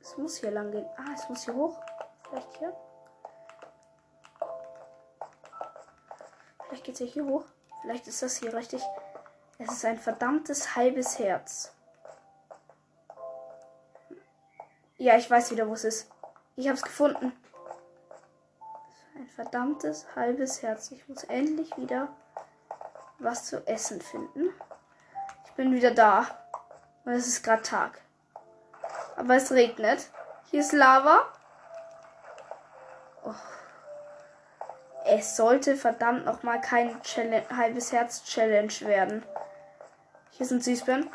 Es 0.00 0.16
muss 0.16 0.38
hier 0.38 0.52
lang 0.52 0.70
gehen. 0.70 0.88
Ah, 0.96 1.12
es 1.12 1.28
muss 1.28 1.44
hier 1.44 1.54
hoch. 1.54 1.78
Vielleicht 2.30 2.56
hier. 2.56 2.74
Vielleicht 6.84 6.98
geht's 6.98 7.00
ja 7.00 7.06
hier 7.06 7.24
hoch. 7.24 7.44
Vielleicht 7.80 8.06
ist 8.08 8.22
das 8.22 8.36
hier 8.36 8.52
richtig. 8.52 8.82
Es 9.58 9.72
ist 9.72 9.84
ein 9.86 9.98
verdammtes 9.98 10.76
halbes 10.76 11.18
Herz. 11.18 11.72
Ja, 14.98 15.16
ich 15.16 15.30
weiß 15.30 15.50
wieder, 15.50 15.66
wo 15.66 15.72
es 15.72 15.84
ist. 15.84 16.10
Ich 16.56 16.68
hab's 16.68 16.82
gefunden. 16.82 17.32
Ein 19.16 19.26
verdammtes 19.28 20.04
halbes 20.14 20.60
Herz. 20.60 20.90
Ich 20.90 21.08
muss 21.08 21.24
endlich 21.24 21.74
wieder 21.78 22.08
was 23.18 23.46
zu 23.46 23.66
essen 23.66 24.02
finden. 24.02 24.52
Ich 25.46 25.52
bin 25.52 25.72
wieder 25.72 25.92
da. 25.92 26.26
Und 27.06 27.12
es 27.12 27.26
ist 27.26 27.42
gerade 27.42 27.62
Tag. 27.62 28.02
Aber 29.16 29.36
es 29.36 29.50
regnet. 29.52 30.10
Hier 30.50 30.60
ist 30.60 30.72
Lava. 30.72 31.32
Oh. 33.24 33.32
Es 35.16 35.36
sollte 35.36 35.76
verdammt 35.76 36.24
noch 36.24 36.42
mal 36.42 36.60
kein 36.60 37.00
Challenge, 37.02 37.46
halbes 37.56 37.92
Herz 37.92 38.24
Challenge 38.24 38.72
werden. 38.80 39.24
Hier 40.30 40.44
sind 40.44 40.64
Süßbeeren. 40.64 41.08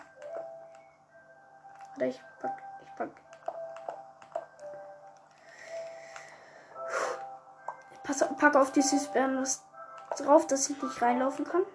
Warte, 1.90 2.06
ich 2.06 2.22
pack, 2.40 2.64
ich 2.82 2.96
pack 2.96 3.10
Pass, 8.06 8.26
pack 8.38 8.56
auf 8.56 8.72
die 8.72 8.82
Süßbeeren 8.82 9.42
was 9.42 9.66
drauf, 10.18 10.48
dass 10.48 10.70
ich 10.70 10.82
nicht 10.82 11.02
reinlaufen 11.02 11.44
kann. 11.44 11.66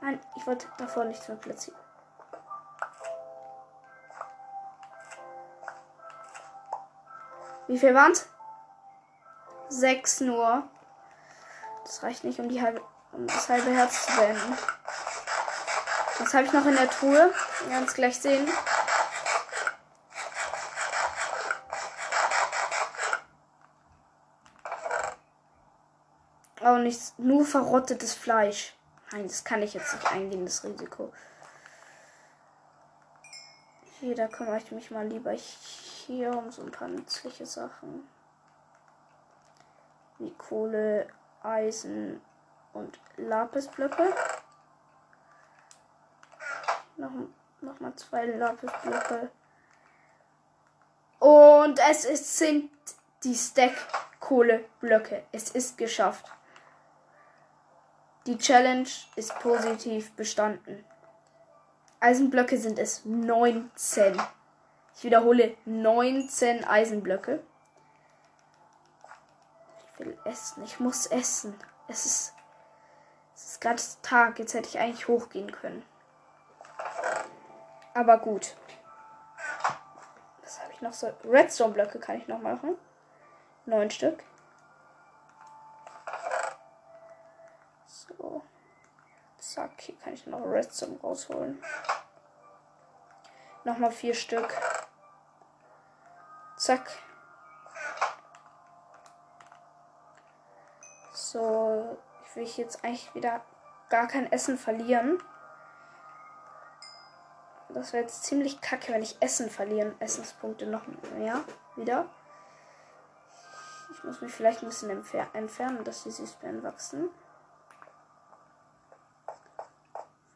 Nein, 0.00 0.18
ich 0.34 0.44
wollte 0.48 0.66
davor 0.78 1.04
nichts 1.04 1.28
mehr 1.28 1.36
platzieren. 1.36 1.78
Wie 7.68 7.78
viel 7.78 7.94
waren's? 7.94 8.28
Sechs 9.68 10.20
nur. 10.20 10.68
Das 11.84 12.02
reicht 12.02 12.24
nicht, 12.24 12.38
um 12.38 12.48
die 12.48 12.62
halbe, 12.62 12.80
um 13.12 13.26
das 13.26 13.48
halbe 13.48 13.70
Herz 13.70 14.06
zu 14.06 14.16
beenden. 14.16 14.58
Was 16.18 16.34
habe 16.34 16.44
ich 16.44 16.52
noch 16.52 16.66
in 16.66 16.76
der 16.76 16.90
Truhe? 16.90 17.32
Wir 17.60 17.70
werden 17.70 17.86
es 17.86 17.94
gleich 17.94 18.20
sehen. 18.20 18.48
auch 26.64 26.78
nichts, 26.78 27.14
nur 27.18 27.44
verrottetes 27.44 28.14
Fleisch. 28.14 28.74
Nein, 29.10 29.26
das 29.26 29.44
kann 29.44 29.62
ich 29.62 29.74
jetzt 29.74 29.94
nicht 29.94 30.10
eingehen, 30.10 30.44
das 30.44 30.64
Risiko. 30.64 31.12
Hier, 34.00 34.14
da 34.14 34.26
kümmere 34.26 34.58
ich 34.58 34.72
mich 34.72 34.90
mal 34.90 35.06
lieber 35.06 35.32
hier 35.32 36.36
um 36.36 36.50
so 36.50 36.62
ein 36.62 36.70
paar 36.70 36.88
nützliche 36.88 37.46
Sachen. 37.46 38.08
Wie 40.18 40.32
Kohle, 40.32 41.06
Eisen 41.42 42.20
und 42.72 42.98
Lapisblöcke. 43.16 44.14
Noch, 46.96 47.10
noch 47.60 47.80
mal 47.80 47.94
zwei 47.96 48.26
Lapisblöcke. 48.26 49.30
Und 51.18 51.78
es 51.90 52.04
ist, 52.04 52.36
sind 52.36 52.70
die 53.24 53.34
Stack-Kohleblöcke. 53.34 55.24
Es 55.32 55.50
ist 55.50 55.78
geschafft. 55.78 56.26
Die 58.26 58.38
Challenge 58.38 58.88
ist 59.16 59.38
positiv 59.40 60.12
bestanden. 60.12 60.84
Eisenblöcke 62.00 62.56
sind 62.56 62.78
es 62.78 63.04
19. 63.04 64.20
Ich 64.96 65.04
wiederhole 65.04 65.56
19 65.64 66.64
Eisenblöcke. 66.64 67.42
Ich 70.02 70.08
will 70.08 70.18
essen. 70.24 70.64
Ich 70.64 70.80
muss 70.80 71.06
essen. 71.06 71.56
Es 71.86 72.06
ist, 72.06 72.34
es 73.36 73.44
ist 73.52 73.60
gerade 73.60 73.80
Tag. 74.02 74.40
Jetzt 74.40 74.52
hätte 74.52 74.68
ich 74.68 74.80
eigentlich 74.80 75.06
hochgehen 75.06 75.52
können. 75.52 75.86
Aber 77.94 78.18
gut. 78.18 78.56
Was 80.42 80.60
habe 80.60 80.72
ich 80.72 80.82
noch 80.82 80.92
so? 80.92 81.12
Redstone-Blöcke 81.24 82.00
kann 82.00 82.16
ich 82.16 82.26
noch 82.26 82.40
machen. 82.40 82.76
Neun 83.64 83.92
Stück. 83.92 84.24
So. 87.86 88.42
Zack, 89.38 89.82
hier 89.82 89.96
kann 89.98 90.14
ich 90.14 90.26
noch 90.26 90.44
Redstone 90.44 90.98
rausholen. 91.00 91.62
Nochmal 93.62 93.92
vier 93.92 94.14
Stück. 94.14 94.52
Zack. 96.56 96.90
So, 101.32 101.96
ich 102.26 102.36
will 102.36 102.44
jetzt 102.44 102.84
eigentlich 102.84 103.14
wieder 103.14 103.40
gar 103.88 104.06
kein 104.06 104.30
Essen 104.30 104.58
verlieren. 104.58 105.18
Das 107.70 107.94
wäre 107.94 108.02
jetzt 108.02 108.24
ziemlich 108.24 108.60
kacke, 108.60 108.92
wenn 108.92 109.02
ich 109.02 109.16
Essen 109.20 109.48
verlieren. 109.48 109.98
Essenspunkte 109.98 110.66
noch 110.66 110.82
mehr 111.16 111.40
wieder. 111.74 112.04
Ich 113.94 114.04
muss 114.04 114.20
mich 114.20 114.30
vielleicht 114.30 114.62
ein 114.62 114.68
bisschen 114.68 114.90
entfernen, 115.32 115.82
dass 115.84 116.02
die 116.02 116.10
Süßbeeren 116.10 116.62
wachsen. 116.62 117.08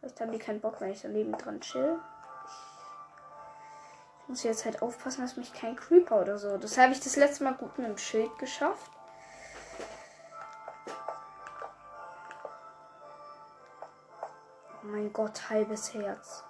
Vielleicht 0.01 0.19
haben 0.23 0.33
die 0.33 0.39
keinen 0.39 0.63
Bock, 0.63 0.81
wenn 0.81 0.93
ich 0.93 1.03
daneben 1.03 1.37
dran 1.37 1.61
chill. 1.61 2.01
Ich 4.23 4.29
muss 4.29 4.43
jetzt 4.45 4.65
halt 4.65 4.81
aufpassen, 4.81 5.21
dass 5.21 5.37
mich 5.37 5.53
kein 5.53 5.77
Creeper 5.77 6.23
oder 6.23 6.39
so. 6.39 6.57
Das 6.57 6.79
habe 6.79 6.93
ich 6.93 7.01
das 7.01 7.17
letzte 7.17 7.45
Mal 7.45 7.53
gut 7.53 7.77
mit 7.77 7.87
dem 7.87 7.99
Schild 7.99 8.39
geschafft. 8.39 8.96
Gott, 15.13 15.51
halbes 15.51 15.95
Herz. 15.95 16.45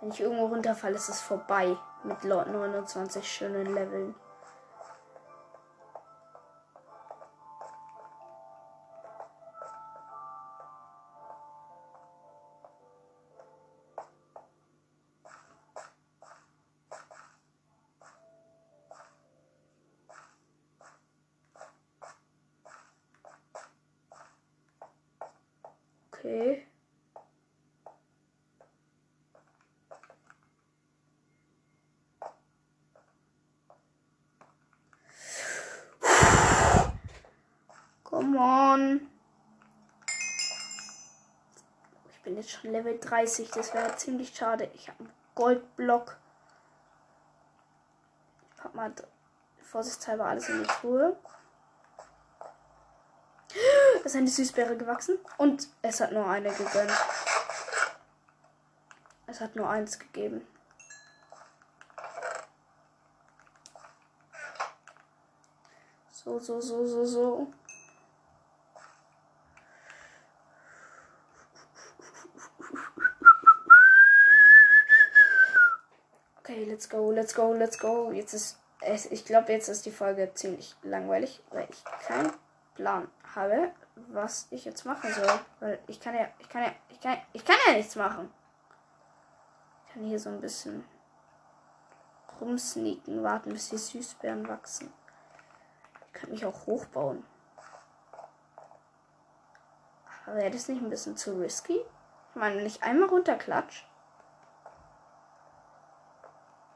Wenn 0.00 0.10
ich 0.10 0.20
irgendwo 0.20 0.46
runterfalle, 0.46 0.96
ist 0.96 1.08
es 1.08 1.20
vorbei 1.20 1.76
mit 2.02 2.24
29 2.24 3.26
schönen 3.26 3.74
Leveln. 3.74 4.14
Level 42.64 42.98
30. 42.98 43.50
Das 43.50 43.74
wäre 43.74 43.94
ziemlich 43.96 44.34
schade. 44.34 44.70
Ich 44.74 44.88
habe 44.88 45.00
einen 45.00 45.12
Goldblock. 45.34 46.16
Ich 48.50 48.56
pack 48.56 48.74
mal 48.74 48.92
vorsichtshalber 49.62 50.26
alles 50.26 50.48
in 50.48 50.62
die 50.62 50.68
Truhe. 50.68 51.16
Es 53.96 54.06
ist 54.06 54.16
eine 54.16 54.28
Süßbeere 54.28 54.76
gewachsen 54.76 55.18
und 55.38 55.68
es 55.82 56.00
hat 56.00 56.12
nur 56.12 56.26
eine 56.26 56.52
gegönnt. 56.52 56.92
Es 59.26 59.40
hat 59.40 59.56
nur 59.56 59.68
eins 59.68 59.98
gegeben. 59.98 60.46
So, 66.12 66.38
so, 66.38 66.60
so, 66.60 66.86
so, 66.86 67.04
so. 67.04 67.52
Okay, 76.38 76.64
let's 76.64 76.83
go, 76.94 77.10
let's 77.10 77.34
go, 77.34 77.52
let's 77.52 77.78
go. 77.78 78.12
Jetzt 78.12 78.34
ist 78.34 78.60
es, 78.80 79.06
ich 79.06 79.24
glaube, 79.24 79.52
jetzt 79.52 79.68
ist 79.68 79.86
die 79.86 79.90
Folge 79.90 80.32
ziemlich 80.34 80.76
langweilig, 80.82 81.42
weil 81.50 81.66
ich 81.70 81.84
keinen 82.06 82.32
Plan 82.74 83.08
habe, 83.34 83.72
was 84.08 84.46
ich 84.50 84.64
jetzt 84.64 84.84
machen 84.84 85.12
soll. 85.12 85.40
Weil 85.60 85.78
ich 85.86 86.00
kann 86.00 86.14
ja, 86.14 86.28
ich 86.38 86.48
kann 86.48 86.62
ja, 86.62 86.72
ich 86.88 87.00
kann, 87.00 87.18
ich 87.32 87.44
kann 87.44 87.56
ja 87.66 87.74
nichts 87.74 87.96
machen. 87.96 88.32
Ich 89.86 89.94
kann 89.94 90.04
hier 90.04 90.18
so 90.18 90.30
ein 90.30 90.40
bisschen 90.40 90.84
rumsneaken, 92.40 93.22
warten, 93.22 93.52
bis 93.52 93.70
die 93.70 93.78
Süßbeeren 93.78 94.48
wachsen. 94.48 94.92
Ich 96.06 96.12
kann 96.20 96.30
mich 96.30 96.44
auch 96.44 96.66
hochbauen. 96.66 97.24
Aber 100.26 100.36
wäre 100.36 100.50
das 100.50 100.68
nicht 100.68 100.82
ein 100.82 100.90
bisschen 100.90 101.16
zu 101.16 101.38
risky? 101.38 101.80
Ich 102.30 102.36
meine, 102.36 102.56
wenn 102.56 102.66
ich 102.66 102.82
einmal 102.82 103.08
runterklatsch, 103.08 103.84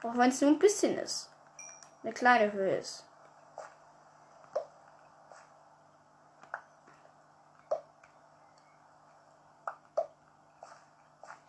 auch 0.03 0.17
wenn 0.17 0.31
es 0.31 0.41
nur 0.41 0.51
ein 0.51 0.59
bisschen 0.59 0.97
ist. 0.99 1.31
Eine 2.03 2.13
kleine 2.13 2.53
Höhe 2.53 2.77
ist. 2.79 3.05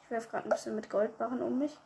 Ich 0.04 0.12
werfe 0.12 0.30
gerade 0.30 0.46
ein 0.46 0.50
bisschen 0.50 0.76
mit 0.76 0.90
Goldbarren 0.90 1.42
um 1.44 1.60
mich. 1.60 1.78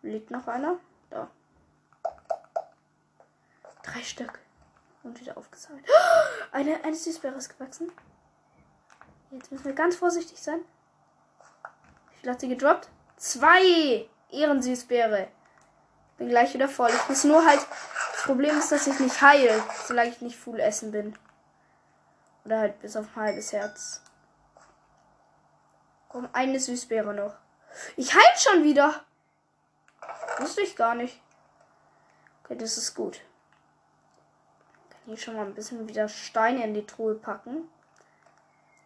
Liegt 0.00 0.30
noch 0.30 0.48
einer? 0.48 0.78
Da. 1.10 1.28
Drei 3.82 4.02
Stück. 4.02 4.38
Und 5.02 5.20
wieder 5.20 5.36
aufgesammelt. 5.36 5.84
Eine, 6.52 6.84
eine 6.84 6.94
Süßbeere 6.94 7.34
ist 7.34 7.48
gewachsen. 7.58 7.90
Jetzt 9.30 9.50
müssen 9.50 9.64
wir 9.64 9.72
ganz 9.72 9.96
vorsichtig 9.96 10.40
sein. 10.40 10.60
Viel 12.22 12.30
hat 12.30 12.40
gedroppt? 12.40 12.88
Zwei 13.16 14.08
Ehrensüßbeere. 14.30 15.26
Bin 16.18 16.28
gleich 16.28 16.54
wieder 16.54 16.68
voll. 16.68 16.90
Ich 16.90 17.08
muss 17.08 17.24
nur 17.24 17.44
halt. 17.44 17.60
Das 18.12 18.22
Problem 18.22 18.56
ist, 18.56 18.70
dass 18.70 18.86
ich 18.86 19.00
nicht 19.00 19.20
heil, 19.20 19.60
solange 19.86 20.10
ich 20.10 20.20
nicht 20.20 20.38
full 20.38 20.60
essen 20.60 20.92
bin. 20.92 21.18
Oder 22.44 22.60
halt 22.60 22.80
bis 22.80 22.96
auf 22.96 23.06
ein 23.16 23.22
halbes 23.22 23.52
Herz. 23.52 24.02
Komm, 26.08 26.28
eine 26.32 26.60
Süßbeere 26.60 27.12
noch. 27.12 27.34
Ich 27.96 28.14
heil 28.14 28.38
schon 28.38 28.62
wieder. 28.62 29.02
Wusste 30.38 30.60
ich 30.60 30.76
gar 30.76 30.94
nicht. 30.94 31.20
Okay, 32.44 32.56
das 32.56 32.78
ist 32.78 32.94
gut. 32.94 33.20
Kann 34.90 35.00
hier 35.06 35.16
schon 35.16 35.34
mal 35.34 35.46
ein 35.46 35.54
bisschen 35.54 35.88
wieder 35.88 36.08
Steine 36.08 36.62
in 36.62 36.74
die 36.74 36.86
Truhe 36.86 37.16
packen. 37.16 37.68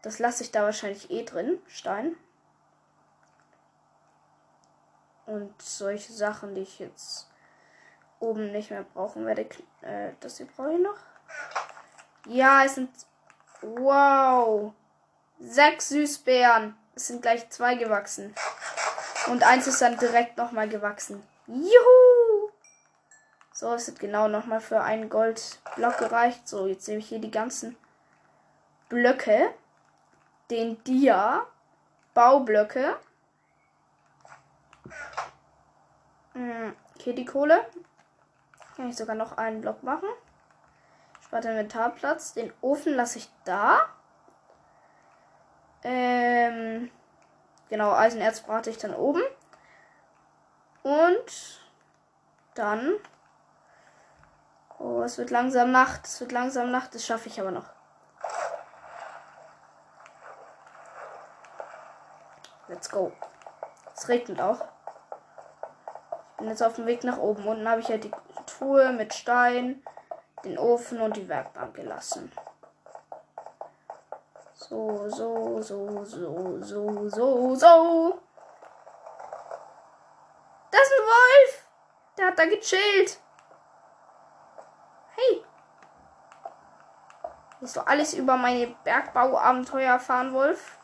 Das 0.00 0.18
lasse 0.18 0.42
ich 0.42 0.52
da 0.52 0.62
wahrscheinlich 0.62 1.10
eh 1.10 1.24
drin. 1.24 1.58
Stein. 1.66 2.16
Und 5.26 5.60
solche 5.60 6.12
Sachen, 6.12 6.54
die 6.54 6.62
ich 6.62 6.78
jetzt 6.78 7.28
oben 8.20 8.52
nicht 8.52 8.70
mehr 8.70 8.84
brauchen 8.94 9.26
werde. 9.26 9.46
Äh, 9.82 10.12
das 10.20 10.38
hier 10.38 10.46
brauche 10.46 10.72
ich 10.72 10.80
noch. 10.80 10.96
Ja, 12.26 12.64
es 12.64 12.76
sind. 12.76 12.90
Wow. 13.62 14.72
Sechs 15.38 15.88
Süßbeeren. 15.90 16.76
Es 16.94 17.08
sind 17.08 17.22
gleich 17.22 17.48
zwei 17.50 17.74
gewachsen. 17.74 18.34
Und 19.26 19.42
eins 19.42 19.66
ist 19.66 19.82
dann 19.82 19.98
direkt 19.98 20.36
nochmal 20.38 20.68
gewachsen. 20.68 21.22
Juhu! 21.46 22.50
So, 23.52 23.74
es 23.74 23.88
hat 23.88 23.98
genau 23.98 24.28
nochmal 24.28 24.60
für 24.60 24.82
einen 24.82 25.08
Goldblock 25.08 25.98
gereicht. 25.98 26.48
So, 26.48 26.66
jetzt 26.66 26.86
nehme 26.88 27.00
ich 27.00 27.08
hier 27.08 27.18
die 27.18 27.30
ganzen 27.30 27.76
Blöcke. 28.88 29.52
Den 30.50 30.82
Dia. 30.84 31.46
Baublöcke. 32.14 32.96
Hm, 34.84 34.92
okay, 36.36 37.12
die 37.12 37.24
Kohle. 37.24 37.64
Kann 38.76 38.90
ich 38.90 38.96
sogar 38.96 39.16
noch 39.16 39.38
einen 39.38 39.60
Block 39.60 39.82
machen. 39.82 40.08
Spart 41.24 41.44
Inventarplatz. 41.46 42.34
Den 42.34 42.52
Ofen 42.60 42.94
lasse 42.94 43.18
ich 43.18 43.30
da. 43.44 43.86
Ähm, 45.82 46.90
genau, 47.68 47.92
Eisenerz 47.92 48.40
brate 48.40 48.70
ich 48.70 48.78
dann 48.78 48.94
oben. 48.94 49.22
Und 50.82 51.60
dann. 52.54 52.94
Oh, 54.78 55.02
es 55.02 55.16
wird 55.16 55.30
langsam 55.30 55.72
Nacht. 55.72 56.04
Es 56.04 56.20
wird 56.20 56.32
langsam 56.32 56.70
Nacht. 56.70 56.94
Das 56.94 57.04
schaffe 57.04 57.28
ich 57.28 57.40
aber 57.40 57.50
noch. 57.50 57.70
Let's 62.68 62.90
go. 62.90 63.12
Es 63.94 64.08
regnet 64.08 64.40
auch. 64.40 64.75
Bin 66.38 66.48
jetzt 66.48 66.62
auf 66.62 66.74
dem 66.74 66.86
Weg 66.86 67.02
nach 67.04 67.18
oben. 67.18 67.46
Unten 67.46 67.68
habe 67.68 67.80
ich 67.80 67.88
ja 67.88 67.96
die 67.96 68.10
Truhe 68.46 68.92
mit 68.92 69.14
Stein, 69.14 69.82
den 70.44 70.58
Ofen 70.58 71.00
und 71.00 71.16
die 71.16 71.28
Werkbank 71.28 71.74
gelassen. 71.74 72.30
So, 74.54 75.08
so, 75.08 75.62
so, 75.62 76.04
so, 76.04 76.60
so, 76.62 77.08
so, 77.08 77.54
so. 77.54 78.18
Das 80.70 80.80
ist 80.80 80.92
ein 80.92 81.06
Wolf. 81.06 81.68
Der 82.18 82.26
hat 82.26 82.38
da 82.38 82.44
gechillt. 82.46 83.20
Hey. 85.14 85.44
Willst 87.60 87.76
du 87.76 87.86
alles 87.86 88.12
über 88.14 88.36
meine 88.36 88.66
Bergbauabenteuer 88.84 89.92
erfahren, 89.92 90.34
Wolf? 90.34 90.78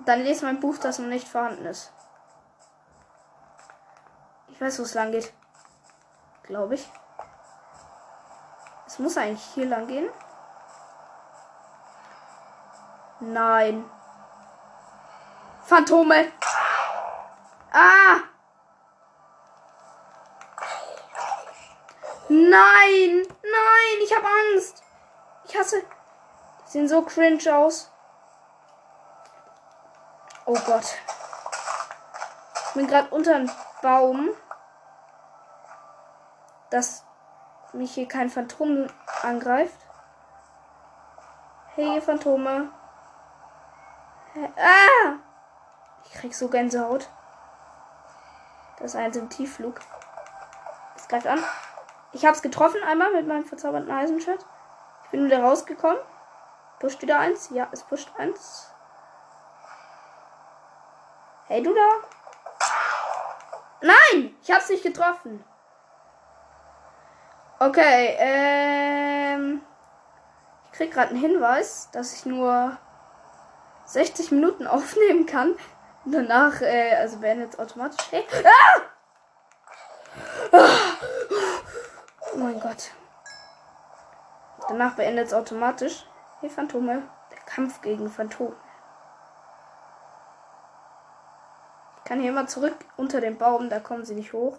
Dann 0.00 0.22
lese 0.22 0.44
mein 0.44 0.60
Buch, 0.60 0.78
das 0.78 0.98
noch 0.98 1.08
nicht 1.08 1.26
vorhanden 1.26 1.66
ist. 1.66 1.92
Ich 4.56 4.62
weiß, 4.62 4.78
wo 4.78 4.84
es 4.84 4.94
lang 4.94 5.12
geht. 5.12 5.34
Glaube 6.44 6.76
ich. 6.76 6.90
Es 8.86 8.98
muss 8.98 9.18
eigentlich 9.18 9.44
hier 9.52 9.66
lang 9.66 9.86
gehen. 9.86 10.08
Nein. 13.20 13.84
Phantome. 15.62 16.32
Ah! 17.70 18.20
Nein! 22.30 23.26
Nein! 23.42 23.98
Ich 24.04 24.16
habe 24.16 24.26
Angst! 24.26 24.82
Ich 25.44 25.58
hasse. 25.58 25.82
Die 26.64 26.70
sehen 26.70 26.88
so 26.88 27.02
cringe 27.02 27.54
aus. 27.54 27.90
Oh 30.46 30.58
Gott. 30.64 30.94
Ich 32.68 32.72
bin 32.72 32.86
gerade 32.86 33.14
unter 33.14 33.34
einem 33.34 33.50
Baum 33.82 34.30
dass 36.76 37.06
mich 37.72 37.94
hier 37.94 38.06
kein 38.06 38.28
Phantom 38.28 38.86
angreift. 39.22 39.80
Hey, 41.74 42.00
Phantome. 42.02 42.70
Ah! 44.56 45.14
Ich 46.04 46.12
krieg 46.12 46.34
so 46.34 46.48
Gänsehaut. 46.48 47.08
Das 48.78 48.94
ist 48.94 48.96
ein 48.96 49.30
Tiefflug. 49.30 49.80
Es 50.96 51.08
greift 51.08 51.26
an. 51.26 51.42
Ich 52.12 52.26
hab's 52.26 52.42
getroffen 52.42 52.82
einmal 52.82 53.10
mit 53.12 53.26
meinem 53.26 53.46
verzauberten 53.46 53.90
Eisenschwert. 53.90 54.44
Ich 55.04 55.10
bin 55.10 55.24
wieder 55.24 55.42
rausgekommen. 55.42 56.00
Pusht 56.78 57.00
wieder 57.00 57.18
eins. 57.18 57.48
Ja, 57.50 57.68
es 57.72 57.84
pusht 57.84 58.12
eins. 58.18 58.70
Hey, 61.46 61.62
du 61.62 61.74
da? 61.74 61.88
Nein! 63.80 64.36
Ich 64.42 64.50
hab's 64.50 64.68
nicht 64.68 64.82
getroffen. 64.82 65.42
Okay, 67.58 68.16
ähm. 68.18 69.62
krieg 70.72 70.92
gerade 70.92 71.10
einen 71.10 71.20
Hinweis, 71.20 71.88
dass 71.90 72.12
ich 72.12 72.26
nur 72.26 72.76
60 73.86 74.30
Minuten 74.32 74.66
aufnehmen 74.66 75.24
kann. 75.24 75.56
Danach, 76.04 76.60
äh, 76.60 76.94
also 76.96 77.18
beendet 77.18 77.58
automatisch. 77.58 78.06
Hey. 78.10 78.24
Ah! 78.44 78.80
ah! 80.52 80.68
Oh 82.34 82.38
mein 82.38 82.60
Gott. 82.60 82.90
Danach 84.68 84.94
beendet 84.94 85.28
es 85.28 85.34
automatisch. 85.34 86.06
Hey, 86.40 86.50
Phantome. 86.50 87.04
Der 87.30 87.38
Kampf 87.46 87.80
gegen 87.80 88.10
Phantome. 88.10 88.54
Ich 91.96 92.04
kann 92.04 92.20
hier 92.20 92.30
immer 92.30 92.46
zurück 92.46 92.76
unter 92.96 93.22
dem 93.22 93.38
Baum, 93.38 93.70
da 93.70 93.80
kommen 93.80 94.04
sie 94.04 94.14
nicht 94.14 94.34
hoch. 94.34 94.58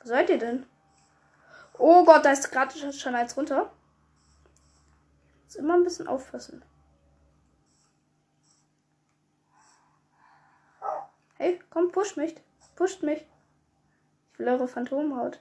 Wo 0.00 0.08
seid 0.08 0.30
ihr 0.30 0.38
denn? 0.38 0.66
Oh 1.78 2.04
Gott, 2.04 2.24
da 2.24 2.32
ist 2.32 2.50
gerade 2.50 2.92
schon 2.92 3.14
eins 3.14 3.36
runter. 3.36 3.70
Muss 5.44 5.56
immer 5.56 5.74
ein 5.74 5.84
bisschen 5.84 6.08
aufpassen. 6.08 6.64
Hey, 11.36 11.58
komm, 11.70 11.90
push 11.90 12.16
mich. 12.16 12.34
Pusht 12.76 13.02
mich. 13.02 13.26
Ich 14.32 14.38
will 14.38 14.48
eure 14.48 14.68
Phantomhaut. 14.68 15.40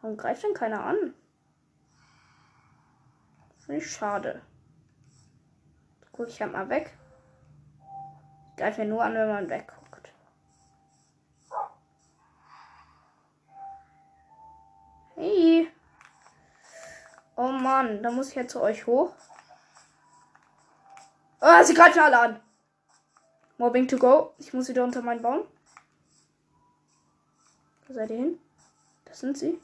Warum 0.00 0.16
greift 0.16 0.42
denn 0.42 0.54
keiner 0.54 0.84
an? 0.84 1.14
Finde 3.58 3.80
ich 3.80 3.90
schade. 3.90 4.42
Guck 6.12 6.28
ich 6.28 6.40
halt 6.40 6.52
mal 6.52 6.68
weg. 6.68 6.96
Ich 8.50 8.56
greife 8.56 8.82
mir 8.82 8.88
nur 8.88 9.02
an, 9.02 9.14
wenn 9.14 9.28
man 9.28 9.50
wegguckt. 9.50 9.85
Hey. 15.16 15.72
Oh 17.36 17.48
Mann, 17.48 18.02
da 18.02 18.10
muss 18.10 18.28
ich 18.28 18.34
jetzt 18.34 18.52
zu 18.52 18.60
euch 18.60 18.86
hoch. 18.86 19.14
Oh, 21.40 21.62
sie 21.62 21.74
greifen 21.74 22.00
alle 22.00 22.18
an. 22.18 22.40
Mobbing 23.56 23.88
to 23.88 23.96
go. 23.96 24.34
Ich 24.38 24.52
muss 24.52 24.68
wieder 24.68 24.84
unter 24.84 25.00
meinen 25.00 25.22
Baum. 25.22 25.46
Wo 27.86 27.94
seid 27.94 28.10
ihr 28.10 28.16
hin? 28.16 28.38
Das 29.06 29.20
sind 29.20 29.38
sie. 29.38 29.58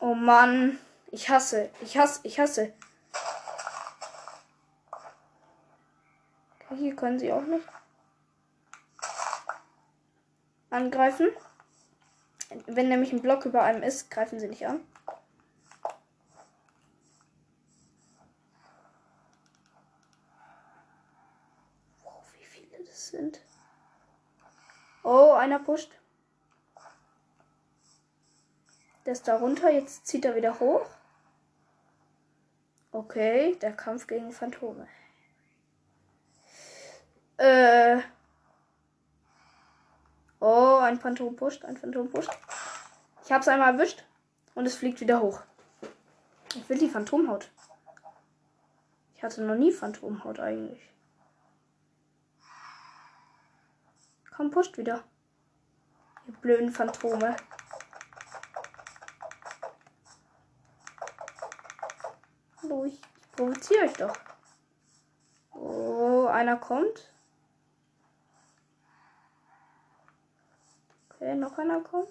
Oh 0.00 0.14
Mann. 0.14 0.78
Ich 1.10 1.28
hasse. 1.28 1.70
Ich 1.82 1.98
hasse. 1.98 2.20
Ich 2.22 2.40
hasse. 2.40 2.72
Hier 6.76 6.96
können 6.96 7.18
sie 7.18 7.32
auch 7.32 7.42
nicht 7.42 7.64
angreifen. 10.74 11.28
Wenn 12.66 12.88
nämlich 12.88 13.12
ein 13.12 13.22
Block 13.22 13.46
über 13.46 13.62
einem 13.62 13.82
ist, 13.82 14.10
greifen 14.10 14.38
sie 14.38 14.48
nicht 14.48 14.66
an. 14.66 14.80
Wow, 22.02 22.24
wie 22.38 22.44
viele 22.44 22.84
das 22.84 23.08
sind. 23.08 23.40
Oh, 25.02 25.32
einer 25.32 25.58
pusht. 25.58 25.90
Der 29.06 29.12
ist 29.12 29.28
da 29.28 29.36
runter, 29.36 29.70
jetzt 29.70 30.06
zieht 30.06 30.24
er 30.24 30.34
wieder 30.34 30.60
hoch. 30.60 30.86
Okay, 32.92 33.56
der 33.56 33.72
Kampf 33.72 34.06
gegen 34.06 34.32
Phantome. 34.32 34.86
Äh. 37.36 38.00
Oh, 40.46 40.76
ein 40.82 41.00
Phantom 41.00 41.34
pusht, 41.34 41.64
ein 41.64 41.78
Phantom 41.78 42.10
pusht. 42.10 42.28
Ich 43.24 43.32
hab's 43.32 43.48
einmal 43.48 43.72
erwischt 43.72 44.04
und 44.54 44.66
es 44.66 44.76
fliegt 44.76 45.00
wieder 45.00 45.22
hoch. 45.22 45.40
Ich 46.54 46.68
will 46.68 46.76
die 46.76 46.90
Phantomhaut. 46.90 47.50
Ich 49.16 49.22
hatte 49.22 49.40
noch 49.40 49.54
nie 49.54 49.72
Phantomhaut 49.72 50.40
eigentlich. 50.40 50.90
Komm, 54.36 54.50
pusht 54.50 54.76
wieder. 54.76 55.02
Ihr 56.26 56.34
blöden 56.34 56.70
Phantome. 56.70 57.36
Hallo, 62.62 62.84
ich, 62.84 63.00
ich 63.00 63.32
provoziere 63.32 63.84
euch 63.84 63.94
doch. 63.94 64.14
Oh, 65.52 66.26
einer 66.26 66.56
kommt. 66.56 67.13
Okay, 71.14 71.34
noch 71.34 71.56
einer 71.58 71.80
kommt. 71.80 72.08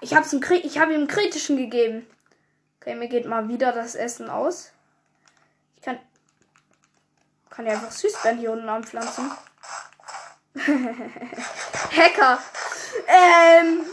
Ich 0.00 0.14
hab's 0.14 0.32
ihm, 0.32 0.42
ich 0.62 0.78
habe 0.78 0.94
ihm 0.94 1.06
kritischen 1.06 1.56
gegeben. 1.56 2.06
Okay, 2.80 2.94
mir 2.94 3.08
geht 3.08 3.26
mal 3.26 3.48
wieder 3.48 3.72
das 3.72 3.94
Essen 3.94 4.30
aus. 4.30 4.72
Ich 5.76 5.82
kann, 5.82 5.98
kann 7.50 7.66
ja 7.66 7.72
einfach 7.72 7.90
Süßbeeren 7.90 8.38
hier 8.38 8.52
unten 8.52 8.68
anpflanzen. 8.68 9.30
Hacker. 11.96 12.38
Ähm, 13.06 13.84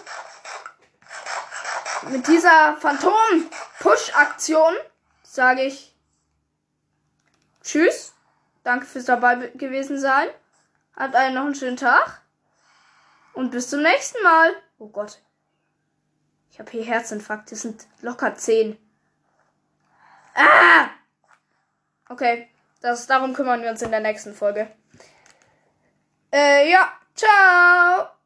mit 2.09 2.27
dieser 2.27 2.77
Phantom-Push-Aktion 2.77 4.73
sage 5.23 5.63
ich 5.63 5.93
Tschüss. 7.63 8.13
Danke 8.63 8.85
fürs 8.85 9.05
dabei 9.05 9.49
gewesen 9.55 9.99
sein. 9.99 10.29
Habt 10.97 11.15
allen 11.15 11.35
noch 11.35 11.45
einen 11.45 11.55
schönen 11.55 11.77
Tag. 11.77 12.21
Und 13.33 13.51
bis 13.51 13.69
zum 13.69 13.83
nächsten 13.83 14.21
Mal. 14.23 14.51
Oh 14.79 14.89
Gott. 14.89 15.21
Ich 16.49 16.59
habe 16.59 16.71
hier 16.71 16.83
Herzinfarkt. 16.83 17.51
Das 17.51 17.61
sind 17.61 17.85
locker 18.01 18.35
10. 18.35 18.77
Ah! 20.33 20.89
Okay. 22.09 22.49
Das, 22.81 23.05
darum 23.05 23.33
kümmern 23.33 23.61
wir 23.61 23.69
uns 23.69 23.81
in 23.83 23.91
der 23.91 23.99
nächsten 23.99 24.33
Folge. 24.33 24.71
Äh, 26.33 26.71
ja. 26.71 26.91
Ciao. 27.13 28.16